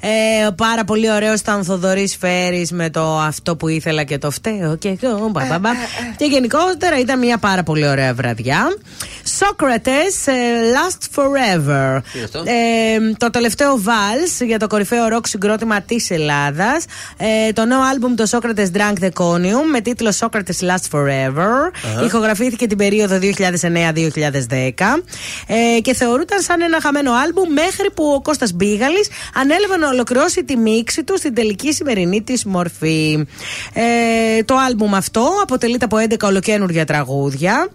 [0.00, 4.30] Ε, πάρα πολύ ωραίο ήταν ο Θοδωρής Φέρης με το αυτό που ήθελα και το
[4.30, 5.28] φταίω και εγώ.
[5.32, 5.70] μπα, μπα, μπα.
[6.16, 8.66] Και γενικότερα ήταν μια πάρα πολύ ωραία βραδιά.
[9.38, 10.32] Socrates ε,
[10.74, 12.00] Last Forever.
[12.18, 16.84] Τι είναι αυτό; Ε, το τελευταίο Vals για το κορυφαίο ροκ συγκρότημα της Ελλάδας.
[17.16, 21.70] Ε, το νέο άλμπουμ το Socrates Drank the Conium με τίτλο Socrates Last Forever.
[21.94, 22.04] Αχα.
[22.04, 25.02] Ηχογραφήθηκε την περίοδο 2009-2010
[25.46, 30.44] ε, και θεωρούταν σαν ένα χαμένο άλμπουμ μέχρι που ο Κώστας Μπίγαλης ανέλαβε να ολοκληρώσει
[30.44, 33.26] τη μίξη του στην τελική σημερινή της μορφή.
[33.72, 37.68] Ε, το άλμπουμ αυτό αποτελείται από 11 ολοκένουργια τραγούδια.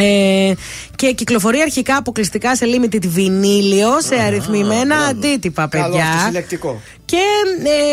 [0.00, 0.52] Ε,
[0.96, 6.04] και κυκλοφορεί αρχικά αποκλειστικά σε limited βινίλιο, σε αριθμημένα αντίτυπα, Καλό παιδιά.
[6.08, 6.80] αυτό, συλλεκτικό.
[7.04, 7.16] Και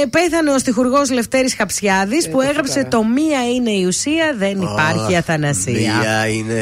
[0.03, 5.15] ε, πέθανε ο στιχουργό Λευτέρης Χαψιάδης που έγραψε το Μία είναι η ουσία, δεν υπάρχει
[5.15, 5.73] αθανασία.
[5.97, 6.61] Μία είναι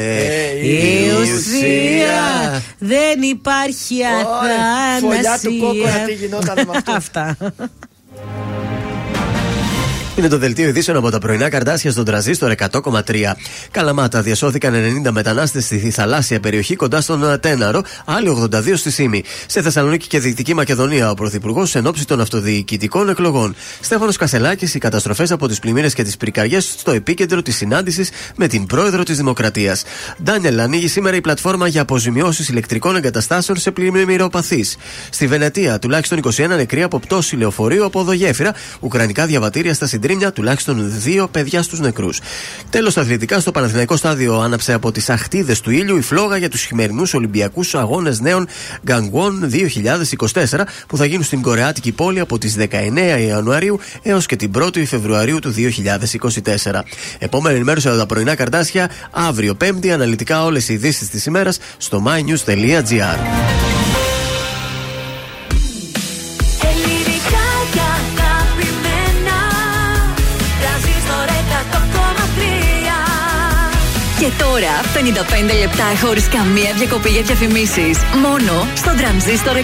[0.62, 5.00] Η ουσία δεν υπάρχει αθανασία.
[5.00, 6.92] φωλιά του κόκορα, τι γινόταν με αυτό.
[7.02, 7.36] Αυτά.
[10.18, 13.00] Είναι το δελτίο ειδήσεων από τα πρωινά καρτάσια στον τραζίστορ 100,3.
[13.70, 19.24] Καλαμάτα διασώθηκαν 90 μετανάστες στη θαλάσσια περιοχή κοντά στον Τέναρο, άλλοι 82 στη Σίμη.
[19.46, 23.54] Σε Θεσσαλονίκη και Δυτική Μακεδονία, ο Πρωθυπουργός εν ώψη των αυτοδιοικητικών εκλογών.
[23.80, 28.46] Στέφανος Κασελάκης, οι καταστροφές από τις πλημμύρες και τις πυρκαγιές στο επίκεντρο της συνάντησης με
[28.46, 29.84] την πρόεδρο της Δημοκρατίας.
[30.22, 34.76] Ντάνιελ, ανοίγει σήμερα η πλατφόρμα για αποζημιώσεις ηλεκτρικών εγκαταστάσεων σε πλημμυροπαθείς.
[35.10, 41.00] Στη Βενετία, τουλάχιστον 21 νεκροί από πτώση λεωφορείου από οδογέφυρα, ουκρανικά διαβατήρια στα συντρίμια, τουλάχιστον
[41.00, 42.20] δύο παιδιά στους νεκρούς.
[42.70, 46.48] Τέλος, τα αθλητικά στο Παναθηναϊκό στάδιο άναψε από τις αχτίδες του ήλιου η φλόγα για
[46.48, 48.48] τους χειμερινούς Ολυμπιακούς Αγώνες Νέων
[48.84, 52.66] Γκαγκουόν 2024 που θα γίνουν στην Κορεάτικη πόλη από τις 19
[53.26, 56.82] Ιανουαρίου έως και την 1η Φεβρουαρίου του 2024.
[57.18, 62.02] Επόμενη ενημέρωση από τα πρωινά καρτάσια αύριο Πέμπτη αναλυτικά όλες οι ειδήσεις της ημέρας στο
[62.06, 63.18] mynews.gr.
[74.60, 74.80] τώρα
[75.50, 77.98] 55 λεπτά χωρίς καμία διακοπή για διαφημίσεις.
[78.22, 79.62] Μόνο στο τρανζίστορ 100,3.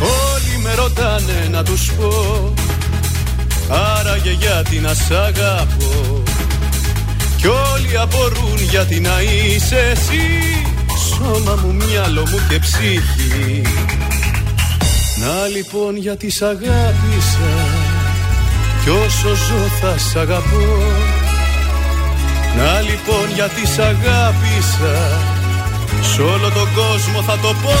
[0.00, 2.54] Όλοι με ρωτάνε να τους πω
[3.68, 6.25] Άραγε γιατί να σ' αγαπώ
[7.36, 10.26] Κι όλοι απορούν γιατί να είσαι εσύ.
[11.08, 13.62] Σώμα μου, μυαλό μου και ψυχή.
[15.20, 17.52] Να λοιπόν γιατί σ' αγάπησα.
[18.82, 20.82] Κι όσο ζω θα σ' αγαπώ.
[22.56, 24.96] Να λοιπόν γιατί σ' αγάπησα.
[26.14, 27.74] Σ' όλο τον κόσμο θα το πω.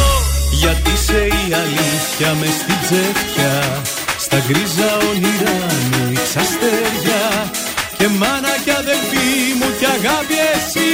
[0.50, 3.82] Γιατί σε η αλήθεια μες στην τσέφια
[4.18, 5.58] Στα γκρίζα όνειρά
[5.90, 7.24] μου ρίξα αστέρια
[7.98, 9.28] Και μάνα κι αδελφή
[9.58, 10.90] μου κι αγάπη εσύ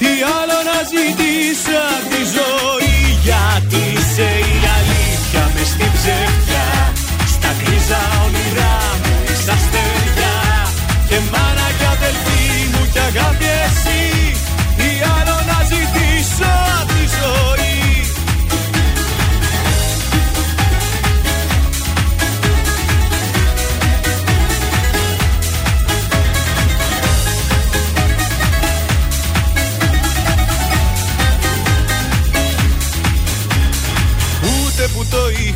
[0.00, 2.98] Τι άλλο να ζητήσω απ' τη ζωή.
[3.26, 3.84] Γιατί
[4.14, 6.66] σε η αλήθεια μες στην ψεύδια
[7.34, 10.34] Στα γκρίζα όνειρά μου ρίξα αστέρια.
[11.08, 12.42] Και μάνα κι αδελφή
[12.72, 14.09] μου κι αγάπη εσύ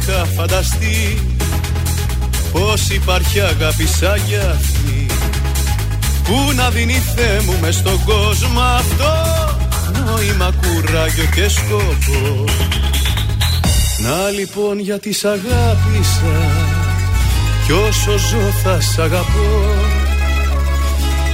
[0.09, 1.23] είχα φανταστεί
[2.53, 5.07] Πως υπάρχει αγάπη σαν κι αυτή.
[6.25, 9.13] Που να δίνει Θεέ μου μες στον κόσμο αυτό
[10.07, 12.45] Νόημα, κουράγιο και σκοπό.
[13.99, 16.37] Να λοιπόν γιατί σ' αγάπησα
[17.67, 19.75] Κι όσο ζω θα σ' αγαπώ.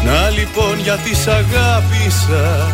[0.05, 2.73] Να λοιπόν γιατί σ' αγάπησα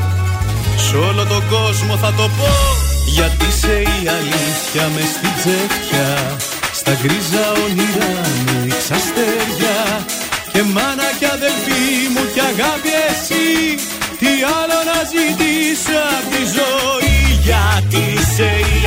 [0.77, 6.37] Σ' όλο τον κόσμο θα το πω Γιατί σε η αλήθεια με στην τσέφια
[6.73, 8.15] Στα γκρίζα όνειρά
[8.45, 9.79] μου ρίξα αστέρια.
[10.53, 13.47] Και μάνα κι αδελφή μου κι αγάπη εσύ
[14.21, 17.17] Τι άλλο να ζητήσω απ' τη ζωή.
[17.49, 18.05] Γιατί
[18.35, 18.86] σε η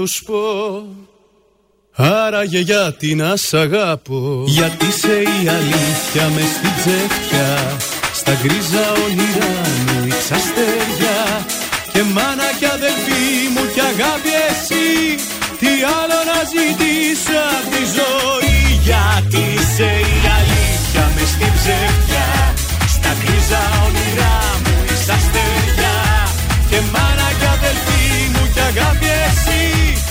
[0.00, 0.42] τους πω.
[1.92, 7.48] Άραγε γιατί να σ' αγάπω Γιατί σε η αλήθεια μες στην τσέφια
[8.18, 9.54] Στα γκρίζα όνειρά
[9.84, 11.18] μου ρίξα αστέρια.
[11.92, 13.24] Και μάνα κι αδελφή
[13.54, 14.88] μου κι αγάπη εσύ.
[15.60, 18.58] Τι άλλο να ζητήσω απ' τη ζωή.
[18.88, 19.44] Γιατί
[19.74, 22.28] σε η αλήθεια μες στην ψεύδια
[22.94, 25.94] Στα γκρίζα όνειρά μου ρίξα αστέρια.
[26.70, 27.28] Και μάνα
[28.52, 30.09] κι αδελφή μου κι αγάπη εσύ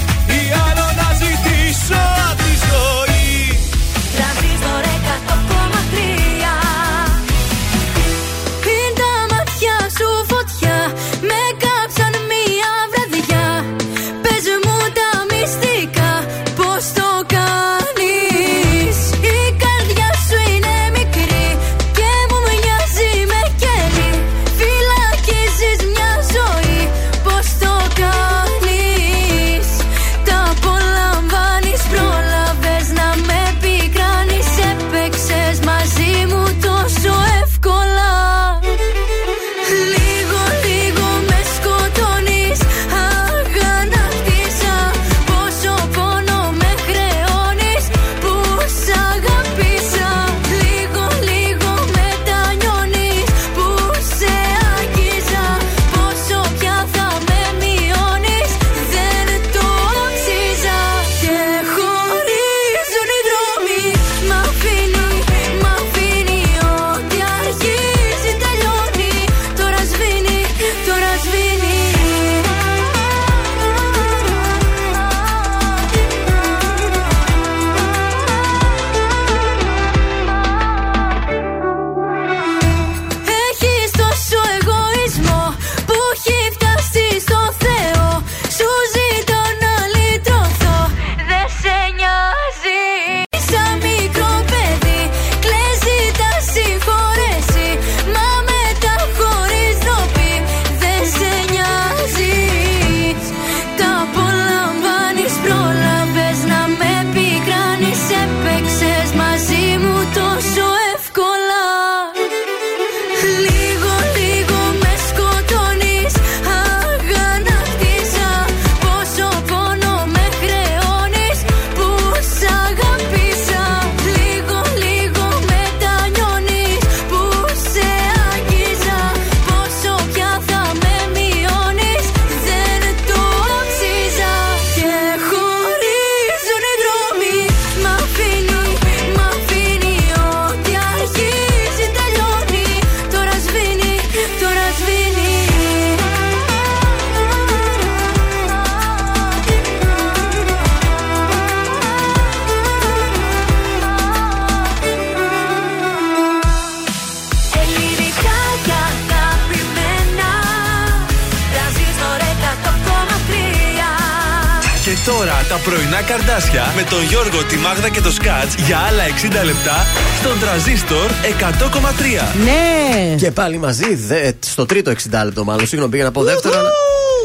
[166.09, 169.03] καρδάσια με τον Γιώργο, τη Μάγδα και το Σκάτς για άλλα
[169.41, 169.85] 60 λεπτά
[170.19, 171.09] στον τραζίστορ
[171.39, 172.35] 100,3.
[172.43, 173.15] Ναι!
[173.15, 174.95] Και πάλι μαζί, δε, στο τρίτο 60
[175.25, 175.67] λεπτό μάλλον.
[175.67, 176.57] Συγγνώμη, πήγα να πω δεύτερο.
[176.59, 176.69] αλλά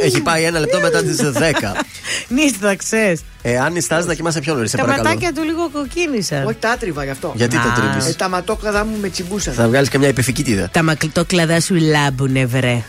[0.04, 1.30] Έχει πάει ένα λεπτό μετά τις 10.
[2.28, 3.20] Νύστα, ξέρεις.
[3.42, 5.08] Ε, αν νιστάζει να κοιμάσαι πιο νωρίς, σε Τα παρακαλώ.
[5.08, 6.46] ματάκια του λίγο κοκκίνησαν.
[6.46, 7.32] Όχι, τα άτριβα γι' αυτό.
[7.36, 9.54] Γιατί τα τρίβεις; Ε, τα ματόκλαδα μου με τσιμπούσαν.
[9.54, 10.68] Θα βγάλεις καμιά επιφυκήτηδα.
[10.72, 12.82] Τα μακλιτόκλαδά σου λάμπουνε, βρε.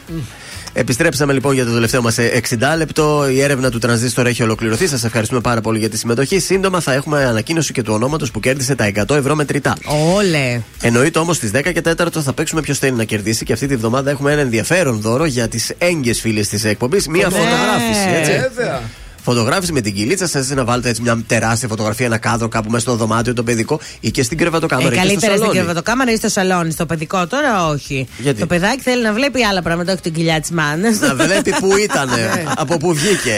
[0.77, 2.15] Επιστρέψαμε λοιπόν για το τελευταίο μας
[2.49, 3.29] 60 λεπτό.
[3.29, 4.87] Η έρευνα του τρανζίστορ έχει ολοκληρωθεί.
[4.87, 6.39] Σας ευχαριστούμε πάρα πολύ για τη συμμετοχή.
[6.39, 9.77] Σύντομα θα έχουμε ανακοίνωση και του ονόματος που κέρδισε τα 100 ευρώ μετρητά.
[10.15, 10.61] Όλε.
[10.81, 13.75] Εννοείται όμως στις 10 και 4 θα παίξουμε ποιος θέλει να κερδίσει και αυτή τη
[13.75, 17.07] βδομάδα έχουμε ένα ενδιαφέρον δώρο για τις έγκυες φίλες της εκπομπής.
[17.07, 17.33] Μία Ναι.
[17.37, 18.31] φωτογράφηση, έτσι.
[18.31, 18.81] Βέβαια.
[19.25, 22.83] Φωτογράφηση με την κυλίτσα σας, να βάλετε έτσι μια τεράστια φωτογραφία, ένα κάδρο κάπου μέσα
[22.83, 24.87] στο δωμάτιο το παιδικό ή και στην κρεβατοκάμαρα.
[24.87, 25.59] Ε, ή και στο καλύτερα στην σαλόνι.
[25.59, 26.71] κρεβατοκάμαρα ή στο σαλόνι.
[26.71, 28.07] Στο παιδικό τώρα όχι.
[28.17, 30.99] Γιατί; Το παιδάκι θέλει να βλέπει άλλα πράγματα, όχι την κοιλιά της μάνας.
[30.99, 32.09] Να βλέπει που ήταν,
[32.55, 33.37] από πού βγήκε.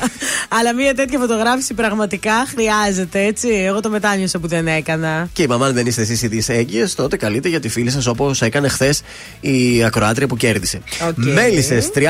[0.58, 3.48] Αλλά μια τέτοια φωτογράφηση πραγματικά χρειάζεται, έτσι.
[3.48, 5.28] Εγώ το μετάνιωσα που δεν έκανα.
[5.32, 8.42] Και είπαμε, αν δεν είστε εσείς οι έγκυες, τότε καλείτε για τη φίλη σας όπως
[8.42, 9.02] έκανε χθες
[9.40, 10.80] η ακροάτρια που κέρδισε.
[11.08, 11.14] Οκ.
[11.16, 12.00] Μέλισσες 30-40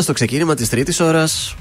[0.00, 1.54] στο ξεκίνημα της τρίτης ώρας.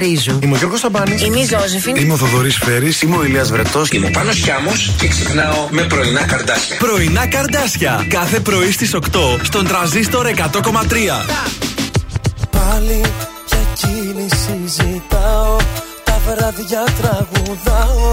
[0.00, 0.38] Παπαρίζου.
[0.42, 1.22] Είμαι ο Γιώργος Σαμπάνης.
[1.22, 1.96] Είμαι η Ζώζεφιν.
[1.96, 3.02] Είμαι ο Θοδωρής Φέρης.
[3.02, 3.90] Είμαι ο Ηλίας Βρετός.
[3.90, 6.76] Είμαι ο Πάνος Χιάμος και ξυπνάω με πρωινά καρδάσια.
[6.76, 8.06] Πρωινά καρδάσια.
[8.08, 11.26] Κάθε πρωί στις 8 στον τραζίστορ 100,3.
[12.50, 13.00] Πάλι
[13.46, 15.56] για εκείνη συζητάω
[16.04, 18.12] Τα βράδια τραγουδάω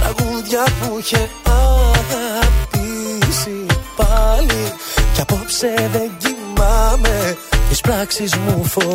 [0.00, 4.72] Τραγούδια που είχε αγαπήσει πάλι
[5.14, 7.36] Κι απόψε δεν κοιμάμαι
[7.68, 8.93] Τις πράξεις μου φοβάμαι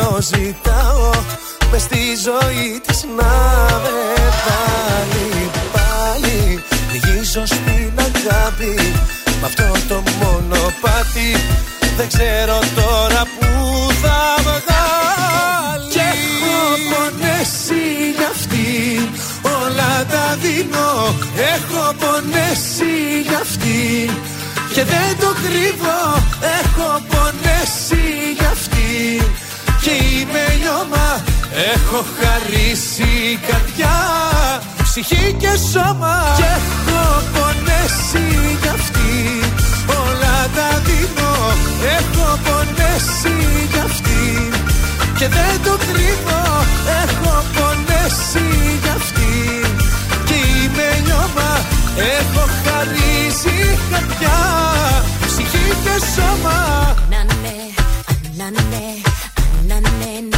[0.00, 1.10] Θεό ζητάω
[1.70, 3.34] Μες στη ζωή της να
[3.82, 3.98] με
[4.46, 6.62] πάλι Πάλι.
[6.92, 8.74] Λυγίζω στην αγάπη
[9.40, 11.30] Μ' αυτό το μονοπάτι.
[11.96, 13.48] Δεν ξέρω τώρα που
[14.02, 15.92] θα βγάλει.
[15.94, 16.58] Και έχω
[16.90, 17.84] πονέσει
[18.16, 18.68] για αυτή
[19.42, 20.90] Όλα τα δίνω.
[21.54, 22.94] Έχω πονέσει
[23.28, 24.10] για αυτή
[24.74, 26.00] και δεν το κρύβω.
[26.60, 28.04] Έχω πονέσει
[28.38, 28.78] για αυτή
[29.88, 31.06] Και είμαι λιώμα
[31.74, 33.96] Έχω χαρίσει καρδιά.
[34.82, 37.02] Ψυχή και σώμα Και έχω
[37.34, 38.26] πονέσει
[38.62, 39.12] για αυτή
[40.02, 41.32] Όλα τα δίνω
[41.98, 43.36] Έχω πονέσει
[43.72, 44.24] για αυτή
[45.18, 46.42] Και δεν το κρύβω
[47.02, 48.46] Έχω πονέσει
[48.82, 49.32] για αυτή
[50.28, 51.50] Και είμαι λιώμα
[52.18, 53.56] Έχω χαρίσει
[53.90, 54.40] καρδιά,
[55.26, 56.58] ψυχή και σώμα.
[57.10, 57.58] Να ναι,
[58.36, 58.86] να ναι,
[59.80, 60.37] να ναι,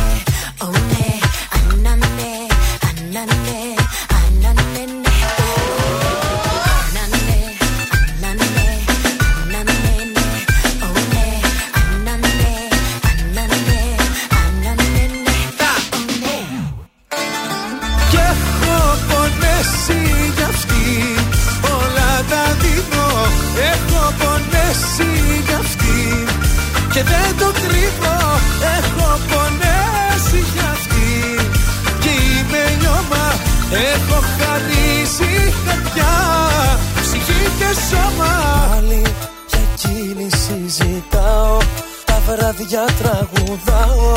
[42.69, 44.13] τραγουδάω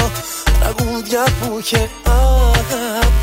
[0.60, 3.23] Τραγούδια που είχε αγαπήσει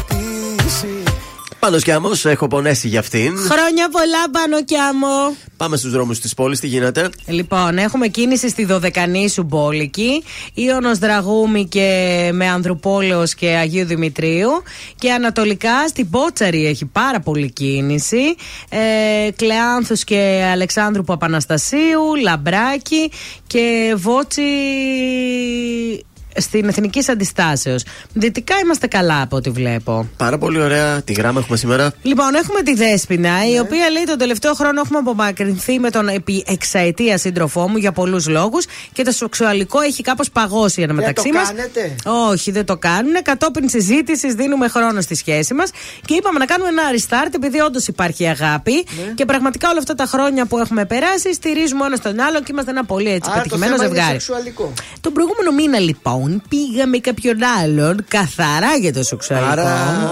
[1.60, 3.36] Πάνω κι άμμο, έχω πονέσει για αυτήν.
[3.38, 5.36] Χρόνια πολλά πάνω κι άμμο.
[5.56, 10.24] Πάμε στους δρόμους της πόλης, τι γίνεται; Λοιπόν, έχουμε κίνηση στη Δωδεκανήσου Μπόλικη,
[10.54, 14.48] Ιωνος Δραγούμη και με Ανδρουπόλεως και Αγίου Δημητρίου
[14.98, 18.34] και ανατολικά στην Πότσαρη έχει πάρα πολύ κίνηση,
[18.68, 23.10] ε, Κλεάνθους και Αλεξάνδρου Παπαναστασίου, Λαμπράκη
[23.46, 24.42] και Βότσι
[26.36, 27.82] στην Εθνικής Αντιστάσεως.
[28.12, 30.08] Δυτικά είμαστε καλά από ό,τι βλέπω.
[30.16, 31.02] Πάρα πολύ ωραία.
[31.02, 31.92] Τι γράμμα έχουμε σήμερα.
[32.02, 36.44] Λοιπόν, έχουμε τη Δέσποινα, η οποία λέει τον τελευταίο χρόνο έχουμε απομακρυνθεί με τον επί
[36.46, 41.38] εξαετία σύντροφό μου για πολλούς λόγους και το σεξουαλικό έχει κάπως παγώσει ένα μεταξύ το
[41.38, 41.48] μας.
[41.48, 41.94] κάνετε;
[42.30, 43.12] Όχι, δεν το κάνουν.
[43.22, 45.70] Κατόπιν συζήτησης δίνουμε χρόνο στη σχέση μας
[46.06, 49.12] και είπαμε να κάνουμε ένα restart επειδή όντως υπάρχει αγάπη Ναι.
[49.14, 52.70] και πραγματικά όλα αυτά τα χρόνια που έχουμε περάσει στηρίζουμε ένας τον άλλον και είμαστε
[52.70, 54.20] ένα πολύ έτσι Άρα το πετυχημένο θέμα είναι ζευγάρι.
[54.20, 54.72] σεξουαλικό.
[55.00, 59.50] Τον προηγούμενο μήνα λοιπόν πήγαμε κάποιον άλλον καθαρά για το σεξουαλικό.
[59.50, 60.10] Άρα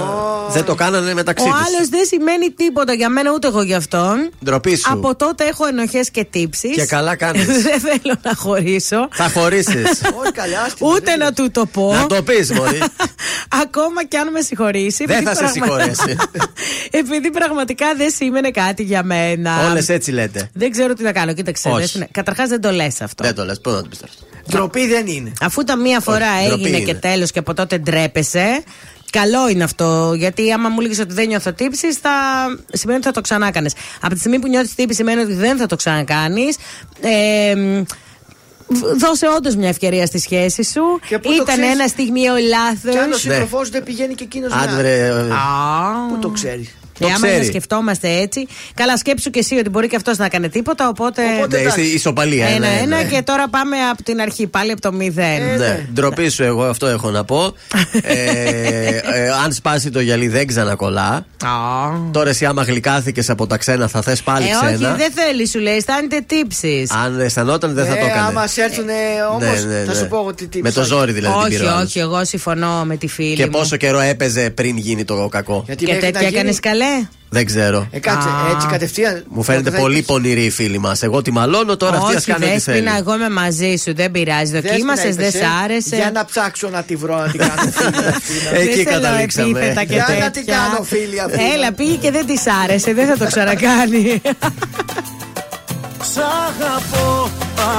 [0.50, 1.54] δεν το κάνανε μεταξύ Ο τους.
[1.66, 4.30] άλλος δεν σημαίνει τίποτα για μένα ούτε εγώ για αυτόν.
[4.44, 4.92] Ντροπή σου.
[4.92, 6.74] Από τότε έχω ενοχές και τύψεις.
[6.74, 7.46] Και καλά κάνεις.
[7.68, 9.08] δεν θέλω να χωρίσω.
[9.12, 10.00] Θα χωρίσεις.
[10.22, 11.92] Όχι καλά, άσχημα, Ούτε να του το πω.
[11.92, 12.78] να το πεις, Μωρή.
[13.62, 15.04] Ακόμα κι αν με συγχωρήσει.
[15.04, 16.16] Δεν επειδή θα σε πραγμα- συγχωρέσει.
[16.90, 19.68] επειδή πραγματικά δεν σήμαινε κάτι για μένα.
[19.70, 20.50] Όλες έτσι λέτε.
[20.52, 21.32] Δεν ξέρω τι να κάνω.
[21.32, 21.68] Κοίταξε.
[21.68, 22.06] Όχι.
[22.10, 23.24] Καταρχάς δεν το λες αυτό.
[23.24, 24.12] Δεν το λες, πώς να το πεις τώρα;
[24.50, 25.32] Ντροπή δεν είναι.
[25.40, 26.98] Αφού τα μία φορά Όχι, ντροπή έγινε και είναι.
[26.98, 28.62] τέλος και από τότε ντρέπεσαι.
[29.10, 30.12] Καλό είναι αυτό.
[30.16, 32.10] Γιατί άμα μου έλεγες ότι δεν νιώθω τύψει, θα
[32.72, 33.72] σημαίνει ότι θα το ξανά κάνεις.
[34.00, 36.56] Από τη στιγμή που νιώθεις τύψη, σημαίνει ότι δεν θα το ξανακάνεις.
[37.00, 37.82] Ε, μ,
[38.68, 40.82] β- δώσε όντως μια ευκαιρία στη σχέση σου.
[41.08, 42.92] Και πού το Ήταν ξέρεις; ένα στιγμίο λάθος.
[42.92, 45.12] Και αν ο σύντροφός δεν πηγαίνει και εκείνος Άντε, βρε, ε,
[46.08, 47.38] Πού το ξέρεις; Και Το άμα ξέρει.
[47.38, 48.46] να σκεφτόμαστε έτσι.
[48.74, 50.88] Καλά, σκέψου και εσύ ότι μπορεί και αυτός να κάνει τίποτα.
[50.88, 51.22] Οπότε.
[51.50, 52.48] Ναι, είστε ισοπαλία.
[52.48, 53.04] ναι, Ένα-ένα ναι.
[53.04, 55.56] και τώρα πάμε από την αρχή, πάλι από το μηδέν.
[55.58, 57.44] Ναι, ντροπή σου, εγώ αυτό έχω να πω.
[58.02, 61.26] ε, ε, αν σπάσει το γυαλί, δεν ξανακολλά.
[62.10, 64.94] Τώρα, εσύ, άμα γλυκάθηκες από τα ξένα, θα θες πάλι Ε, όχι, ξένα.
[64.94, 66.90] δεν θέλει, σου λέει, αισθάνεται τύψεις.
[66.90, 68.26] Αν αισθανόταν, δεν θα το Ε, έκανε.
[68.26, 68.84] άμα σε έρθουν
[69.30, 69.98] όμω, Ναι, ναι, θα ναι.
[69.98, 70.60] σου πω εγώ τι τύψα.
[70.68, 71.82] Με το ζόρι δηλαδή την όχι, πήρε ο άλλος.
[71.88, 73.50] όχι, εγώ συμφωνώ με τη φίλη Και μου.
[73.50, 75.62] πόσο καιρό έπαιζε πριν γίνει το κακό.
[75.66, 76.87] Γιατί Και μέχρι τέτοια να γίνει- έκανες καλέ.
[77.30, 77.88] Δεν ξέρω.
[77.90, 78.32] Ε, κάτσε, Α.
[78.54, 79.24] έτσι κατευθείαν.
[79.28, 81.02] Μου φαίνεται δεν- πολύ πονηρή η φίλη μας.
[81.02, 82.76] Εγώ τη μαλώνω τώρα αυτή ας όχι, κάνει ό,τι θέλει.
[82.80, 83.94] Δέσποινα, εγώ είμαι μαζί σου.
[83.94, 84.50] Δεν πειράζει.
[84.52, 85.46] Δέσποινα Δοκίμασες, δεν είπες, σ' ε.
[85.64, 85.96] άρεσε.
[85.96, 88.06] Για να ψάξω να τη βρω, να την κάνω φίλη.
[88.06, 89.58] αυτή, να- Εκεί Δεν θέλω καταλήξαμε.
[89.58, 90.30] επίθετα και Για να τέτοια.
[90.30, 91.38] την κάνω φίλη αυτή.
[91.54, 92.92] Έλα, πήγε και δεν της άρεσε.
[92.94, 94.20] Δεν θα το ξανακάνει.
[96.12, 97.30] Σ' αγαπώ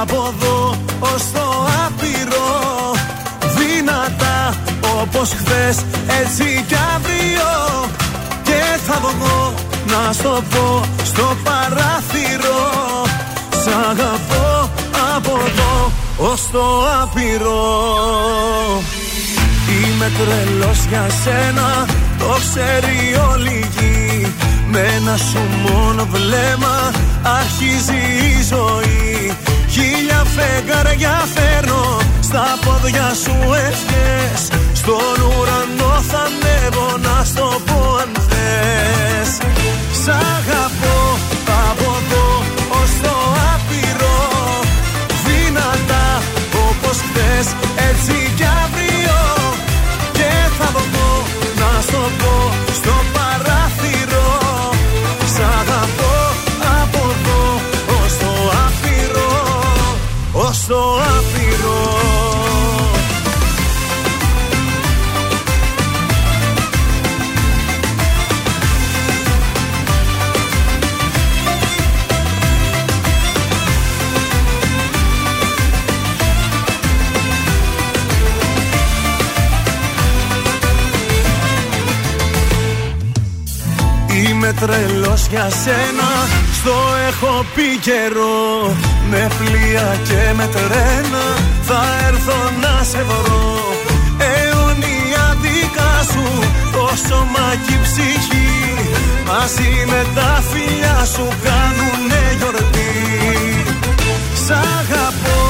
[0.02, 2.48] από εδώ ως το άπειρο
[3.58, 4.56] Δυνατά
[5.02, 5.78] όπως χθες
[6.22, 7.48] έτσι κι αύριο
[8.00, 8.09] Και
[8.86, 9.54] θα βγω
[9.88, 12.62] να στο πω στο παράθυρο.
[13.64, 14.70] Σ' αγαπώ
[15.16, 16.66] από εδώ ως το
[17.02, 17.62] άπειρο.
[19.70, 21.86] Είμαι τρελός για σένα,
[22.20, 22.98] το ξέρει
[23.32, 24.34] όλη η γη.
[24.72, 26.92] Με ένα σου μόνο βλέμμα
[27.24, 28.02] αρχίζει
[28.32, 29.38] η ζωή.
[29.70, 33.36] Χίλια φεγγάρια φέρνω Στα πόδια σου
[33.68, 34.42] ευχές.
[34.74, 37.49] Στον ουρανό θα ανέβω να στο
[85.50, 86.10] σένα
[86.54, 86.76] Στο
[87.10, 88.76] έχω πει καιρό.
[89.10, 91.26] Με πλοία και με τρένα
[91.62, 93.74] Θα έρθω να σε βρω.
[94.18, 96.26] Αιώνια δικά σου
[96.72, 98.50] Το σώμα και η ψυχή.
[99.28, 102.94] Μαζί με τα φιλιά σου Κάνουνε γιορτή.
[104.46, 105.49] Σ' αγαπώ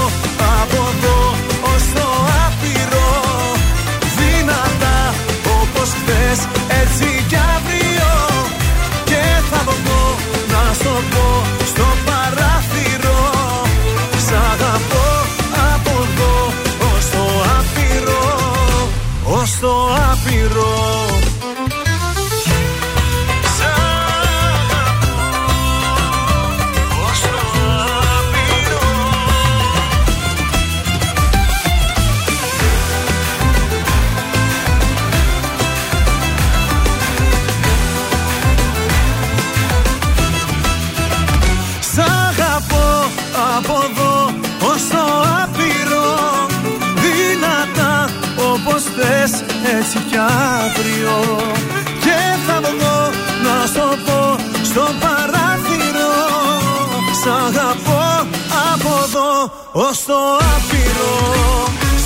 [59.90, 60.20] ως το
[60.56, 61.16] άπειρο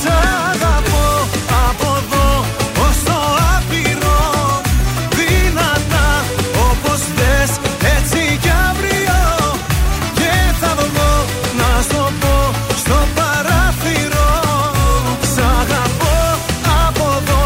[0.01, 0.09] Σ'
[0.49, 1.27] αγαπώ
[1.67, 2.45] από εδώ.
[2.85, 3.17] Ως το
[3.55, 4.19] άπειρο
[5.17, 6.09] Δυνατά
[6.69, 7.51] όπως θες
[7.95, 9.19] έτσι κι αύριο.
[10.13, 11.13] Και θα βγω
[11.59, 12.35] να στο πω
[12.75, 14.29] στο παράθυρο.
[15.33, 16.17] Σ' αγαπώ
[16.87, 17.45] από εδώ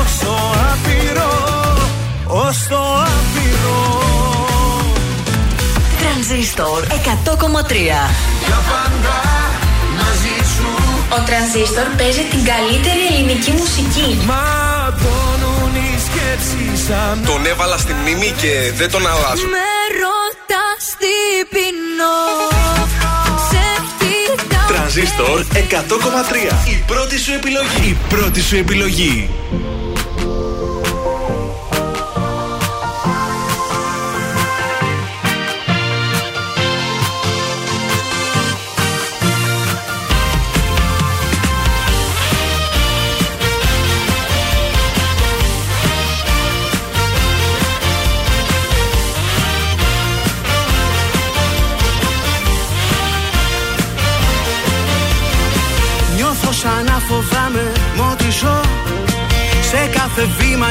[0.00, 0.34] ως το
[0.70, 1.32] άπειρο
[2.26, 2.82] Ως το
[3.14, 3.80] άπειρο.
[6.00, 7.72] Τρανζίστορ 100,3
[8.46, 9.12] Για πάντα.
[9.22, 9.51] μαζί σου
[11.16, 14.08] Ο Τρανζίστορ παίζει την καλύτερη ελληνική μουσική.
[14.30, 19.46] Ματώνουν οι σκέψεις σαν Τον έβαλα στη μνήμη και δεν τον αλλάζω.
[19.56, 19.70] Με
[20.02, 21.16] ρωτάς τι
[21.52, 22.18] πεινώ
[23.50, 23.64] Σε
[23.98, 26.68] κοιτάω Τρανζίστορ 100,3.
[26.74, 27.88] Η πρώτη σου επιλογή.
[27.88, 29.30] Η πρώτη σου επιλογή.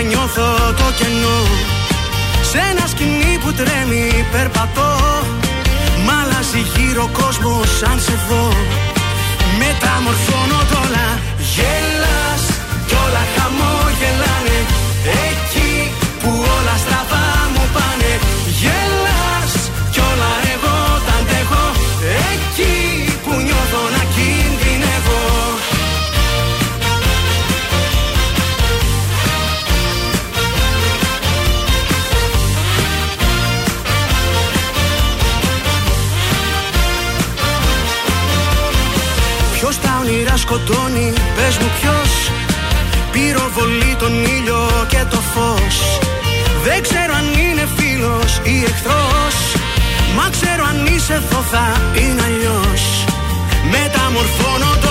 [0.01, 0.47] Νιώθω
[0.79, 1.39] το κενό.
[2.49, 4.91] Σε ένα σκηνή που τρέμει περπατώ.
[6.05, 8.45] Μ' αλλάζει γύρω κόσμος σαν σε δω.
[9.59, 11.07] Μεταμορφώνω τ' όλα
[51.11, 51.65] ξέρω αν είσαι εδώ θα
[51.99, 52.83] είναι αλλιώς.
[53.71, 54.90] Μεταμορφώνω τ'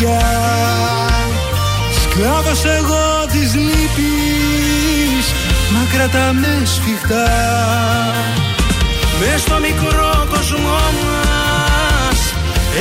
[0.00, 0.20] νόημα πια
[2.02, 5.26] Σκλάβος εγώ της λύπης
[5.72, 7.28] Μα κρατάμε σφιχτά.
[9.20, 12.34] Μες στο μικρό κόσμο μας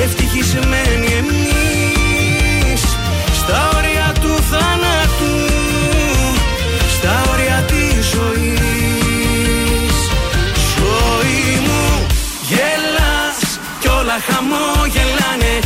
[0.03, 2.81] Ευτυχισμένοι εμείς.
[3.33, 5.35] Στα όρια του θάνατου
[6.97, 9.95] Στα όρια της ζωής.
[10.77, 12.05] Ζωή μου
[12.49, 15.59] γελάς Κι όλα χαμόγελάνε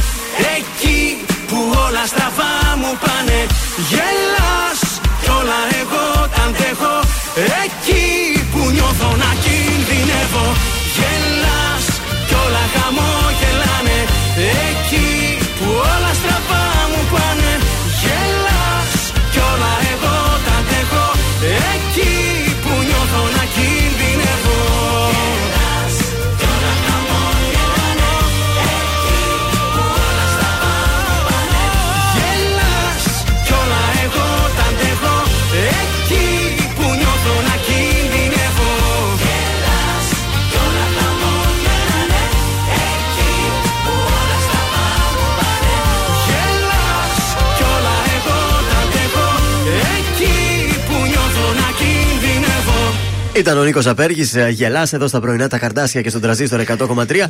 [53.43, 54.35] Ήταν ο Νίκος Απέργης.
[54.49, 57.29] Γελάς εδώ στα πρωινά τα καρτάσια και στον τραζίστορ 100,3.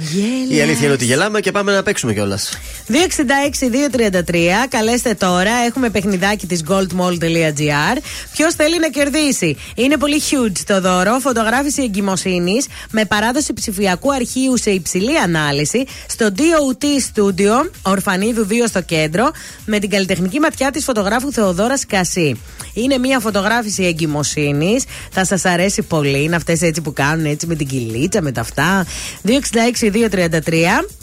[0.49, 2.57] Η αλήθεια είναι ότι γελάμε και πάμε να παίξουμε κιόλας.
[2.87, 4.67] 266-233.
[4.69, 5.51] Καλέστε τώρα.
[5.67, 7.97] Έχουμε παιχνιδάκι της goldmall.gr.
[8.31, 11.19] Ποιος θέλει να κερδίσει; Είναι πολύ huge το δώρο.
[11.19, 18.81] Φωτογράφηση εγκυμοσύνης με παράδοση ψηφιακού αρχείου σε υψηλή ανάλυση στο DOT Studio, Ορφανίδου 2 στο
[18.81, 19.31] κέντρο,
[19.65, 22.41] με την καλλιτεχνική ματιά της φωτογράφου Θεοδόρας Κασί.
[22.73, 24.83] Είναι μια φωτογράφηση εγκυμοσύνης.
[25.11, 26.01] Θα σας αρέσει πολύ.
[26.05, 28.85] Είναι αυτές έτσι που κάνουν έτσι με την κυλίτσα, με τα αυτά.
[29.27, 29.31] 266-233.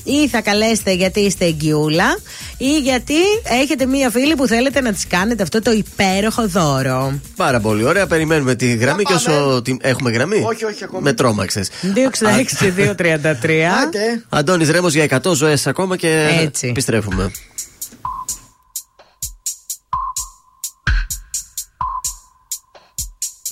[0.05, 2.19] Ή θα καλέσετε γιατί είστε εγκυούλα.
[2.59, 3.15] Ή γιατί
[3.63, 7.21] έχετε μία φίλη που θέλετε να της κάνετε αυτό το υπέροχο δώρο.
[7.37, 8.07] Πάρα πολύ ωραία.
[8.07, 9.63] Περιμένουμε τη γραμμή και όσο.
[9.65, 10.43] τη- Έχουμε γραμμή.
[10.47, 11.01] Όχι, όχι, ακόμα.
[11.01, 11.65] Με τρόμαξε.
[11.95, 13.89] 266-233.
[14.29, 16.67] Αντώνης Ρέμος για 100 ζωές ακόμα και Έτσι.
[16.67, 17.31] επιστρέφουμε.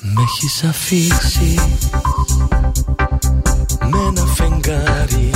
[0.02, 1.54] Με έχεις αφήσει
[3.90, 5.30] με ένα φεγγάρι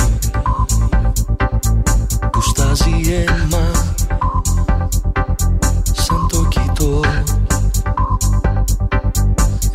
[2.31, 3.71] που στάζει αίμα
[5.93, 7.01] σαν το κοιτώ.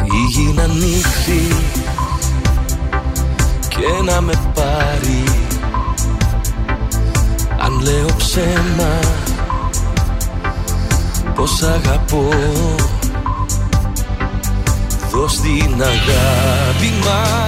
[0.02, 1.54] Η γη να ανοίξει
[3.68, 5.24] και να με πάρει.
[7.58, 8.98] Αν λέω ψέμα
[11.34, 12.28] πως αγαπώ
[15.10, 17.38] δώσ' την αγάπη μας.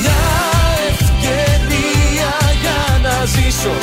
[0.00, 0.24] Μια
[0.90, 2.32] ευκαιρία
[2.62, 3.74] για να ζήσω.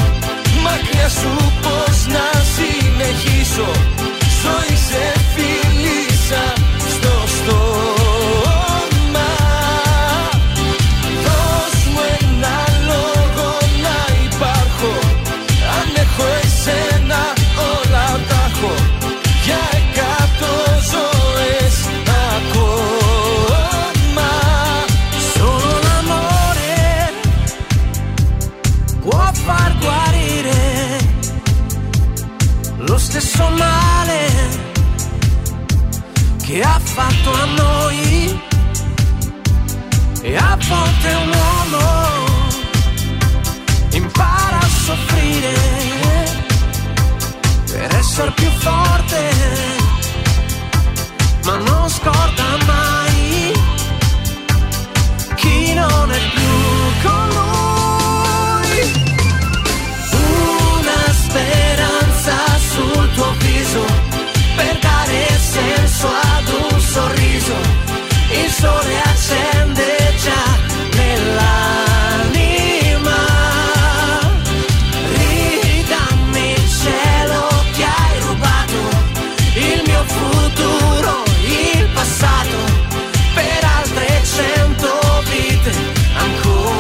[0.64, 3.70] Μακριά σου πως να συνεχίσω.
[4.42, 5.04] Ζωή σε
[5.34, 6.44] φίλησα
[33.38, 34.30] stesso male
[36.44, 38.42] che ha fatto a noi
[40.22, 42.26] e a volte un uomo
[43.92, 45.54] impara a soffrire
[47.72, 49.32] per essere più forte
[51.44, 53.54] ma non scorda mai
[55.36, 57.47] chi non è più con lui.
[65.97, 67.57] senso ad un sorriso.
[68.41, 69.89] Il sole accende
[70.25, 70.45] già
[71.01, 72.41] nell'anima.
[75.19, 77.43] Ridammi il cielo
[77.77, 78.81] che hai rubato,
[79.69, 81.13] il mio futuro,
[81.45, 82.61] il passato,
[83.35, 84.07] per altre
[84.37, 84.91] cento
[85.31, 85.73] vite
[86.25, 86.71] ancora.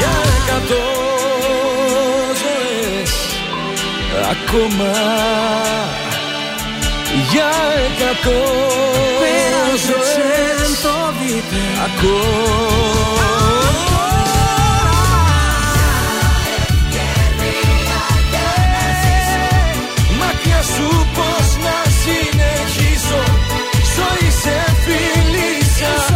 [0.00, 0.84] Για εκατό
[2.40, 3.14] ζωές
[4.34, 4.92] ακόμα
[7.31, 7.51] Για
[7.87, 8.41] εκατό
[9.21, 10.49] Per altre ζωές
[10.81, 11.61] cento vite
[20.19, 23.23] Μακριά σου πως να συνεχίσω.
[23.95, 26.08] Ζωή σε φίλησα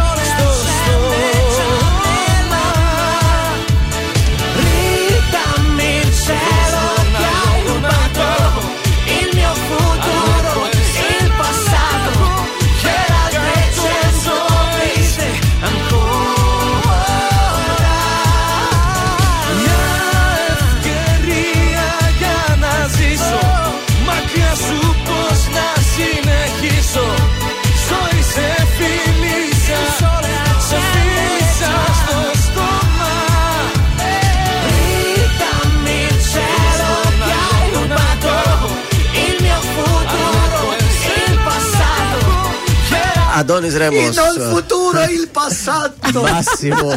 [43.75, 44.15] Αντώνη Ρέμος.
[44.15, 46.21] Είναι il futuro il passato.
[46.31, 46.89] Μάσιμο.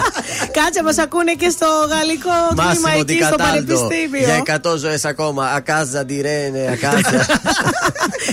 [0.53, 4.27] Κάτσε, μας ακούνε και στο γαλλικό τμήμα Μάσιμο εκεί στο πανεπιστήμιο.
[4.45, 5.47] Για 100 ζωές ακόμα.
[5.47, 7.27] Ακάζα ντιρένε, ακάζα.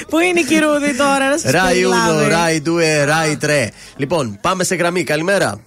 [0.10, 3.70] Πού είναι η Κυρούδη τώρα, να σας Ράι ούντο, ράι ντουε, ράι τρε.
[3.96, 5.04] Λοιπόν, πάμε σε γραμμή.
[5.04, 5.60] Καλημέρα.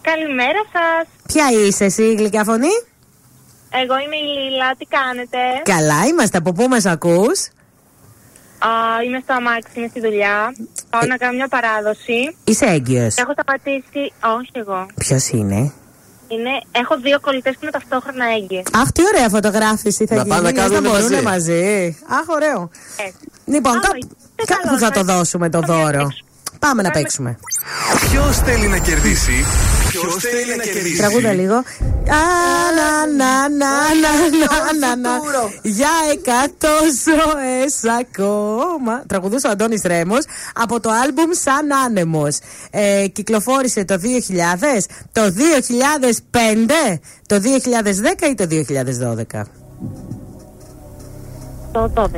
[0.00, 1.08] Καλημέρα σας.
[1.32, 2.74] Ποια είσαι εσύ, η γλυκιά φωνή;
[3.70, 7.48] Εγώ είμαι η Λίλα, τι κάνετε; Καλά είμαστε, από πού μας ακούς;
[8.58, 8.68] Α,
[9.04, 10.54] είμαι στο αμάξι, είμαι στη δουλειά.
[10.90, 12.36] Πάω να κάνω μια παράδοση.
[12.44, 13.16] Είσαι έγκυος.
[13.16, 14.12] Έχω σταματήσει.
[14.38, 14.86] Όχι εγώ.
[14.94, 15.72] Ποιος είναι;
[16.28, 18.62] Είναι, έχω δύο κολλητές που είναι ταυτόχρονα έγκυε.
[18.72, 20.34] Αχ, τι ωραία φωτογράφηση θα Να γίνει.
[20.34, 21.22] πάνε να λες κάνουν μπορούν μαζί.
[21.22, 21.96] μαζί.
[22.08, 22.70] Αχ, ωραίο.
[23.44, 26.08] Λοιπόν, Άμα κάπου, είστε κάπου καλός, θα το θα- δώσουμε το θα δώρο.
[26.60, 26.72] Διαλέξουμε.
[26.72, 27.38] Πάμε να παίξουμε.
[28.10, 29.44] Ποιος θέλει να κερδίσει;
[29.88, 31.54] Ποιος θέλει να κερδίσει; Τραγούδα λίγο.
[31.54, 31.62] Α,
[32.76, 34.10] να, να, να, να,
[34.80, 35.18] να, να, να.
[35.62, 39.02] Για εκατό ζωές ακόμα.
[39.06, 42.38] Τραγουδούσε ο Αντώνης Ρέμος από το άλμπουμ Σαν Άνεμος.
[42.70, 49.42] Ε, κυκλοφόρησε το 2000, το 2005, το 2010 ή το 2012.
[51.72, 52.08] Το 12.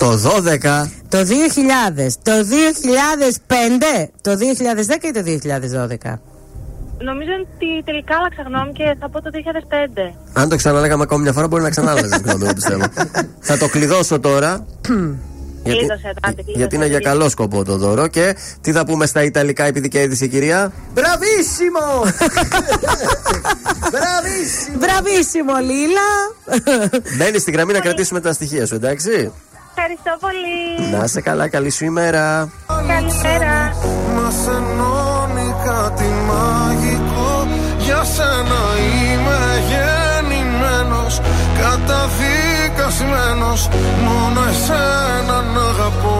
[0.00, 0.88] Το 12.
[1.08, 6.18] Το 2000, το 2005, το 2010 ή το 2012.
[6.98, 9.30] Νομίζω ότι τελικά άλλαξα γνώμη και θα πω το
[10.12, 10.14] 2005.
[10.32, 12.84] Αν το ξαναλέγαμε ακόμη μια φορά, μπορεί να ξανάλαζε γνώμη, εγώ πιστεύω.
[13.48, 14.66] θα το κλειδώσω τώρα.
[15.64, 17.18] γιατί, Κλείδωσε, τάτε, κλείδωσε, γιατί είναι για κλείδωσε.
[17.18, 18.06] καλό σκοπό το δώρο.
[18.06, 20.72] Και τι θα πούμε στα Ιταλικά, επειδή κέρδισε η κυρία.
[20.94, 21.88] Μπραβίσιμο!
[23.92, 24.78] Μπραβίσιμο!
[24.78, 26.10] Μπραβίσιμο, Λίλα.
[27.16, 29.32] Μπαίνεις στη γραμμή να κρατήσουμε τα στοιχεία σου, εντάξει;
[29.82, 30.90] Ευχαριστώ πολύ.
[30.96, 32.48] Να είσαι καλά, καλή σου ημέρα.
[32.66, 33.74] Καλημέρα.
[34.14, 37.46] Μας ενώνει κάτι μαγικό
[37.78, 38.60] Για σένα
[39.02, 41.20] είμαι γεννημένος
[41.60, 43.68] Καταδικασμένος
[44.04, 46.19] Μόνο εσένα να αγαπώ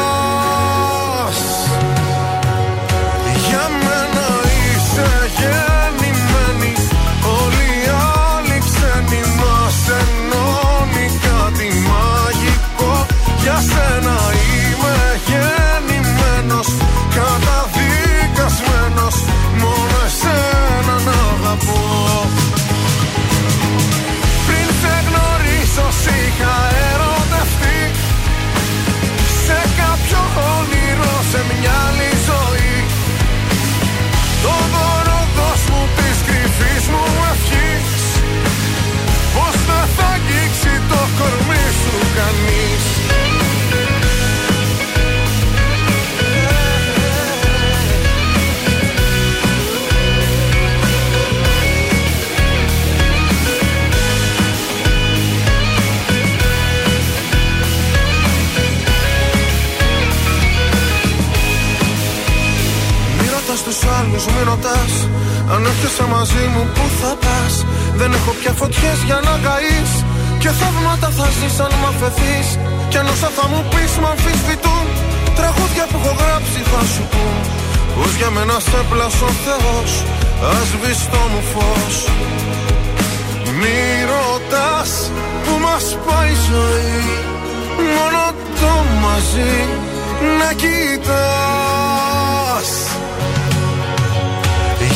[63.61, 64.93] Μη ρωτάς τους άλλους, μη ρωτάς.
[65.53, 67.53] Αν έρχεσαι μαζί μου που θα πας;
[67.99, 69.91] Δεν έχω πια φωτιές για να καείς.
[70.41, 72.47] Και θαύματα θα ζεις αν μ' αφαιθείς.
[72.89, 74.85] Κι αν όσα θα μου πεις μ' αμφισβητούν.
[75.37, 77.35] Τραγούδια που έχω γράψει θα σου πούν.
[77.95, 79.91] Πως για μένα σε πλάσω Θεός
[80.51, 81.95] Ας σβηστό μου φως.
[83.59, 83.79] Μη
[84.11, 84.91] ρωτάς
[85.43, 87.03] που μας πάει η ζωή.
[87.95, 88.23] Μόνο
[88.59, 88.73] το
[89.03, 89.55] μαζί
[90.39, 92.11] να κοιτάς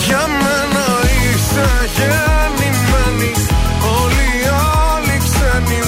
[0.06, 0.86] Για μένα
[1.24, 3.32] είσαι γεννημένη.
[4.02, 4.48] Όλοι οι
[4.92, 5.80] άλλοι ξένοι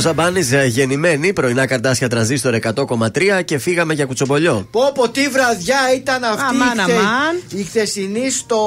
[0.00, 4.68] Γιώργος Αμπάνη, γεννημένη, πρωινά καρτάσια τρανζίστορ 100,3 και φύγαμε για κουτσομπολιό.
[4.70, 7.42] Πω πω τι βραδιά ήταν αυτή Αμάν, η, χθε- αμάν.
[7.54, 8.58] η χθεσινή στο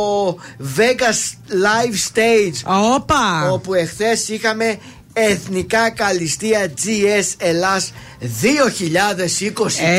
[0.77, 3.49] Vegas Live Stage Όπα!
[3.51, 4.77] όπου εχθές είχαμε
[5.13, 8.25] εθνικά καλυστία GS Ελλάς 2020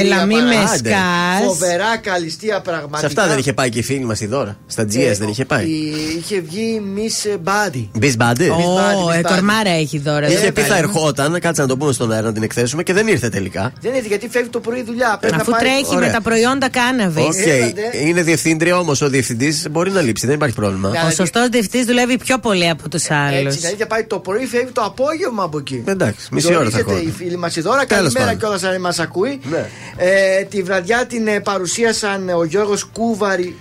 [0.00, 0.76] Έλα, μη με Άντε.
[0.76, 1.46] σκάς.
[1.46, 4.56] Φοβερά καλυστία πραγματικά Σε αυτά δεν είχε πάει και η φίλη μας η δώρα.
[4.66, 5.64] Στα GS δεν είχε πάει.
[5.64, 8.48] Η- Είχε βγει Miss Body Μπι μπάντε.
[8.48, 8.78] Ω,
[9.08, 9.22] Miss ε, Body.
[9.22, 10.26] κορμάρα έχει δώρα.
[10.26, 10.78] Είχε εδώ πει θα πέρα.
[10.78, 13.72] ερχόταν, κάτσε να το πούμε στον αέρα να την εκθέσουμε και δεν ήρθε τελικά.
[13.80, 15.66] Δεν είναι γιατί φεύγει το πρωί δουλειά Πρέπει Αφού να πάει...
[15.68, 16.06] τρέχει Ωραία.
[16.06, 17.24] με τα προϊόντα κάναβης.
[17.24, 17.34] Οκ.
[17.46, 17.80] Έλατε.
[18.06, 20.88] Είναι διευθύντρια όμως ο διευθυντής μπορεί να λείψει, δεν υπάρχει πρόβλημα.
[20.88, 21.00] Ναι.
[21.06, 23.54] Ο σωστός διευθυντής δουλεύει πιο πολύ από τους άλλους.
[23.54, 25.03] Έτσι, η αλήθεια πάει το πρωί, φεύγει το απόγευμα
[25.42, 25.82] από εκεί.
[25.86, 27.00] Εντάξει, μισή ώρα θα Ζορίζεται έχω.
[27.02, 27.86] η φίλη μας η δώρα.
[27.86, 28.38] Τέλος Καλημέρα πάντων.
[28.38, 29.40] κιόλας αν μας ακούει.
[29.50, 29.68] Ναι.
[29.96, 33.56] Ε, τη βραδιά την ε, παρουσίασαν ο Γιώργος Κούβαρη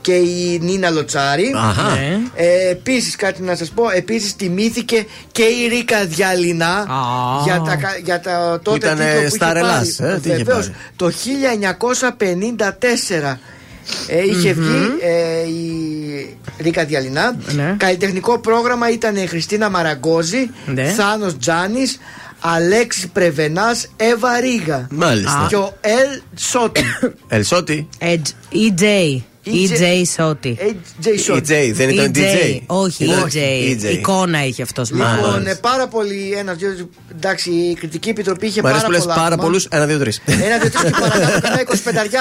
[0.00, 1.52] και η Νίνα Λοτσάρη.
[1.56, 1.94] Αχα.
[1.94, 2.18] Ναι.
[2.34, 6.86] Ε, Επίσης, κάτι να σας πω, επίσης τιμήθηκε και η Ρίκα Διαλυνά Α.
[7.44, 10.12] για τα, κα- για τα τότε Ήτανε τίτλο που είχε Star Ελλάς, πάρει.
[10.12, 10.76] ε, τι είχε Βεβαίως, πάρει.
[10.96, 13.38] το 1954
[14.08, 17.36] ε, είχε βγει ε, η Ρίκα Διαλυνά.
[17.54, 17.74] Ναι.
[17.78, 20.84] Καλλιτεχνικό πρόγραμμα ήταν η Χριστίνα Μαραγκόζη, Ναι.
[20.84, 21.98] Θάνος Τζάνης,
[22.40, 24.86] Αλέξη Πρεβενάς, Εύα Ρίγα.
[24.90, 25.46] Μάλιστα.
[25.48, 26.82] Και ο Ελ Σότι.
[27.28, 27.88] Ελσότη.
[28.52, 29.20] EJ.
[29.46, 30.56] EJ Σότι.
[30.60, 31.54] AJ Σότι.
[31.54, 32.60] EJ, δεν ήταν DJ.
[32.66, 33.36] Όχι, Ήταν EJ.
[33.86, 33.92] EJ.
[33.92, 35.46] Εικόνα έχει αυτός Λοιπόν, μάλλον.
[35.46, 36.88] ε, πάρα πολύ ένας, δύο.
[37.16, 39.14] Εντάξει, η κριτική επιτροπή είχε Μ' αρέσει πάρα που λες πολλά.
[39.14, 39.42] πάρα άτομα.
[39.42, 39.64] πολλούς.
[39.70, 40.20] Ένα, δύο, τρεις.
[40.26, 41.40] Ένα, δύο, τρεις και παρακάτω.
[41.40, 41.62] Κανένα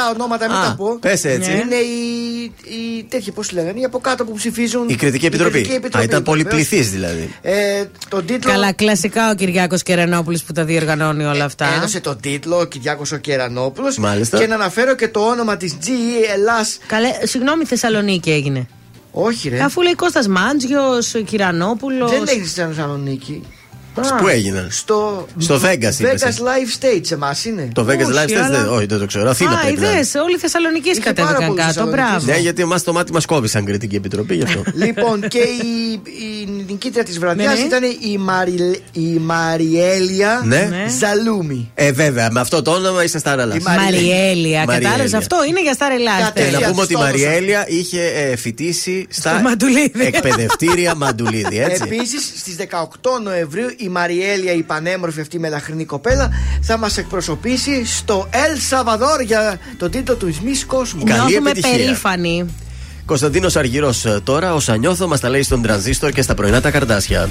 [0.09, 0.97] 25 ονόματα, μην Α, τα πω.
[1.01, 1.51] πες έτσι.
[1.51, 2.43] Είναι οι.
[2.43, 4.89] οι τέτοιοι, πώς λέγανε, οι από κάτω που ψηφίζουν.
[4.89, 5.51] Η κριτική επιτροπή.
[5.61, 6.21] κριτική Α, ήταν βεβαίως.
[6.23, 7.33] πολυπληθή δηλαδή.
[7.41, 8.51] Ε, τον τίτλο.
[8.51, 11.73] Καλά, κλασικά ο Κυριάκος Κερανόπουλο που τα διοργανώνει όλα αυτά.
[11.77, 13.97] Έδωσε τον τίτλο ο Κυριάκος ο Κερανόπουλος.
[13.97, 14.37] Μάλιστα.
[14.37, 18.67] Και να αναφέρω και το όνομα της GE Ελλάς Καλέ, συγγνώμη, Θεσσαλονίκη έγινε.
[19.11, 19.59] Όχι, ρε.
[19.63, 22.11] Αφού λέει Κώστας Μάντζιος, Κυρανόπουλος.
[22.11, 23.43] Δεν έγινε στη Θεσσαλονίκη.
[23.93, 24.67] Πού έγιναν.
[24.71, 26.31] Στο, Στο Vegas, είπες, Vegas ε.
[26.31, 27.69] Live Stage, εμάς είναι.
[27.73, 29.29] Το Vegas Όχι, Live Stage αλλά- δεν, όχι, δεν το ξέρω.
[29.29, 29.99] Αθήνα Α, πρέπει να είναι.
[29.99, 31.73] είδε, όλοι οι Θεσσαλονίκοι Είχε πάρα κατέβηκαν πολλούς κάτω.
[31.73, 32.05] Θεσσαλονικείς.
[32.09, 32.25] Μπράβο.
[32.25, 34.63] Ναι, γιατί εμάς το μάτι μας κόβει σαν κριτική επιτροπή γι' αυτό.
[34.85, 37.65] Λοιπόν, και η, η νικήτρια της βραδιάς Ναι, ναι.
[37.65, 40.57] ήταν η, Μαρι, η Μαριέλια Ναι.
[40.69, 40.85] Ναι.
[40.99, 41.71] Ζαλούμι.
[41.75, 43.55] Ε, βέβαια, με αυτό το όνομα είσαι στα ραλά.
[43.55, 44.65] Η Μαρι- Μαριέλια, Μαριέλια.
[44.65, 46.21] κατάλαβες αυτό είναι για Star Ελλάς.
[46.23, 47.25] Κατέ- Ε, να Τέλεια, πούμε ότι η της το έδωσα.
[47.29, 49.91] Μαριέλια είχε ε, φοιτήσει στα Στο Μαντουλίδι.
[50.05, 51.81] εκπαιδευτήρια Μαντουλίδη, έτσι.
[51.85, 56.29] Επίσης, στις 18 Νοεμβρίου η Μαριέλια, η πανέμορφη αυτή μελαχρινή κοπέλα,
[56.61, 61.03] θα μας εκπροσωπήσει στο El Salvador για τον τίτλο του Μη Κόσμου.
[61.03, 61.77] Καλή Νιώθουμε επιτυχία.
[61.77, 62.45] περήφανοι.
[63.05, 67.29] Κωνσταντίνος Αργυρός τώρα, όσα νιώθω, μα τα λέει στον τρανζίστορ και στα πρωινά τα καρτάσια.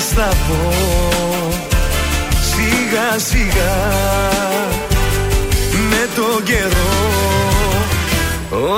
[0.00, 0.72] Στα πω.
[2.50, 3.76] Σιγά σιγά
[5.90, 7.10] με το καιρό.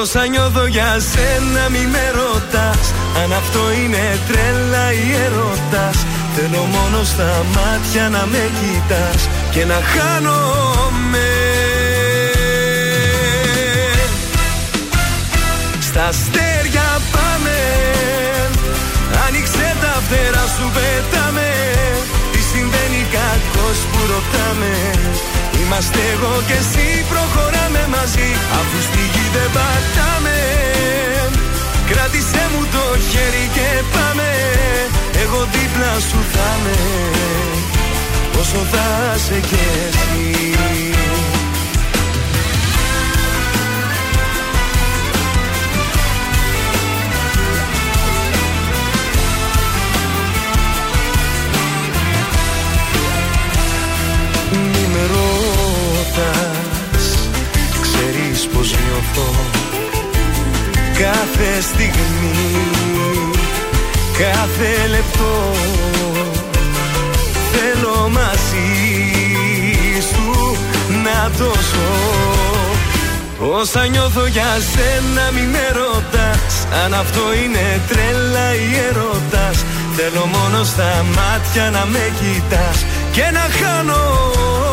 [0.01, 2.93] Όσα νιώθω για σένα μη με ρωτάς.
[3.23, 6.05] Αν αυτό είναι τρέλα ή ερώτας
[6.37, 11.29] Θέλω μόνο στα μάτια να με κοιτάς Και να χάνομαι.
[15.81, 17.59] Στα αστέρια πάμε.
[19.27, 19.54] Άνοιξε τα
[20.05, 21.49] φτερά σου πετάμε.
[22.33, 24.73] Τι συμβαίνει κακός που ρωτάμε.
[25.61, 28.29] Είμαστε εγώ και εσύ προχωράμε μαζί.
[28.59, 30.39] Αφού στη γη δεν πατάμε.
[31.91, 34.31] Κράτησέ μου το χέρι και πάμε.
[35.23, 36.79] Εγώ δίπλα σου θα είμαι.
[38.41, 38.87] Όσο θα
[39.25, 41.34] σε κι εσύ
[58.45, 59.35] Ξέρεις πως νιώθω
[60.99, 62.61] Κάθε στιγμή
[64.19, 65.53] Κάθε λεπτό.
[67.53, 68.71] Θέλω μαζί
[70.01, 70.57] σου
[71.03, 71.93] να το ζω.
[73.59, 76.67] Όσα νιώθω για σένα μη με ρωτάς.
[76.85, 79.65] Αν αυτό είναι τρέλα ή ερώτας
[79.97, 84.64] Θέλω μόνο στα μάτια να με κοιτάς Και να χάνομαι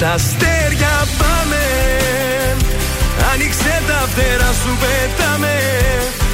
[0.00, 1.64] Στα αστέρια πάμε.
[3.32, 5.56] Άνοιξε τα φτερά σου πετάμε.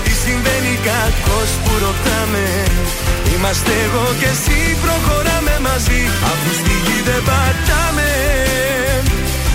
[0.04, 2.46] Τι συμβαίνει κακός που ρωτάμε.
[3.32, 6.00] Είμαστε εγώ και εσύ προχωράμε μαζί.
[6.30, 7.56] Αφού στη γη δεν πατάμε.
[7.68, 8.08] Ρωτάμε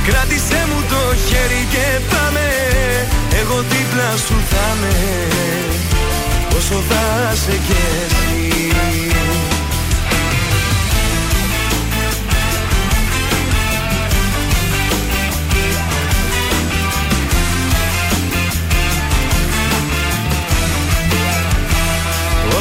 [0.08, 2.48] Κράτησέ μου το χέρι και πάμε.
[3.42, 4.96] Εγώ δίπλα σου θα με
[6.58, 9.51] Όσο θα σε κι εσύ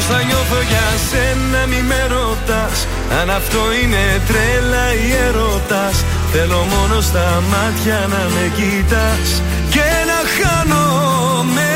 [0.01, 2.87] Όσα νιώθω για σένα μη με ρωτάς.
[3.21, 5.95] Αν αυτό είναι τρέλα ή έρωτας
[6.31, 9.29] Θέλω μόνο στα μάτια να με κοιτάς.
[9.73, 11.73] Και να χάνομαι.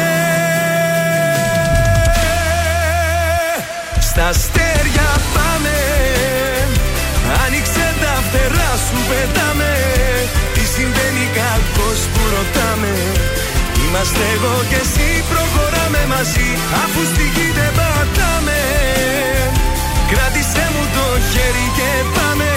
[4.09, 5.77] Στα αστέρια πάμε.
[7.45, 9.73] Άνοιξε τα φτερά σου πετάμε.
[10.53, 12.93] Τι συμβαίνει κακός που ρωτάμε.
[13.83, 15.74] Είμαστε εγώ και εσύ προχωράμε
[16.13, 16.49] μαζί
[16.83, 18.61] Αφού στη γη δεν πατάμε.
[20.11, 22.51] Κράτησέ μου το χέρι και πάμε.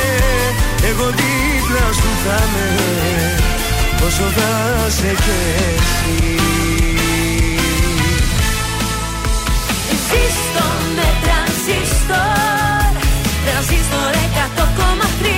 [0.91, 2.67] Εγώ δίπλα σου θα με
[4.07, 4.51] Όσο θα
[4.99, 5.39] σε κι
[5.75, 6.19] εσύ.
[10.07, 10.67] Ζήστο
[10.97, 12.93] με τρανζίστορ.
[13.45, 14.15] Τρανζίστορ
[15.25, 15.38] 100,3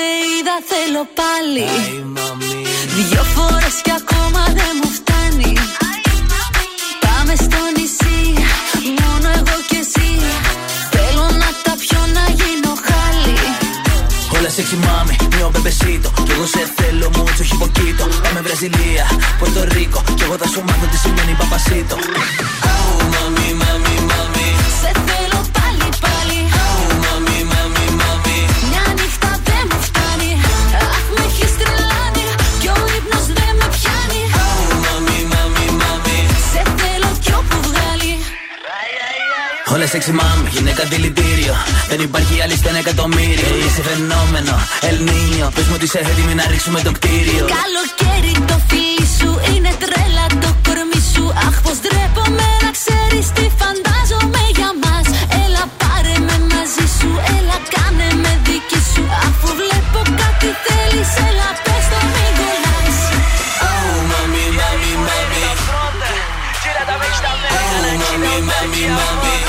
[0.00, 1.68] σε είδα θέλω πάλι.
[2.96, 5.52] Δυο φορές κι ακόμα δεν μου φτάνει.
[7.04, 8.20] Πάμε στο νησί
[9.02, 10.10] Μόνο εγώ και εσύ.
[10.94, 13.36] Θέλω να τα πιω να γίνω χάλι.
[14.34, 19.04] Όλα sexy mami, mio bebecito Κι εγώ σε θέλω mucho, όχι poquito Πάμε Βραζιλία,
[19.38, 20.00] Πορτο Ρίκο.
[20.16, 21.96] Κι εγώ θα σου μάθω τι σημαίνει παπασίτο
[39.92, 41.54] sexy mami, γυναίκα δηλητήριο
[41.88, 46.44] Δεν υπάρχει άλλη στο ένα εκατομμύριο Είσαι φαινόμενο, Ελνίνιο Πες μου ότι είσαι έτοιμη να
[46.50, 47.44] ρίξουμε το κτίριο.
[47.58, 51.24] Καλοκαίρι το φίλι σου είναι τρέλα το κορμί σου.
[51.46, 55.06] Αχ πως ντρέπομαι να ξέρεις τι φαντάζομαι για μας.
[55.42, 59.02] Έλα πάρε με μαζί σου, έλα κάνε με δική σου.
[59.26, 62.98] Αφού βλέπω κάτι θέλεις, έλα πες το μην κολλάς
[63.68, 65.42] Oh mami, mami, mami
[67.58, 69.39] Oh mami, mami, mami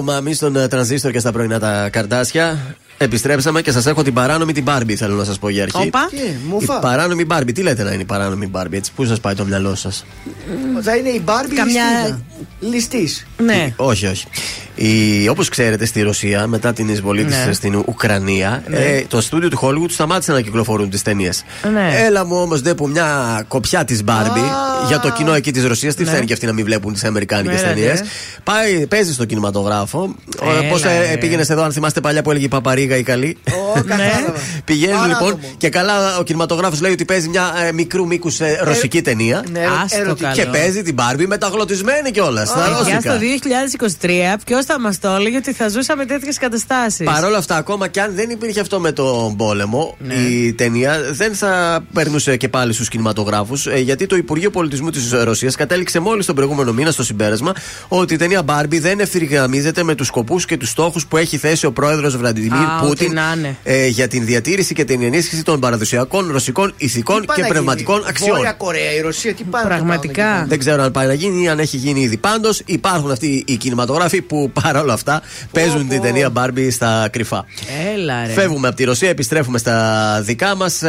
[0.00, 2.74] mami Ω μάμι στον ε, τρανζίστορ και στα πρωινά τα καρτάσια.
[2.98, 5.86] Επιστρέψαμε και σας έχω την παράνομη την Μπάρμπι, θέλω να σας πω για αρχή.
[5.86, 6.06] Όπα.
[6.10, 6.78] Τι, Η μουφά.
[6.78, 9.74] παράνομη Μπάρμπι, τι λέτε να είναι η παράνομη Μπάρμπι, έτσι, πού σας πάει το μυαλό
[9.74, 10.04] σας;
[10.82, 12.20] Θα είναι η Μπάρμπι Καμιά-
[12.60, 13.26] ληστής.
[13.44, 13.72] Ναι.
[13.76, 14.26] Όχι, όχι.
[14.82, 17.52] Η, όπως ξέρετε στη Ρωσία μετά την εισβολή της Ναι.
[17.52, 21.44] στην Ουκρανία ε, το στούντιο του Hollywood σταμάτησε να κυκλοφορούν τις ταινίες.
[21.72, 21.92] Ναι.
[22.06, 24.40] Έλα μου όμως δε που μια κοπιά της Μπάρμπι
[24.88, 26.08] για το κοινό εκεί της Ρωσίας τι Ναι.
[26.10, 27.74] φταίνει και αυτοί να μην βλέπουν τις αμερικάνικες Ναι, ναι.
[27.74, 27.94] ταινίε.
[28.44, 31.16] Πάει, παίζει στο κινηματογράφο Έλα, Πώς ρε.
[31.20, 33.36] πήγαινες εδώ αν θυμάστε παλιά που έλεγε η Παπαρίγα η καλή;
[33.74, 34.32] Κατάλαβα.
[34.64, 35.18] Πηγαίνεις Παράδομο.
[35.30, 39.60] λοιπόν και καλά ο κινηματογράφος λέει ότι παίζει μια ε, μικρού μήκους ρωσική ταινία Ναι,
[39.84, 40.22] Άστο ερωτική.
[40.22, 40.34] καλό.
[40.34, 42.48] και παίζει την Μπάρμπι μεταγλωτισμένη κιόλας.
[42.48, 43.00] Στα Παιδιά ρώσικα.
[43.00, 43.18] στο
[44.00, 47.04] 2023 ποιος θα μας το έλεγε ότι θα ζούσαμε τέτοιες καταστάσεις.
[47.06, 49.96] Παρ' όλα αυτά, ακόμα και αν δεν υπήρχε αυτό με τον πόλεμο,
[50.30, 53.66] η ταινία δεν θα περνούσε και πάλι στους κινηματογράφους.
[53.66, 57.52] γιατί το Υπουργείο Πολιτισμού της Ρωσίας κατέληξε μόλις τον προηγούμενο μήνα στο συμπέρασμα
[57.88, 61.66] ότι η ταινία Barbie δεν ευθυγραμμίζεται με τους σκοπούς και τους στόχους που έχει θέσει
[61.66, 63.56] ο πρόεδρος Βραντιμίρ Α, ό,τι Πούτιν να είναι.
[63.62, 67.96] ε, για την διατήρηση και την ενίσχυση των παραδοσιακών ρωσικών ηθικών πάει και να πνευματικών
[67.96, 68.08] γίνει.
[68.08, 68.36] αξιών.
[68.36, 70.12] Βόρεια Κορέα, η Ρωσία, τι πάει να Πραγματικά.
[70.22, 72.16] κάνουν εκεί Δεν ξέρω αν πάει να γίνει ή αν έχει γίνει ήδη.
[72.16, 75.22] Πάντως υπάρχουν αυτοί οι κινηματογράφοι που παρόλα αυτά
[75.52, 77.44] παίζουν την ταινία Barbie στα κρυφά.
[77.94, 78.32] Έλα ρε.
[78.32, 80.82] Φεύγουμε από τη Ρωσία, επιστρέφουμε στα δικά μας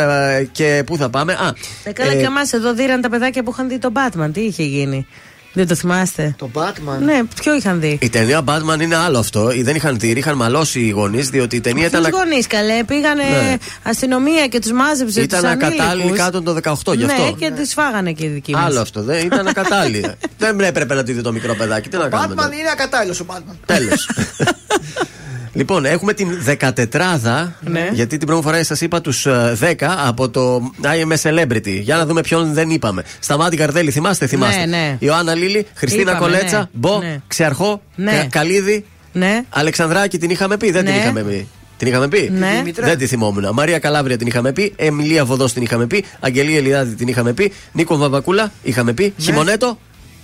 [0.52, 3.52] και πού θα πάμε; Α, Ε, καλά ε, και εμάς εδώ δίραν τα παιδάκια που
[3.52, 4.30] είχαν δει τον Batman.
[4.34, 5.08] Τι είχε γίνει;
[5.54, 7.00] Δεν το θυμάστε; Το Batman.
[7.04, 9.52] Ναι, ποιο είχαν δει; η ταινία Batman είναι άλλο αυτό.
[9.62, 13.24] Δεν είχαν δει, είχαν μαλώσει οι γονείς, διότι η ταινία ήταν, Ποιου γονείς καλέ, πήγανε
[13.24, 13.58] Ναι.
[13.84, 15.22] αστυνομία και τους μάζεψε.
[15.22, 16.18] ήταν τους ακατάλληλη ανήλικους.
[16.18, 17.24] κάτω των 18 γι' αυτό.
[17.24, 18.64] Ναι, και τις φάγανε και οι δικοί μας.
[18.64, 20.06] Άλλο αυτό, δεν ήταν ακατάλληλη.
[20.38, 21.90] δεν έπρεπε να τη δει το μικρό παιδάκι.
[21.90, 22.36] Τι να κάνουμε.
[22.38, 23.56] Batman είναι ακατάλληλος ο Batman.
[23.66, 24.10] Τέλος.
[25.54, 27.90] Λοιπόν, έχουμε την 14 Ναι.
[27.94, 29.28] γιατί την πρώτη φορά σας είπα τους
[29.60, 29.74] 10
[30.06, 31.80] από το I am a celebrity.
[31.82, 33.04] Για να δούμε ποιον δεν είπαμε.
[33.20, 34.60] Σταμάτη Καρδέλη, θυμάστε, θυμάστε.
[34.66, 34.96] Ναι, ναι.
[35.00, 36.66] Ιωάννα Λίλη, Χριστίνα Είπαμε, Κολέτσα, ναι.
[36.72, 37.22] Μπο, Ναι.
[37.28, 38.12] Ξεαρχό, Ναι.
[38.12, 39.44] Κα- Καλίδη, Ναι.
[39.50, 41.00] Αλεξανδράκη την είχαμε πει, δεν την Ναι.
[41.00, 41.48] είχαμε πει.
[41.78, 42.52] Την είχαμε πει; Ναι.
[42.58, 42.86] Δήμητρα.
[42.88, 43.50] Δεν τη θυμόμουν.
[43.54, 44.74] Μαρία Καλάβρια την είχαμε πει.
[44.76, 46.04] Εμιλία Βοδός την είχαμε πει.
[46.20, 47.52] Αγγελία Ελιάδη την είχαμε πει.
[47.72, 49.04] Νίκο Βαβακούλα είχαμε πει.
[49.04, 49.24] Ναι.
[49.26, 49.78] Χειμωνέτο.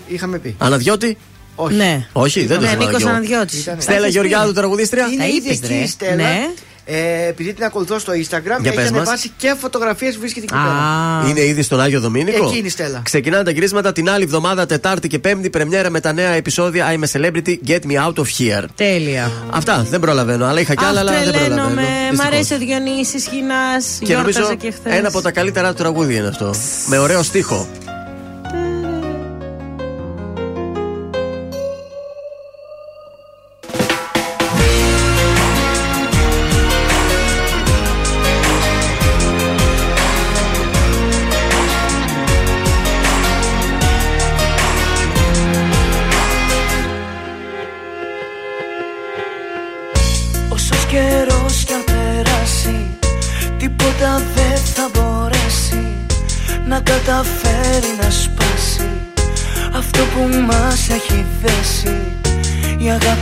[0.07, 0.55] Είχαμε πει.
[0.57, 1.17] Αναδιώτη.
[1.59, 1.75] Όχι.
[1.75, 2.07] Ναι.
[2.11, 2.85] Όχι, δεν το Ναι, θυμάμαι.
[2.85, 3.15] Νίκος κι εγώ.
[3.17, 3.59] Αναδιώτης.
[3.61, 3.81] Ήτανε.
[3.81, 4.53] Στέλλα Έχεις Γεωργιάδου, πει.
[4.55, 5.05] τραγουδίστρια.
[5.05, 5.73] Είναι Τα ήδη είπες, εκεί ρε.
[5.73, 6.15] η Στέλλα.
[6.15, 6.47] Ναι.
[6.89, 8.89] Ε, επειδή την ακολουθώ στο Instagram, Για έχει πες μας.
[8.91, 10.75] ανεβάσει και φωτογραφίες που βρίσκεται εκεί πέρα.
[10.75, 11.29] Α.
[11.29, 13.01] Είναι ήδη στον Άγιο Δομήνικο; Εκεί είναι η Στέλλα.
[13.03, 17.03] Ξεκινάνε τα γυρίσματα την άλλη εβδομάδα, Τετάρτη και Πέμπτη, πρεμιέρα με τα νέα επεισόδια I'm
[17.03, 18.65] a Celebrity, Get Me Out of Here.
[18.75, 19.31] Τέλεια.
[19.49, 21.45] Αυτά δεν προλαβαίνω, αλλά είχα κι άλλα, αλλά δεν προλαβαίνω.
[21.55, 21.81] τρελαίνομαι.
[21.81, 22.25] Μ' Δυστυχώς.
[22.33, 23.85] αρέσει ο Διονύσης Χινάς.
[23.99, 24.97] Και νομίζω Γιόρταζε και χθες.
[24.97, 26.53] ένα από τα καλύτερα του τραγούδια είναι αυτό.
[26.87, 27.67] Με ωραίο στίχο.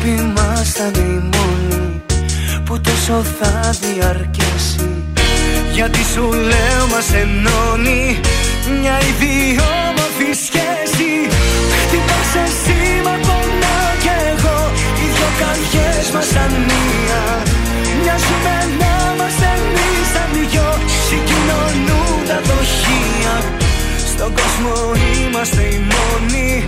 [0.05, 2.01] Η αγάπη μας θα είναι η μόνη
[2.65, 4.89] Που τόσο θα διαρκέσει.
[5.73, 8.19] Γιατί σου λέω μας ενώνει
[8.81, 11.11] Μια ιδιόμορφη σχέση.
[11.81, 14.59] Χτυπάς εσύ μα πονάω κι εγώ.
[15.01, 17.23] Οι δυο καρδιές μας ανία.
[17.99, 20.69] Μοιάζουμε να είμαστε εμείς τα δυο.
[21.07, 23.35] Συγκοινωνούν τα δοχεία.
[24.11, 24.73] Στον κόσμο
[25.19, 26.63] είμαστε οι μόνοι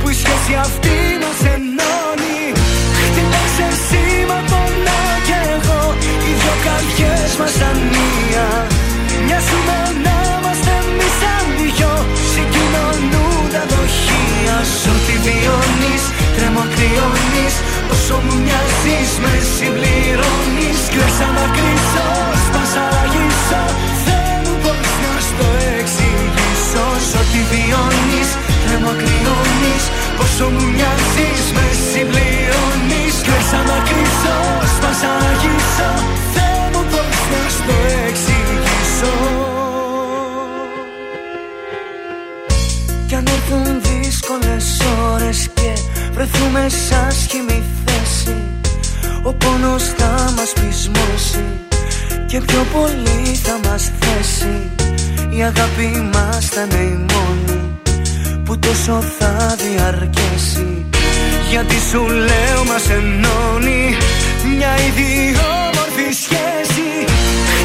[0.00, 2.65] Που η σχέση αυτή μας ενώνει
[6.66, 8.46] καρδιές μας ανία
[9.26, 11.94] Μοιάζουμε να είμαστε εμείς σαν δυο
[12.32, 14.56] Συγκοινωνούν τα δοχεία.
[14.80, 16.02] Σ' ό,τι βιώνεις
[16.36, 17.54] τρέμω κρυώνεις.
[17.94, 20.80] Όσο μου μοιάζεις με συμπληρώνεις.
[20.92, 22.06] Κλαίσα να κρίσω,
[22.44, 23.62] σπάσα αγίσω
[24.06, 26.86] Δεν μου μπορείς να στο εξηγήσω.
[27.08, 28.28] Σ' ό,τι βιώνεις
[28.62, 29.84] τρέμω κρυώνεις.
[30.24, 33.14] Όσο μου μοιάζεις με συμπληρώνεις.
[33.26, 34.36] Κλαίσα να κρίσω,
[34.74, 36.15] σπάσα αγίσω Δεν μου
[37.66, 39.14] μπορείς να στο εξηγήσω.
[43.06, 44.80] Κι αν έρθουν δύσκολες
[45.12, 45.72] ώρες και
[46.12, 48.36] βρεθούμε σε άσχημη θέση
[49.22, 51.44] Ο πόνος θα μας πεισμώσει
[52.26, 54.70] και πιο πολύ θα μας θέσει.
[55.36, 57.78] Η αγάπη μας θα είναι η μόνη
[58.44, 60.86] που τόσο θα διαρκέσει.
[61.50, 63.96] Γιατί σου λέω μας ενώνει
[64.56, 67.15] μια ιδιόμορφη σχέση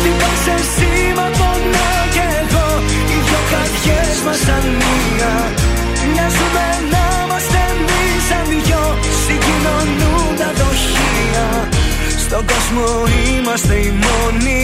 [0.04, 2.68] Χτυπάς εσύ μα πονάω κι εγώ.
[3.12, 5.34] Οι δυο καρδιές μας ανία
[6.12, 8.84] Μοιάζουμε να είμαστε εμείς σαν δυο.
[9.24, 11.48] Συγκοινωνούν τα δοχεία
[12.24, 12.86] Στον κόσμο
[13.30, 14.64] είμαστε οι μόνοι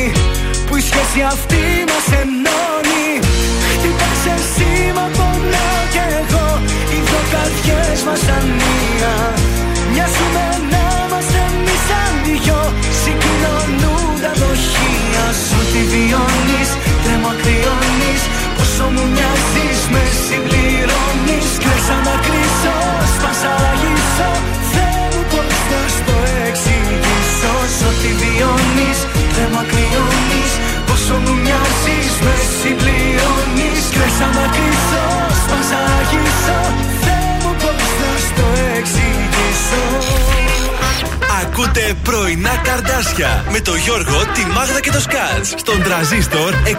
[0.65, 3.07] Που η σχέση αυτή μας ενώνει.
[3.73, 6.47] Χτυπάς εσύ μα πονάω κι εγώ.
[6.93, 9.15] Οι δυο καρδιές μας ανία
[9.91, 12.61] Μοιάζουμε να είμαστε εμείς σαν δυο.
[13.01, 13.86] Συγκοινωνούν τα δοχεία
[15.77, 16.69] Σ' ό,τι βιώνεις
[17.03, 18.21] τρέμω κρυώνεις
[18.57, 19.36] Πόσο μου μοιάζεις
[43.67, 45.53] Καρδάσια με το Γιώργο, τη Μάγδα και το Σκάτς.
[45.57, 46.75] Στον τραζίστορ 100,3.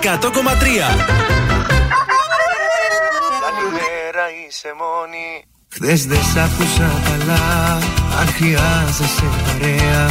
[3.44, 5.28] Καλημέρα είσαι μόνη.
[5.68, 7.78] Χθες δεν σ' άκουσα καλά.
[8.18, 10.02] Αν χρειάζεσαι παρέα.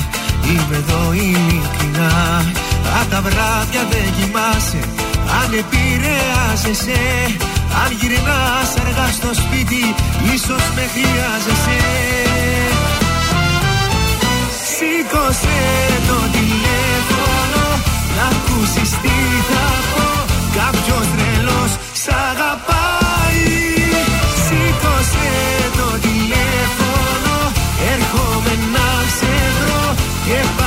[0.50, 2.14] Είμαι εδώ ειλικρινά
[3.00, 4.82] Αν τα βράδια δεν κοιμάσαι.
[5.42, 7.02] Αν επηρεάζεσαι
[7.84, 9.96] Αν γυρνάς αργά στο σπίτι
[10.34, 11.80] Ίσως με χρειάζεσαι.
[14.78, 15.60] Σήκωσε
[16.08, 16.37] το τηλέφωνο Να
[18.32, 19.18] ακούσεις τι
[19.50, 20.08] θα πω.
[20.60, 23.46] Κάποιος τρελός σ' αγαπάει.
[24.44, 25.32] Σήκωσε
[25.78, 27.36] το τηλέφωνο.
[27.94, 29.84] Έρχομαι να σε βρω
[30.28, 30.67] Και πάμε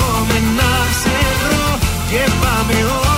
[0.00, 1.78] Έρχομαι να σε βρω
[2.10, 3.09] Και πάμε όπου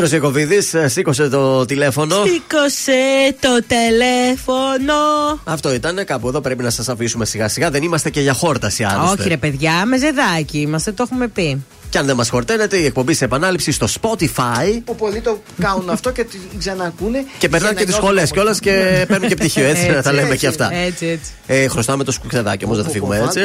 [0.00, 2.14] Πέτρος Ιακοβίδη, σήκωσε το τηλέφωνο.
[2.24, 4.94] Σήκωσε το τηλέφωνο.
[5.44, 6.04] Αυτό ήταν.
[6.04, 7.70] Κάπου εδώ πρέπει να σας αφήσουμε σιγά σιγά.
[7.70, 9.20] Δεν είμαστε και για χόρταση άλλωστε.
[9.20, 11.64] Όχι, ρε παιδιά, με ζεδάκι είμαστε, το έχουμε πει.
[11.90, 14.80] Και αν δεν μας χορταίνετε, η εκπομπή σε επανάληψη στο Spotify.
[14.84, 17.24] Που πολλοί το κάνουν αυτό και την ξανακούνε.
[17.38, 18.72] Και περνάνε και τις σχολές κιόλας και
[19.08, 19.64] παίρνουν και πτυχίο.
[19.64, 20.74] Έτσι, να τα λέμε και αυτά.
[20.74, 21.30] Έτσι, έτσι.
[21.46, 23.40] Ε, χρωστάμε το σκουξεδάκι όμως, δεν θα φύγουμε έτσι.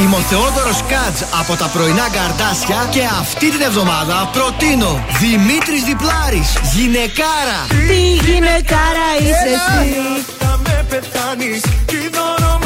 [0.00, 6.48] Είμαι ο Θεόδωρος Κάτς από τα πρωινά καρτάσια και αυτή την εβδομάδα προτείνω Δημήτρης Διπλάρης,
[6.74, 7.60] γυναικάρα.
[7.88, 12.63] Τι γυναικάρα είσαι εσύ; Θα με πεθάνεις Τι δώρο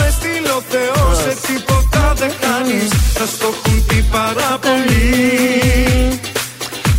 [0.49, 2.89] με στείλει ο Θεός Σε τίποτα δεν χάνεις.
[3.15, 6.21] Θα στο έχουν πει πάρα πολύ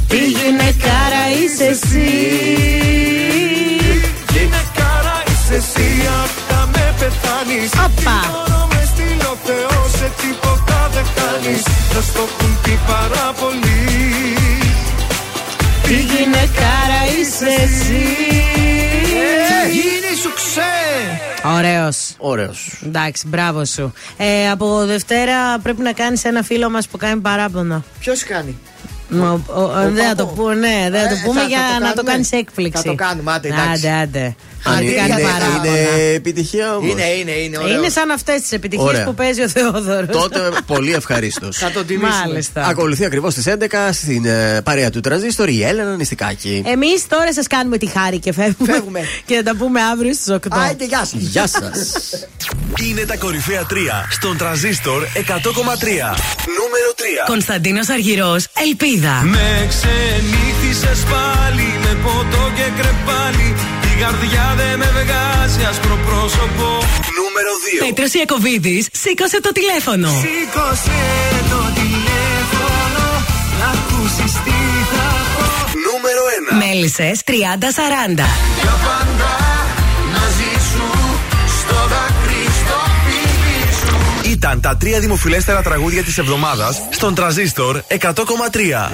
[0.08, 2.10] Τι γυναικάρα είσαι εσύ.
[4.34, 5.90] Γυναικάρα είσαι εσύ.
[6.24, 7.72] Αυτά με πεθάνεις.
[7.86, 8.19] Οπα.
[8.22, 11.64] Τι δώρο με στείλει ο Θεός Σε τίποτα δεν χάνεις.
[11.92, 13.82] Θα στο έχουν πει πάρα πολύ
[15.84, 18.68] Τι γυναικάρα είσαι εσύ.
[19.72, 21.49] Γίνει σου ξέ!
[21.57, 22.14] Ωραίος.
[22.17, 22.80] Ωραίος.
[22.85, 23.93] Εντάξει, μπράβο σου.
[24.17, 27.83] Ε, από Δευτέρα πρέπει να κάνεις ένα φίλο μας που κάνει παράπονο.
[27.99, 28.57] Ποιος κάνει;
[29.11, 31.57] Ο- ο- ο- Δεν θα το πούμε, ναι, δεν θα το Ε, πούμε θα- για
[31.57, 32.11] θα το να το κάνουμε.
[32.11, 32.81] κάνεις έκπληξη.
[32.81, 33.69] Θα το κάνουμε, άντε, εντάξει.
[33.88, 34.35] Άντε, άντε.
[34.64, 35.68] Αν Άντε, είναι, κάνει είναι, παράπονα.
[35.68, 36.92] είναι επιτυχία όμως.
[36.92, 37.58] Είναι, είναι, είναι.
[37.58, 37.78] ωραίο.
[37.78, 39.06] Είναι σαν αυτές τις επιτυχίες Ωραία.
[39.06, 40.08] που παίζει ο Θεόδωρος.
[40.22, 41.58] Τότε πολύ ευχαρίστως.
[41.58, 42.24] Θα τον τιμήσουμε.
[42.26, 42.66] Μάλιστα.
[42.66, 46.64] Ακολουθεί ακριβώς στις 11 στην ε, παρέα του Τρανζίστορ η Έλενα Νηστικάκη.
[46.66, 48.72] Εμείς τώρα σας κάνουμε τη χάρη και φεύγουμε.
[48.74, 49.00] Φεύγουμε.
[49.26, 50.38] και θα τα πούμε αύριο στις 8.
[50.50, 51.22] Άιντε, γεια σας.
[51.22, 51.92] Γεια σας.
[52.88, 53.74] Είναι τα κορυφαία 3
[54.10, 55.08] στον τραζίστορ 100,3.
[56.60, 57.02] Νούμερο 3.
[57.28, 59.22] Κωνσταντίνος Αργυρός, Ελπίδα.
[59.24, 63.48] Με ξενύχτησες πάλι με ποτό και κρεπάλι
[63.89, 66.68] Η καρδιά δεν με βγάζει άσπρο πρόσωπο
[67.19, 67.86] Νούμερο 2.
[67.86, 70.08] Πέτρος Ιακοβίδης, σήκωσε το τηλέφωνο.
[70.08, 71.00] Σήκωσε
[71.53, 73.03] το τηλέφωνο
[73.60, 74.58] Να ακούσεις τι
[74.92, 75.45] θα πω
[75.88, 76.56] Νούμερο 1.
[76.66, 77.32] Μέλισσες 30-40.
[78.61, 79.32] Για πάντα
[80.16, 80.86] μαζί σου
[81.60, 88.90] Στο δάκρυ στο πίπι σου Ήταν τα τρία δημοφιλέστερα τραγούδια της εβδομάδας στον τραζίστορ 100,3.